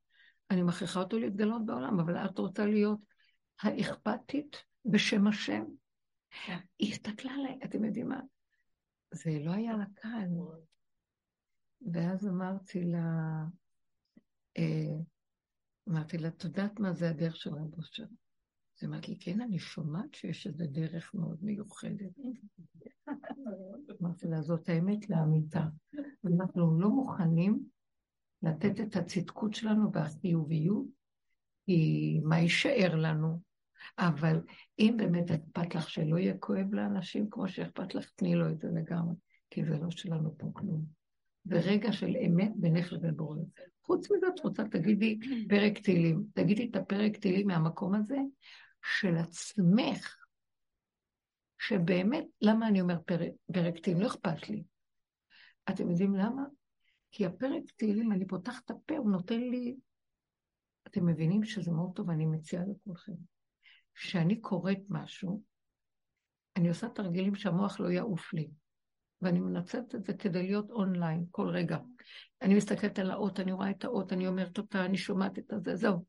[0.50, 2.98] אני מכריחה אותו להתגלות בעולם, אבל את רוצה להיות
[3.62, 5.64] האכפתית בשם השם.
[6.46, 6.58] כן.
[6.78, 8.20] היא הסתכלה עליי, אתם יודעים מה?
[9.14, 10.28] זה לא היה לה קל.
[11.92, 13.42] ואז אמרתי לה,
[14.58, 14.96] אה,
[15.88, 18.04] אמרתי לה, את יודעת מה זה הדרך של רב אושר?
[18.82, 22.10] אז אמרתי לי, כן, אני שומעת שיש איזו דרך מאוד מיוחדת.
[24.02, 25.64] אמרתי לה, זאת האמת לאמיתה.
[26.24, 27.64] ואנחנו לא מוכנים
[28.42, 30.86] לתת את הצדקות שלנו והחיוביות,
[31.66, 33.40] כי מה יישאר לנו?
[33.98, 34.40] אבל
[34.78, 38.68] אם באמת אכפת לך שלא יהיה כואב לאנשים כמו שאכפת לך, תני לו את זה
[38.74, 39.14] לגמרי,
[39.50, 40.84] כי זה לא שלנו פה כלום.
[41.44, 43.38] זה רגע של אמת בינך לבין בורא.
[43.82, 45.18] חוץ מזה, את רוצה, תגידי
[45.48, 46.24] פרק תהילים.
[46.34, 48.16] תגידי את הפרק תהילים מהמקום הזה
[48.84, 50.16] של עצמך,
[51.58, 54.02] שבאמת, למה אני אומר פרק, פרק תהילים?
[54.02, 54.62] לא אכפת לי.
[55.70, 56.42] אתם יודעים למה?
[57.10, 59.76] כי הפרק תהילים, אני פותחת את הפה, הוא נותן לי...
[60.86, 63.12] אתם מבינים שזה מאוד טוב, אני מציעה לכולכם.
[63.94, 65.42] כשאני קוראת משהו,
[66.56, 68.50] אני עושה תרגילים שהמוח לא יעוף לי.
[69.22, 71.78] ואני מנצלת את זה כדי להיות אונליין כל רגע.
[72.42, 75.76] אני מסתכלת על האות, אני רואה את האות, אני אומרת אותה, אני שומעת את זה,
[75.76, 76.04] זהו.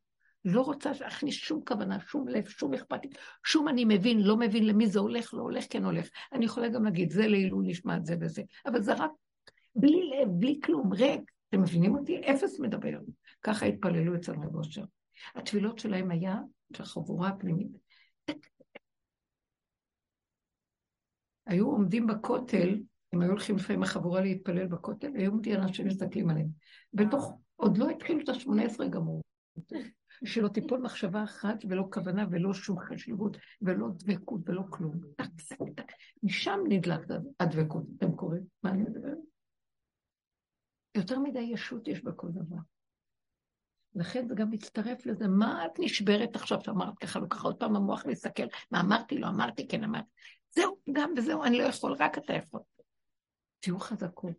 [0.45, 4.87] לא רוצה להכניס שום כוונה, שום לב, שום אכפתית, שום אני מבין, לא מבין למי
[4.87, 6.09] זה הולך, לא הולך, כן הולך.
[6.31, 9.11] אני יכולה גם להגיד, זה לעילוי נשמע זה וזה, אבל זה רק
[9.75, 11.31] בלי לב, בלי כלום, ריק.
[11.49, 12.19] אתם מבינים אותי?
[12.19, 12.99] אפס מדבר.
[13.41, 14.83] ככה התפללו אצל רב אושר.
[15.35, 16.39] התפילות שלהם היה
[16.75, 17.71] של החבורה הפנימית.
[21.45, 22.79] היו עומדים בכותל,
[23.13, 26.47] הם היו הולכים לפעמים החבורה להתפלל בכותל, היו עומדים אנשים מסתכלים עליהם.
[26.93, 29.21] בתוך, עוד לא התחילו את השמונה עשרה גמור.
[30.25, 35.01] שלא תיפול מחשבה אחת ולא כוונה ולא שום חשיבות ולא דבקות ולא כלום.
[36.23, 36.99] משם נדלק
[37.39, 37.83] הדבקות.
[37.97, 38.43] אתם קוראים?
[38.63, 39.17] מה אני מדברת?
[40.95, 42.57] יותר מדי ישות יש בכל דבר.
[43.95, 47.75] לכן זה גם מצטרף לזה, מה את נשברת עכשיו שאמרת ככה, לא ככה, עוד פעם
[47.75, 50.09] המוח מסתכל, מה אמרתי, לא אמרתי, כן אמרתי.
[50.55, 52.59] זהו, גם וזהו, אני לא יכול, רק אתה יכול.
[53.59, 54.33] תהיו חזקות.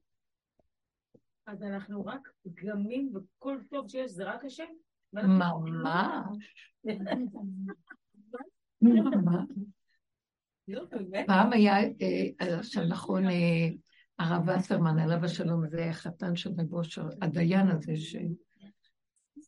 [1.47, 4.73] אז אנחנו רק פגמים, וכל טוב שיש זה רק השם?
[8.83, 9.55] ממש.
[11.27, 13.69] פעם היה, אה, עכשיו נכון, אה,
[14.19, 17.93] הרב וסרמן, עליו השלום, זה החתן של רב אושר, הדיין הזה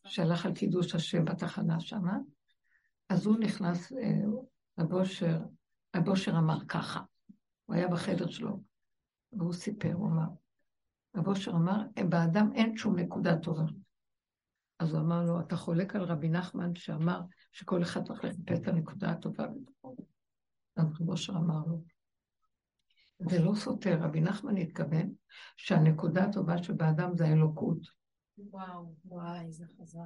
[0.05, 2.17] שהלך על קידוש השם בתחנה שמה,
[3.09, 5.39] אז הוא נכנס, אה, אושר,
[5.95, 7.01] רב אושר אמר ככה,
[7.65, 8.61] הוא היה בחדר שלו,
[9.33, 10.27] והוא סיפר, הוא אמר,
[11.15, 13.63] רב אושר אמר, באדם אין שום נקודה טובה.
[14.79, 17.21] אז הוא אמר לו, אתה חולק על רבי נחמן שאמר
[17.51, 19.95] שכל אחד צריך לחפש את הנקודה הטובה בתוכו.
[20.75, 21.83] אז רב אושר אמר לו,
[23.19, 25.13] זה לא סותר, רבי נחמן התכוון
[25.55, 27.87] שהנקודה הטובה שבאדם זה האלוקות.
[28.37, 30.01] וואו, וואי, זה חזק.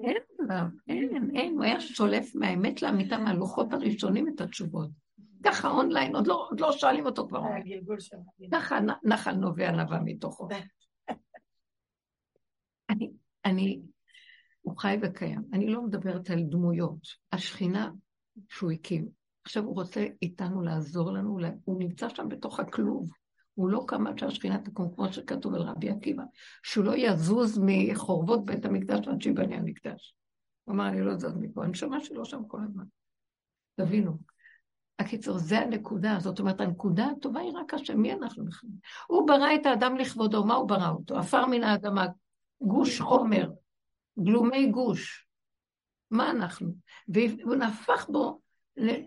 [0.00, 0.16] אין
[0.88, 4.90] אין, אין, הוא היה שולף מהאמת לאמיתה מהלוחות הראשונים את התשובות.
[5.44, 7.42] ככה אונליין, עוד לא, עוד לא שואלים אותו כבר.
[8.52, 10.48] ככה נחל נובע נבע מתוכו.
[12.90, 13.10] אני,
[13.44, 13.82] אני,
[14.60, 15.42] הוא חי וקיים.
[15.52, 17.06] אני לא מדברת על דמויות.
[17.32, 17.90] השכינה
[18.48, 19.08] שהוא הקים,
[19.44, 23.10] עכשיו הוא רוצה איתנו לעזור לנו, הוא נמצא שם בתוך הכלוב.
[23.54, 26.22] הוא לא קם עד שהשכינה תקום, כמו שכתוב על רבי עקיבא,
[26.62, 30.14] שהוא לא יזוז מחורבות בית המקדש עד שיבנה המקדש.
[30.64, 32.84] הוא אמר, אני לא זז מפה, הנשמה שלו שם כל הזמן.
[33.74, 34.29] תבינו.
[35.00, 38.70] הקיצור, זה הנקודה, זאת אומרת, הנקודה הטובה היא רק השם, מי אנחנו בכלל?
[39.06, 41.18] הוא ברא את האדם לכבודו, מה הוא ברא אותו?
[41.18, 42.06] עפר מן האדמה,
[42.62, 43.50] גוש חומר,
[44.18, 45.26] גלומי גוש.
[46.10, 46.74] מה אנחנו?
[47.08, 48.40] והוא נפח בו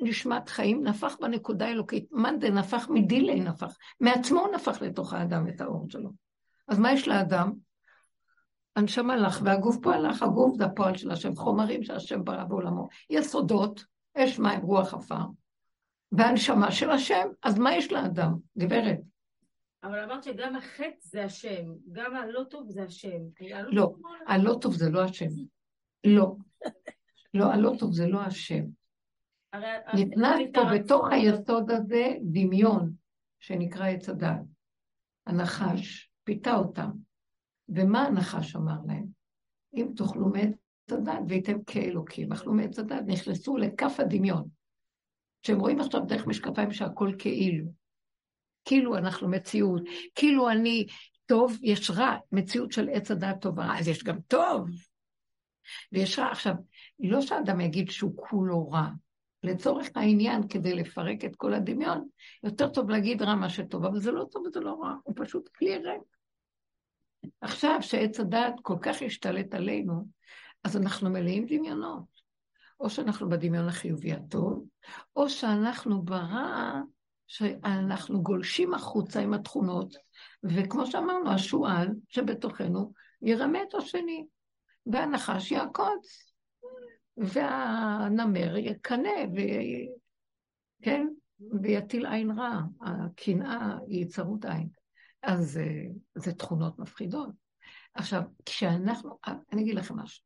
[0.02, 2.11] נשמת חיים, נפח בנקודה האלוקית.
[2.11, 3.78] מאן נפח מדילי נפח.
[3.99, 6.10] מעצמו הוא נפח לתוך האדם את האור שלו.
[6.68, 7.52] אז מה יש לאדם?
[8.76, 12.88] הנשמה הלך והגוף פה הלך, הגוף זה הפועל של השם, חומרים שהשם ברא בעולמו.
[13.10, 13.86] יסודות,
[14.18, 15.26] אש מים, רוח עפר.
[16.18, 18.34] והנשמה של השם, אז מה יש לאדם?
[18.57, 18.99] גברת.
[19.84, 23.19] אבל אמרת שגם החטא זה השם, גם הלא טוב זה השם.
[23.72, 23.95] לא,
[24.27, 25.30] הלא טוב זה לא השם.
[26.03, 26.35] לא.
[27.34, 28.64] לא, הלא טוב זה לא השם.
[29.94, 32.94] נכנס פה בתוך היסוד הזה דמיון
[33.40, 34.44] שנקרא עץ הדעת.
[35.27, 36.90] הנחש פיתה אותם.
[37.69, 39.06] ומה הנחש אמר להם?
[39.73, 40.56] אם תאכלו מעץ
[40.91, 44.48] הדת והייתם כאלוקים, אכלו מעץ הדת, נכנסו לכף הדמיון.
[45.44, 47.65] שהם רואים עכשיו דרך משקפיים שהכל כאילו.
[48.65, 49.82] כאילו אנחנו מציאות,
[50.15, 50.86] כאילו אני
[51.26, 54.70] טוב, יש רע, מציאות של עץ הדעת טוב ורע, אז יש גם טוב.
[55.91, 56.32] ויש רע.
[56.32, 56.53] עכשיו,
[56.99, 58.88] לא שאדם יגיד שהוא כולו רע.
[59.44, 62.07] לצורך העניין, כדי לפרק את כל הדמיון,
[62.44, 65.48] יותר טוב להגיד רע מה שטוב, אבל זה לא טוב וזה לא רע, הוא פשוט
[65.48, 66.02] כלי ריק.
[67.41, 70.07] עכשיו שעץ הדעת כל כך השתלט עלינו,
[70.64, 72.12] אז אנחנו מלאים דמיונות.
[72.80, 74.66] או שאנחנו בדמיון החיובי הטוב,
[75.16, 76.82] או שאנחנו ברע,
[77.28, 79.95] שאנחנו גולשים החוצה עם התכונות,
[80.44, 84.26] וכמו שאמרנו, השועל שבתוכנו ירמה את השני,
[84.86, 86.34] והנחש יעקוץ,
[87.18, 89.40] והנמר יקנא, ו...
[90.82, 91.08] כן?
[91.62, 94.70] ויטיל עין רע, הקנאה היא צרות עין.
[95.24, 95.86] אז אה,
[96.16, 97.30] זה תכונות מפחידות.
[97.94, 99.18] עכשיו, כשאנחנו,
[99.52, 100.26] אני אגיד לכם משהו,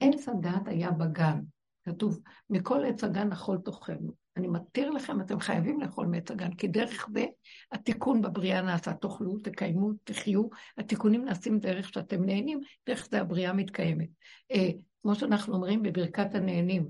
[0.00, 1.40] עץ הדת היה בגן,
[1.88, 2.20] כתוב,
[2.50, 4.12] מכל עץ הגן אכול תוכנו.
[4.36, 7.24] אני מתיר לכם, אתם חייבים לאכול מעץ הגן, כי דרך זה
[7.72, 8.92] התיקון בבריאה נעשה.
[8.92, 10.42] תאכלו, תקיימו, תחיו.
[10.78, 14.08] התיקונים נעשים דרך שאתם נהנים, דרך זה הבריאה מתקיימת.
[14.52, 14.70] אה,
[15.02, 16.88] כמו שאנחנו אומרים בברכת הנהנים,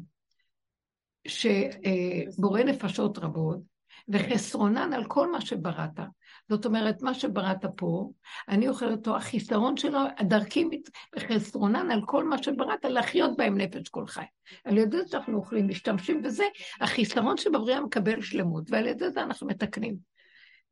[1.28, 3.60] שבורא נפשות רבות,
[4.08, 6.00] וחסרונן על כל מה שבראת.
[6.48, 8.10] זאת אומרת, מה שבראת פה,
[8.48, 10.68] אני אוכל אותו, החיסרון שלו, דרכי
[11.16, 14.24] וחסרונן על כל מה שבראת, לחיות בהם נפש כל חי.
[14.64, 16.44] על ידי זה שאנחנו אוכלים, משתמשים בזה,
[16.80, 19.96] החיסרון שבבריאה מקבל שלמות, ועל ידי זה אנחנו מתקנים.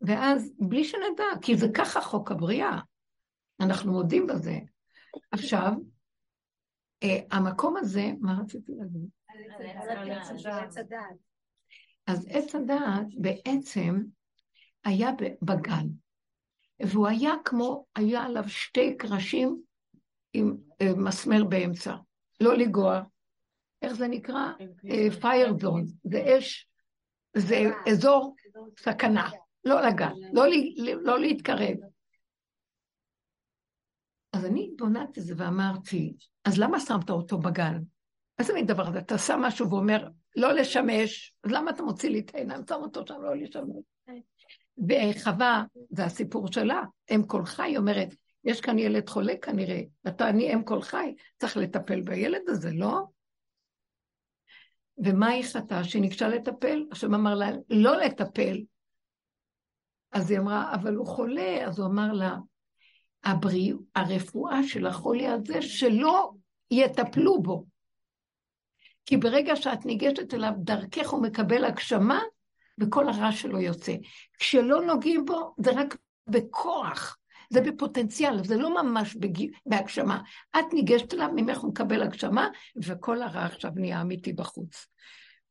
[0.01, 2.79] ואז, בלי שנדע, כי זה ככה חוק הבריאה,
[3.61, 4.59] אנחנו מודים בזה.
[5.31, 5.73] עכשיו,
[7.03, 9.09] אה, המקום הזה, מה רציתי להגיד?
[12.07, 14.03] אז עץ הדעת בעצם
[14.85, 15.11] היה
[15.43, 15.87] בגן,
[16.81, 19.63] והוא היה כמו, היה עליו שתי קרשים
[20.33, 21.97] עם אה, מסמר באמצע.
[22.41, 23.03] לא לגוע.
[23.83, 24.53] איך זה נקרא?
[25.21, 25.81] פייר זון.
[25.81, 26.69] אה, זה אש,
[27.37, 28.37] זה אזור
[28.79, 29.31] סכנה.
[29.65, 30.45] לא לגעת, לא,
[31.03, 31.77] לא להתקרב.
[34.33, 36.15] אז אני בונת את זה ואמרתי,
[36.45, 37.79] אז למה שמת אותו בגן?
[38.39, 38.99] איזה מין דבר זה?
[38.99, 42.61] אתה שם משהו ואומר, לא לשמש, אז למה אתה מוציא לי את העיניים?
[42.69, 43.85] שם אותו שם לא לשמש.
[44.89, 46.83] וחווה, זה הסיפור שלה,
[47.15, 48.15] אם כל חי אומרת,
[48.45, 53.03] יש כאן ילד חולה כנראה, ואתה, אני אם כל חי, צריך לטפל בילד הזה, לא?
[54.99, 55.85] ומה היא חטאה?
[55.85, 56.87] שהיא ניגשה לטפל?
[56.93, 58.63] השם אמר לה, לא לטפל.
[60.13, 62.37] אז היא אמרה, אבל הוא חולה, אז הוא אמר לה,
[63.25, 66.31] הבריא, הרפואה של החולי הזה, שלא
[66.71, 67.65] יטפלו בו.
[69.07, 72.21] כי ברגע שאת ניגשת אליו, דרכך הוא מקבל הגשמה,
[72.81, 73.95] וכל הרע שלו יוצא.
[74.39, 75.97] כשלא נוגעים בו, זה רק
[76.27, 77.19] בכוח,
[77.51, 79.47] זה בפוטנציאל, זה לא ממש בג...
[79.67, 80.21] בהגשמה.
[80.59, 82.49] את ניגשת אליו, ממך הוא מקבל הגשמה,
[82.85, 84.87] וכל הרע עכשיו נהיה אמיתי בחוץ.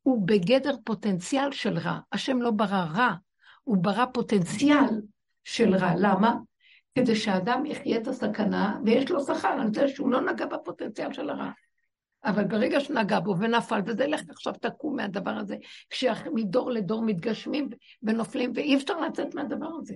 [0.01, 1.99] הוא בגדר פוטנציאל של רע.
[2.11, 3.13] השם לא ברא רע,
[3.63, 5.01] הוא ברא פוטנציאל
[5.43, 5.93] של רע.
[5.97, 6.35] למה?
[6.95, 11.29] כדי שאדם יחיה את הסכנה, ויש לו שכר על זה שהוא לא נגע בפוטנציאל של
[11.29, 11.49] הרע.
[12.25, 15.55] אבל ברגע שנגע בו ונפל, וזה לך עכשיו תקום מהדבר הזה,
[15.89, 17.69] כשמדור לדור מתגשמים
[18.03, 19.95] ונופלים, ואי אפשר לצאת מהדבר הזה.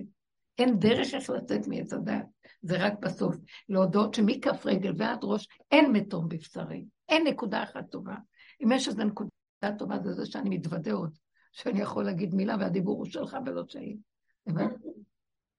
[0.58, 2.26] אין דרך איך לצאת מעץ הדעת.
[2.62, 3.36] זה רק בסוף.
[3.68, 6.84] להודות שמכף רגל ועד ראש אין מתום בבשרי.
[7.08, 8.14] אין נקודה אחת טובה.
[8.64, 9.30] אם יש איזו נקודה
[9.78, 11.18] טובה, זה זה שאני מתוודה עוד,
[11.52, 13.96] שאני יכול להגיד מילה והדיבור הוא שלך ולא שלי.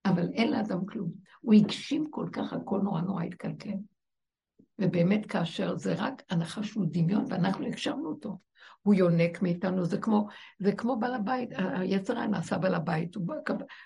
[0.06, 1.11] אבל אין לאדם כלום.
[1.41, 3.69] הוא הגשים כל כך, הכל נורא נורא התקלקל.
[4.82, 8.38] ובאמת כאשר זה רק הנחש הוא דמיון ואנחנו הקשרנו אותו.
[8.82, 10.28] הוא יונק מאיתנו, זה כמו,
[10.60, 13.26] זה כמו בעל הבית, היצר היה נעשה בעל הבית, הוא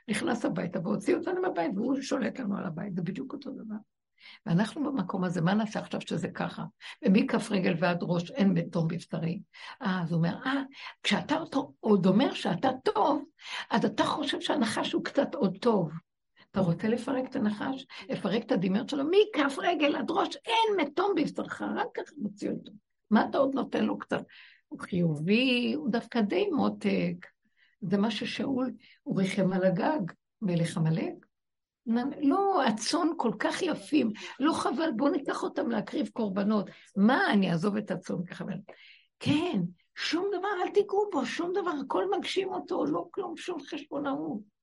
[0.07, 3.75] נכנס הביתה והוציא אותנו מהבית והוא שולט לנו על הבית, זה בדיוק אותו דבר.
[4.45, 6.63] ואנחנו במקום הזה, מה נעשה עכשיו שזה ככה?
[7.05, 9.39] ומכף רגל ועד ראש אין מתום בבשרי.
[9.81, 10.61] אה, אז הוא אומר, אה,
[11.03, 11.35] כשאתה
[11.79, 13.23] עוד אומר שאתה טוב,
[13.71, 15.91] אז אתה חושב שהנחש הוא קצת עוד טוב.
[16.55, 17.85] אתה רוצה לפרק את הנחש?
[18.09, 22.71] לפרק את הדמיון שלו מכף רגל עד ראש, אין מתום בבשרך, רק ככה מוציא אותו.
[23.11, 24.21] מה אתה עוד נותן לו קצת?
[24.67, 27.27] הוא חיובי, הוא דווקא די מותק.
[27.81, 28.71] זה מה ששאול,
[29.03, 30.11] הוא ריחם על הגג,
[30.41, 31.13] מלך עמלק.
[32.21, 36.69] לא, הצאן כל כך יפים, לא חבל, בואו ניקח אותם להקריב קורבנות.
[36.95, 38.45] מה, אני אעזוב את הצאן ככה?
[39.19, 39.61] כן,
[39.95, 44.54] שום דבר, אל תיגעו בו, שום דבר, הכל מגשים אותו, לא כלום, שום חשבונאות.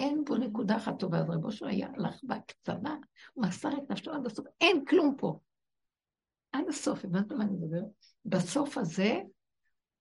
[0.00, 1.18] אין בו נקודה אחת טובה.
[1.18, 2.96] אז רבו שלו היה הלך בקצרה,
[3.32, 5.38] הוא מסר את נפשו עד הסוף, אין כלום פה.
[6.52, 7.82] עד הסוף, הבנת מה אני מדבר?
[8.24, 9.20] בסוף הזה,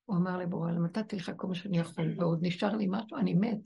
[0.06, 3.62] הוא אמר לבורא, נתתי לך כל מה שאני יכול, ועוד נשאר לי משהו, אני מת.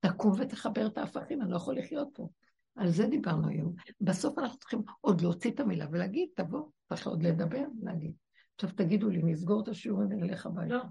[0.00, 2.28] תקום ותחבר את ההפכים, אני לא יכול לחיות פה.
[2.76, 3.74] על זה דיברנו היום.
[4.00, 8.12] בסוף אנחנו צריכים עוד להוציא את המילה ולהגיד, תבוא, צריך עוד לדבר ולהגיד.
[8.54, 10.74] עכשיו תגידו לי, נסגור את השיעורים ונלך הביתה.
[10.74, 10.82] לא.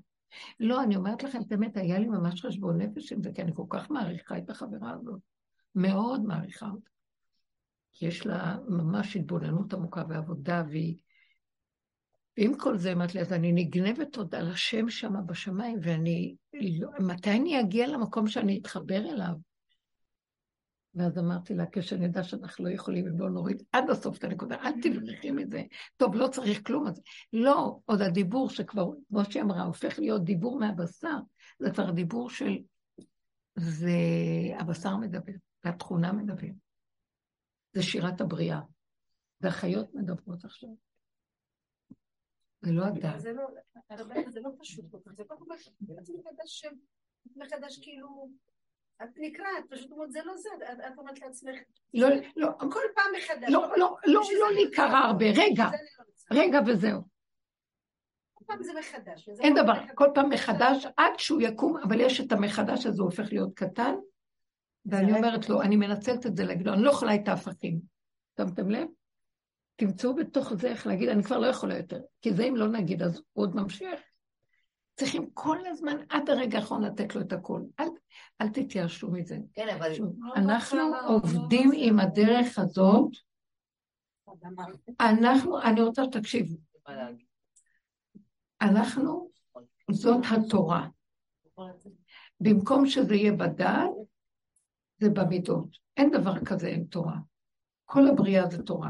[0.60, 3.66] לא, אני אומרת לכם, באמת, היה לי ממש חשבון נפש עם זה, כי אני כל
[3.70, 5.20] כך מעריכה את החברה הזאת.
[5.76, 6.90] מאוד מעריכה אותה.
[8.02, 10.96] יש לה ממש התבוננות עמוקה ועבודה, והיא...
[12.38, 16.36] ועם כל זה, אמרתי לי, אז אני נגנבת עוד על השם שם בשמיים, ואני...
[16.54, 19.34] לא, מתי אני אגיע למקום שאני אתחבר אליו?
[20.96, 24.82] ואז אמרתי לה, כשנדע שאנחנו לא יכולים, אם לא נוריד עד הסוף את הנקודה, אל
[24.82, 25.64] תברכי מזה.
[25.98, 26.88] טוב, לא צריך כלום.
[26.88, 27.02] אז
[27.34, 31.18] לא, עוד הדיבור שכבר, כמו שהיא אמרה, הופך להיות דיבור מהבשר,
[31.60, 32.58] זה כבר דיבור של...
[33.56, 33.90] זה
[34.60, 36.48] הבשר מדבר, והתכונה מדבר.
[37.74, 38.60] זה שירת הבריאה.
[39.42, 40.70] והחיות מדברות עכשיו.
[42.62, 43.22] זה לא הדעת.
[43.22, 43.48] זה לא,
[44.34, 46.66] זה לא פשוט כל כך, זה כל כך מחדש,
[47.36, 48.30] מחדש כאילו...
[49.04, 50.50] את נקרעת, פשוט אומרת, זה לא זה,
[50.88, 51.56] את אומרת לעצמך.
[51.94, 52.50] לא, לא.
[52.60, 53.50] כל פעם מחדש.
[53.50, 55.66] לא, לא, לא, לא להיקרע הרבה, רגע,
[56.32, 57.02] רגע וזהו.
[58.34, 59.30] כל פעם זה מחדש.
[59.30, 63.26] אין דבר, כל פעם מחדש, עד שהוא יקום, אבל יש את המחדש הזה, הוא הופך
[63.32, 63.96] להיות קטן,
[64.86, 67.80] ואני אומרת לו, אני מנצלת את זה להגיד לו, אני לא יכולה את ההפכים.
[68.38, 68.88] שמתם לב?
[69.76, 72.02] תמצאו בתוך זה איך להגיד, אני כבר לא יכולה יותר.
[72.22, 74.00] כי זה אם לא נגיד, אז הוא עוד ממשיך.
[74.96, 77.66] צריכים כל הזמן, עד הרגע האחרון, לתת לו את הכול.
[77.80, 77.88] אל,
[78.42, 79.38] אל תתייאשו מזה.
[79.54, 79.94] כן, אבל...
[79.94, 83.12] שוב, אנחנו עובדים עם הדרך הזאת.
[85.00, 86.56] אנחנו, אני רוצה שתקשיבו.
[88.62, 89.30] אנחנו,
[89.92, 90.88] זאת התורה.
[92.40, 93.92] במקום שזה יהיה בדעת,
[94.98, 95.78] זה במידות.
[95.98, 97.18] אין דבר כזה, אין תורה.
[97.86, 98.90] כל הבריאה זה תורה.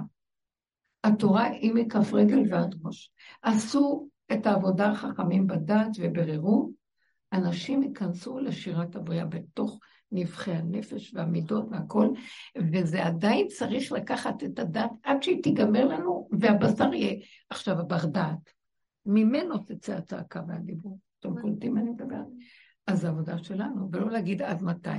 [1.03, 3.11] התורה היא מכף רגל ועד ראש.
[3.41, 6.71] עשו את העבודה החכמים בדת ובררו,
[7.33, 9.79] אנשים ייכנסו לשירת הבריאה בתוך
[10.11, 12.07] נבחי הנפש והמידות והכל,
[12.71, 17.15] וזה עדיין צריך לקחת את הדת עד שהיא תיגמר לנו, והבשר יהיה
[17.49, 18.55] עכשיו הבר דעת.
[19.05, 20.99] ממנו תצא הצעקה והדיבור.
[21.19, 22.25] אתם קולטים מה אני מדברת?
[22.87, 24.89] אז זו עבודה שלנו, ולא להגיד עד מתי.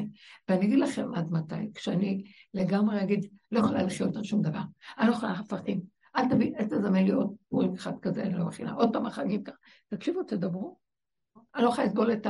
[0.48, 2.24] ואני אגיד לכם עד מתי, כשאני
[2.55, 4.61] לגמרי אגיד, לא יכולה לחיות על שום דבר,
[4.98, 5.81] אני לא יכולה הפכים,
[6.16, 9.43] אל תביא, אל תזמן לי עוד פורים אחד כזה, אני לא מכינה, עוד פעם החגים
[9.43, 9.56] ככה.
[9.88, 10.78] תקשיבו, תדברו.
[11.55, 12.26] אני לא יכולה לסבול את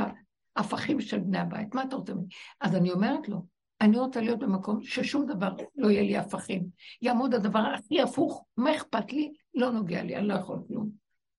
[0.56, 2.26] ההפכים של בני הבית, מה אתה רוצה ממני?
[2.60, 3.46] אז אני אומרת לו,
[3.80, 6.66] אני רוצה להיות במקום ששום דבר לא יהיה לי הפכים.
[7.02, 9.32] יעמוד הדבר הכי הפוך, מה אכפת לי?
[9.54, 10.90] לא נוגע לי, אני לא יכול כלום.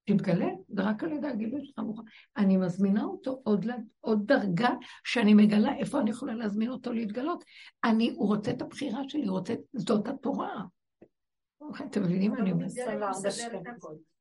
[0.05, 2.03] תתגלה, זה רק על ידי הגילוי שלך מוכן.
[2.37, 3.65] אני מזמינה אותו עוד,
[3.99, 4.69] עוד דרגה
[5.03, 7.43] שאני מגלה איפה אני יכולה להזמין אותו להתגלות.
[7.83, 10.63] אני, הוא רוצה את הבחירה שלי, הוא רוצה, זאת התורה.
[11.85, 12.71] אתם מבינים מה אני אומרת?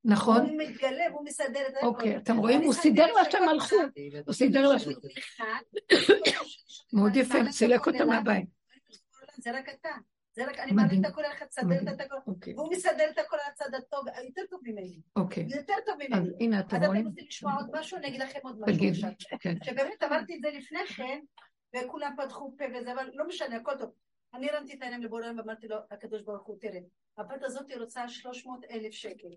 [0.04, 0.40] נכון?
[0.40, 1.86] הוא מתגלה והוא מסדר את הכל.
[1.86, 2.62] אוקיי, אתם רואים?
[2.62, 3.90] הוא סידר לכם מלכות.
[4.26, 4.90] הוא סידר לכם.
[6.92, 8.46] מאוד יפה, סילק אותם מהבית.
[9.36, 9.88] זה רק אתה.
[10.36, 12.54] זה רק, אני מעביר את הכל איך תסדר את הכל, אוקיי.
[12.54, 15.00] והוא מסדר את הכל על הצד הטוב, יותר טוב ממני.
[15.16, 15.46] אוקיי.
[15.56, 16.22] יותר טוב ממני.
[16.22, 16.90] אז הנה, אתם רואים?
[16.90, 19.10] אז אתם רוצים לשמוע עוד משהו, אני אגיד לכם עוד משהו עכשיו.
[19.40, 19.54] כן.
[19.64, 21.18] שבאמת אמרתי את זה לפני כן,
[21.76, 23.90] וכולם פתחו פה וזה, אבל לא משנה, הכל טוב.
[24.34, 26.80] אני הרמתי את העיניים לבורא ואמרתי לו, הקדוש ברוך הוא, תראה,
[27.18, 29.28] הבת הזאת רוצה 300 אלף שקל.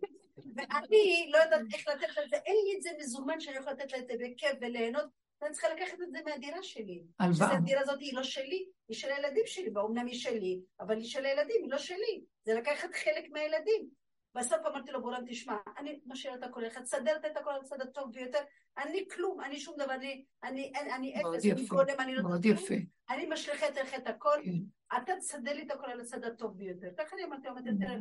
[0.55, 3.71] ואני לא יודעת איך לתת לה את זה, אין לי את זה מזומן שאני יכולה
[3.71, 5.05] לתת לה את זה בכיף וליהנות,
[5.41, 7.03] ואני צריכה לקחת את זה מהדירה שלי.
[7.19, 7.57] הלוואה.
[7.57, 11.25] הדירה הזאת היא לא שלי, היא של הילדים שלי, ואומנם היא שלי, אבל היא של
[11.25, 12.21] הילדים, היא לא שלי.
[12.43, 13.89] זה לקחת חלק מהילדים.
[14.35, 17.81] בסוף אמרתי לו, בורם, תשמע, אני משאיר את הכל לך, תסדרת את הכל על הצד
[17.81, 18.39] הטוב ביותר,
[18.79, 22.45] אני כלום, אני שום דבר, אני, אני, אני, אני אפס, אני קודם, אני לא מאוד
[22.45, 22.75] יפה.
[23.09, 24.97] אני משליכה את את הכל, כן.
[24.97, 26.89] אתה תסדר לי את הכל על הצד הטוב ביותר.
[26.97, 27.95] ככה אני אמרתי, אמרתי, תראה,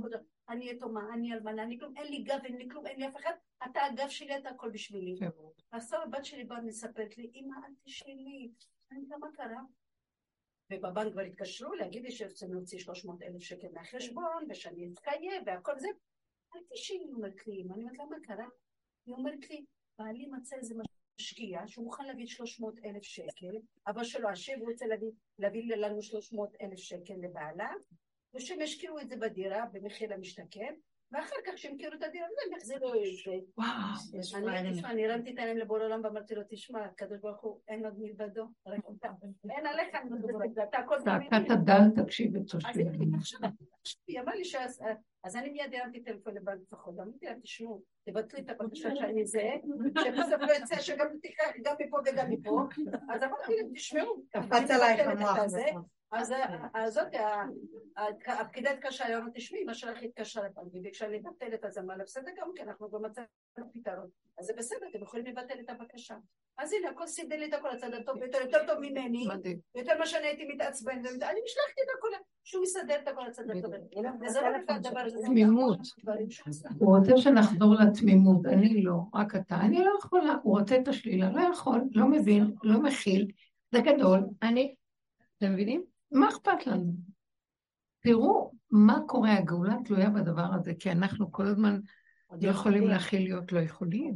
[0.49, 3.17] אני יתומה, אני אלמנה, אני כלום, אין לי גב, אין לי כלום, אין לי אף
[3.17, 3.33] אחד,
[3.65, 5.19] אתה הגב שלי, אתה הכל בשבילי.
[5.71, 8.53] עכשיו הבת שלי באה ומספרת לי, אמא, אל תשאלי,
[8.93, 9.61] אני יודע מה קרה.
[10.73, 15.89] ובבנק כבר התקשרו להגיד לי שרוצים להוציא 300 אלף שקל מהחשבון, ושאני אתקיים, והכל זה.
[16.57, 18.47] אל תשאלי, היא אומרת לי, אני אומרת לה, מה קרה?
[19.07, 19.65] היא אומרת לי,
[19.99, 20.75] בעלי מצא איזה
[21.21, 23.57] משקיע שהוא מוכן להביא 300 אלף שקל,
[23.87, 25.09] אבא שלו הוא רוצה להביא,
[25.39, 27.73] להביא לנו 300 אלף שקל לבעלה,
[28.35, 30.75] ושהם ישקיעו את זה בדירה במחיר למשתכן,
[31.13, 33.33] ואחר כך כשהם הכירו את הדירה, הם יחזירו את זה.
[33.59, 34.85] וואו.
[34.85, 38.47] אני הרמתי את העיניים לבורא עולם ואמרתי לו, תשמע, הקדוש ברוך הוא, אין עוד מלבדו,
[38.67, 39.09] רק אתה.
[39.51, 39.89] אין עליך,
[40.69, 41.31] אתה הכל תמיד.
[41.31, 42.85] צעקת הדל, תקשיב את תושבי.
[44.07, 44.45] היא אמרה לי
[45.25, 49.51] אז אני מיד הרמתי טלפון לבנק לפחות, אמרתי לה, תשמעו, תבטלו את הבקשה שאני זה,
[50.05, 52.67] שבסוף לא יצא שגם תיקח גם מפה וגם מפה,
[53.15, 55.39] אז אמרתי להם, תשמעו, קפץ עלייך המוח.
[56.13, 56.35] אז
[56.89, 57.07] זאת,
[58.27, 62.31] הפקידה התקשרה, היא אומרת, תשמעי, אמא שלך התקשרה לפעמים, והיא ביקשה לבטל את הזמן, בסדר
[62.37, 64.09] גם כי אנחנו גם מצאנו פתרון.
[64.39, 66.15] אז זה בסדר, אתם יכולים לבטל את הבקשה.
[66.59, 69.27] אז הנה, הכל סידר לי את הכל, הצד הטוב ביותר, יותר טוב ממני,
[69.75, 72.09] יותר מה שאני הייתי מתעצבן, אני משלחתי את הכל,
[72.45, 73.73] שהוא יסדר את הכל הצד הטוב.
[74.21, 75.19] וזה לא רק הדבר הזה.
[75.27, 75.79] תמימות.
[76.79, 79.57] הוא רוצה שנחזור לתמימות, אני לא, רק אתה.
[79.61, 83.31] אני לא יכולה, הוא רוצה את השלילה, לא יכול, לא מבין, לא מכיל,
[83.73, 84.75] זה גדול, אני...
[85.39, 85.98] אתם מבינים?
[86.13, 86.93] מה אכפת לנו?
[88.01, 91.81] תראו מה קורה, הגאולה תלויה בדבר הזה, כי אנחנו כל הזמן
[92.43, 94.15] לא יכולים להכיל להיות לא יכולים.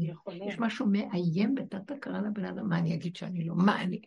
[0.49, 4.01] יש משהו מאיים בתת הכרה לבן אדם, מה אני אגיד שאני לא, מה אני...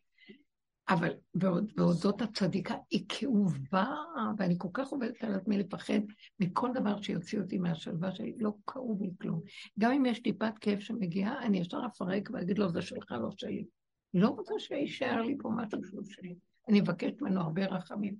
[0.89, 3.95] אבל בעוד, בעוד זאת הצדיקה היא כאובה,
[4.37, 5.99] ואני כל כך עובדת על עצמי לפחד
[6.39, 9.41] מכל דבר שיוציא אותי מהשלווה שלי, לא כאוב לי כלום.
[9.79, 13.65] גם אם יש טיפת כאב שמגיעה, אני ישר אפרק ואגיד לו, זה שלך, לא שלי.
[14.13, 16.35] לא רוצה שיישאר לי פה משהו שהוא שלי.
[16.67, 18.15] אני מבקשת ממנו הרבה רחמים.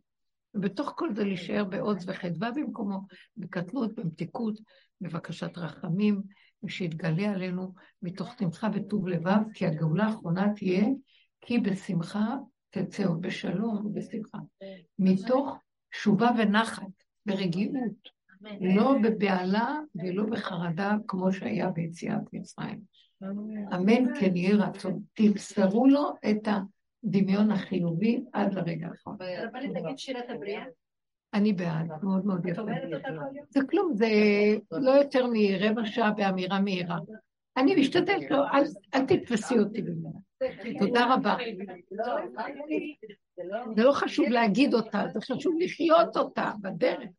[0.53, 2.99] ובתוך כל זה להישאר בעוז וחדווה במקומו,
[3.37, 4.59] בקטנות, במתיקות,
[5.01, 6.21] בבקשת רחמים,
[6.63, 10.85] ושיתגלה עלינו מתוך שמחה וטוב לבב, כי הגאולה האחרונה תהיה
[11.41, 12.35] כי בשמחה
[12.69, 14.37] תצא עוד בשלום ובשמחה.
[14.99, 15.57] מתוך
[15.91, 16.87] תשובה ונחת,
[17.25, 18.15] ברגיעות,
[18.61, 22.81] לא בבהלה ולא בחרדה כמו שהיה ביציאת מצרים.
[23.75, 25.01] אמן כן יהי רצון.
[25.13, 26.59] תמסרו לו את ה...
[27.05, 29.17] הדמיון החיובי עד לרגע האחרון.
[29.43, 30.63] רבנית, תגיד שירת הבריאה.
[31.33, 32.61] אני בעד, מאוד מאוד יפה.
[33.49, 34.07] זה כלום, זה
[34.71, 36.97] לא יותר מרבע שעה באמירה מהירה.
[37.57, 38.43] אני משתדלת, לא,
[38.93, 40.09] אל תתפסי אותי במדינה.
[40.79, 41.37] תודה רבה.
[43.75, 47.09] זה לא חשוב להגיד אותה, זה חשוב לחיות אותה בדרך.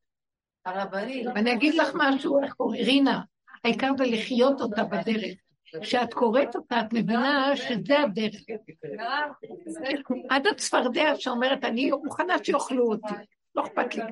[1.35, 2.85] ואני אגיד לך משהו, איך קוראים?
[2.85, 3.21] רינה,
[3.65, 5.35] העיקר זה לחיות אותה בדרך.
[5.83, 8.35] כשאת קוראת אותה, את מבינה שזה הדרך.
[10.31, 13.15] עד הצפרדע שאומרת, אני מוכנה שיאכלו אותי,
[13.55, 14.03] לא אכפת לי.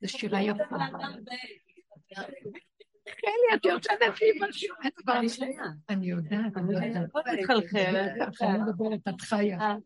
[0.00, 0.76] זו שירה יפה.
[3.08, 4.76] חלי, את יודעת לי משהו,
[5.88, 7.10] אני יודעת, אני יודעת.
[8.42, 9.76] אני מדברת, את חיה.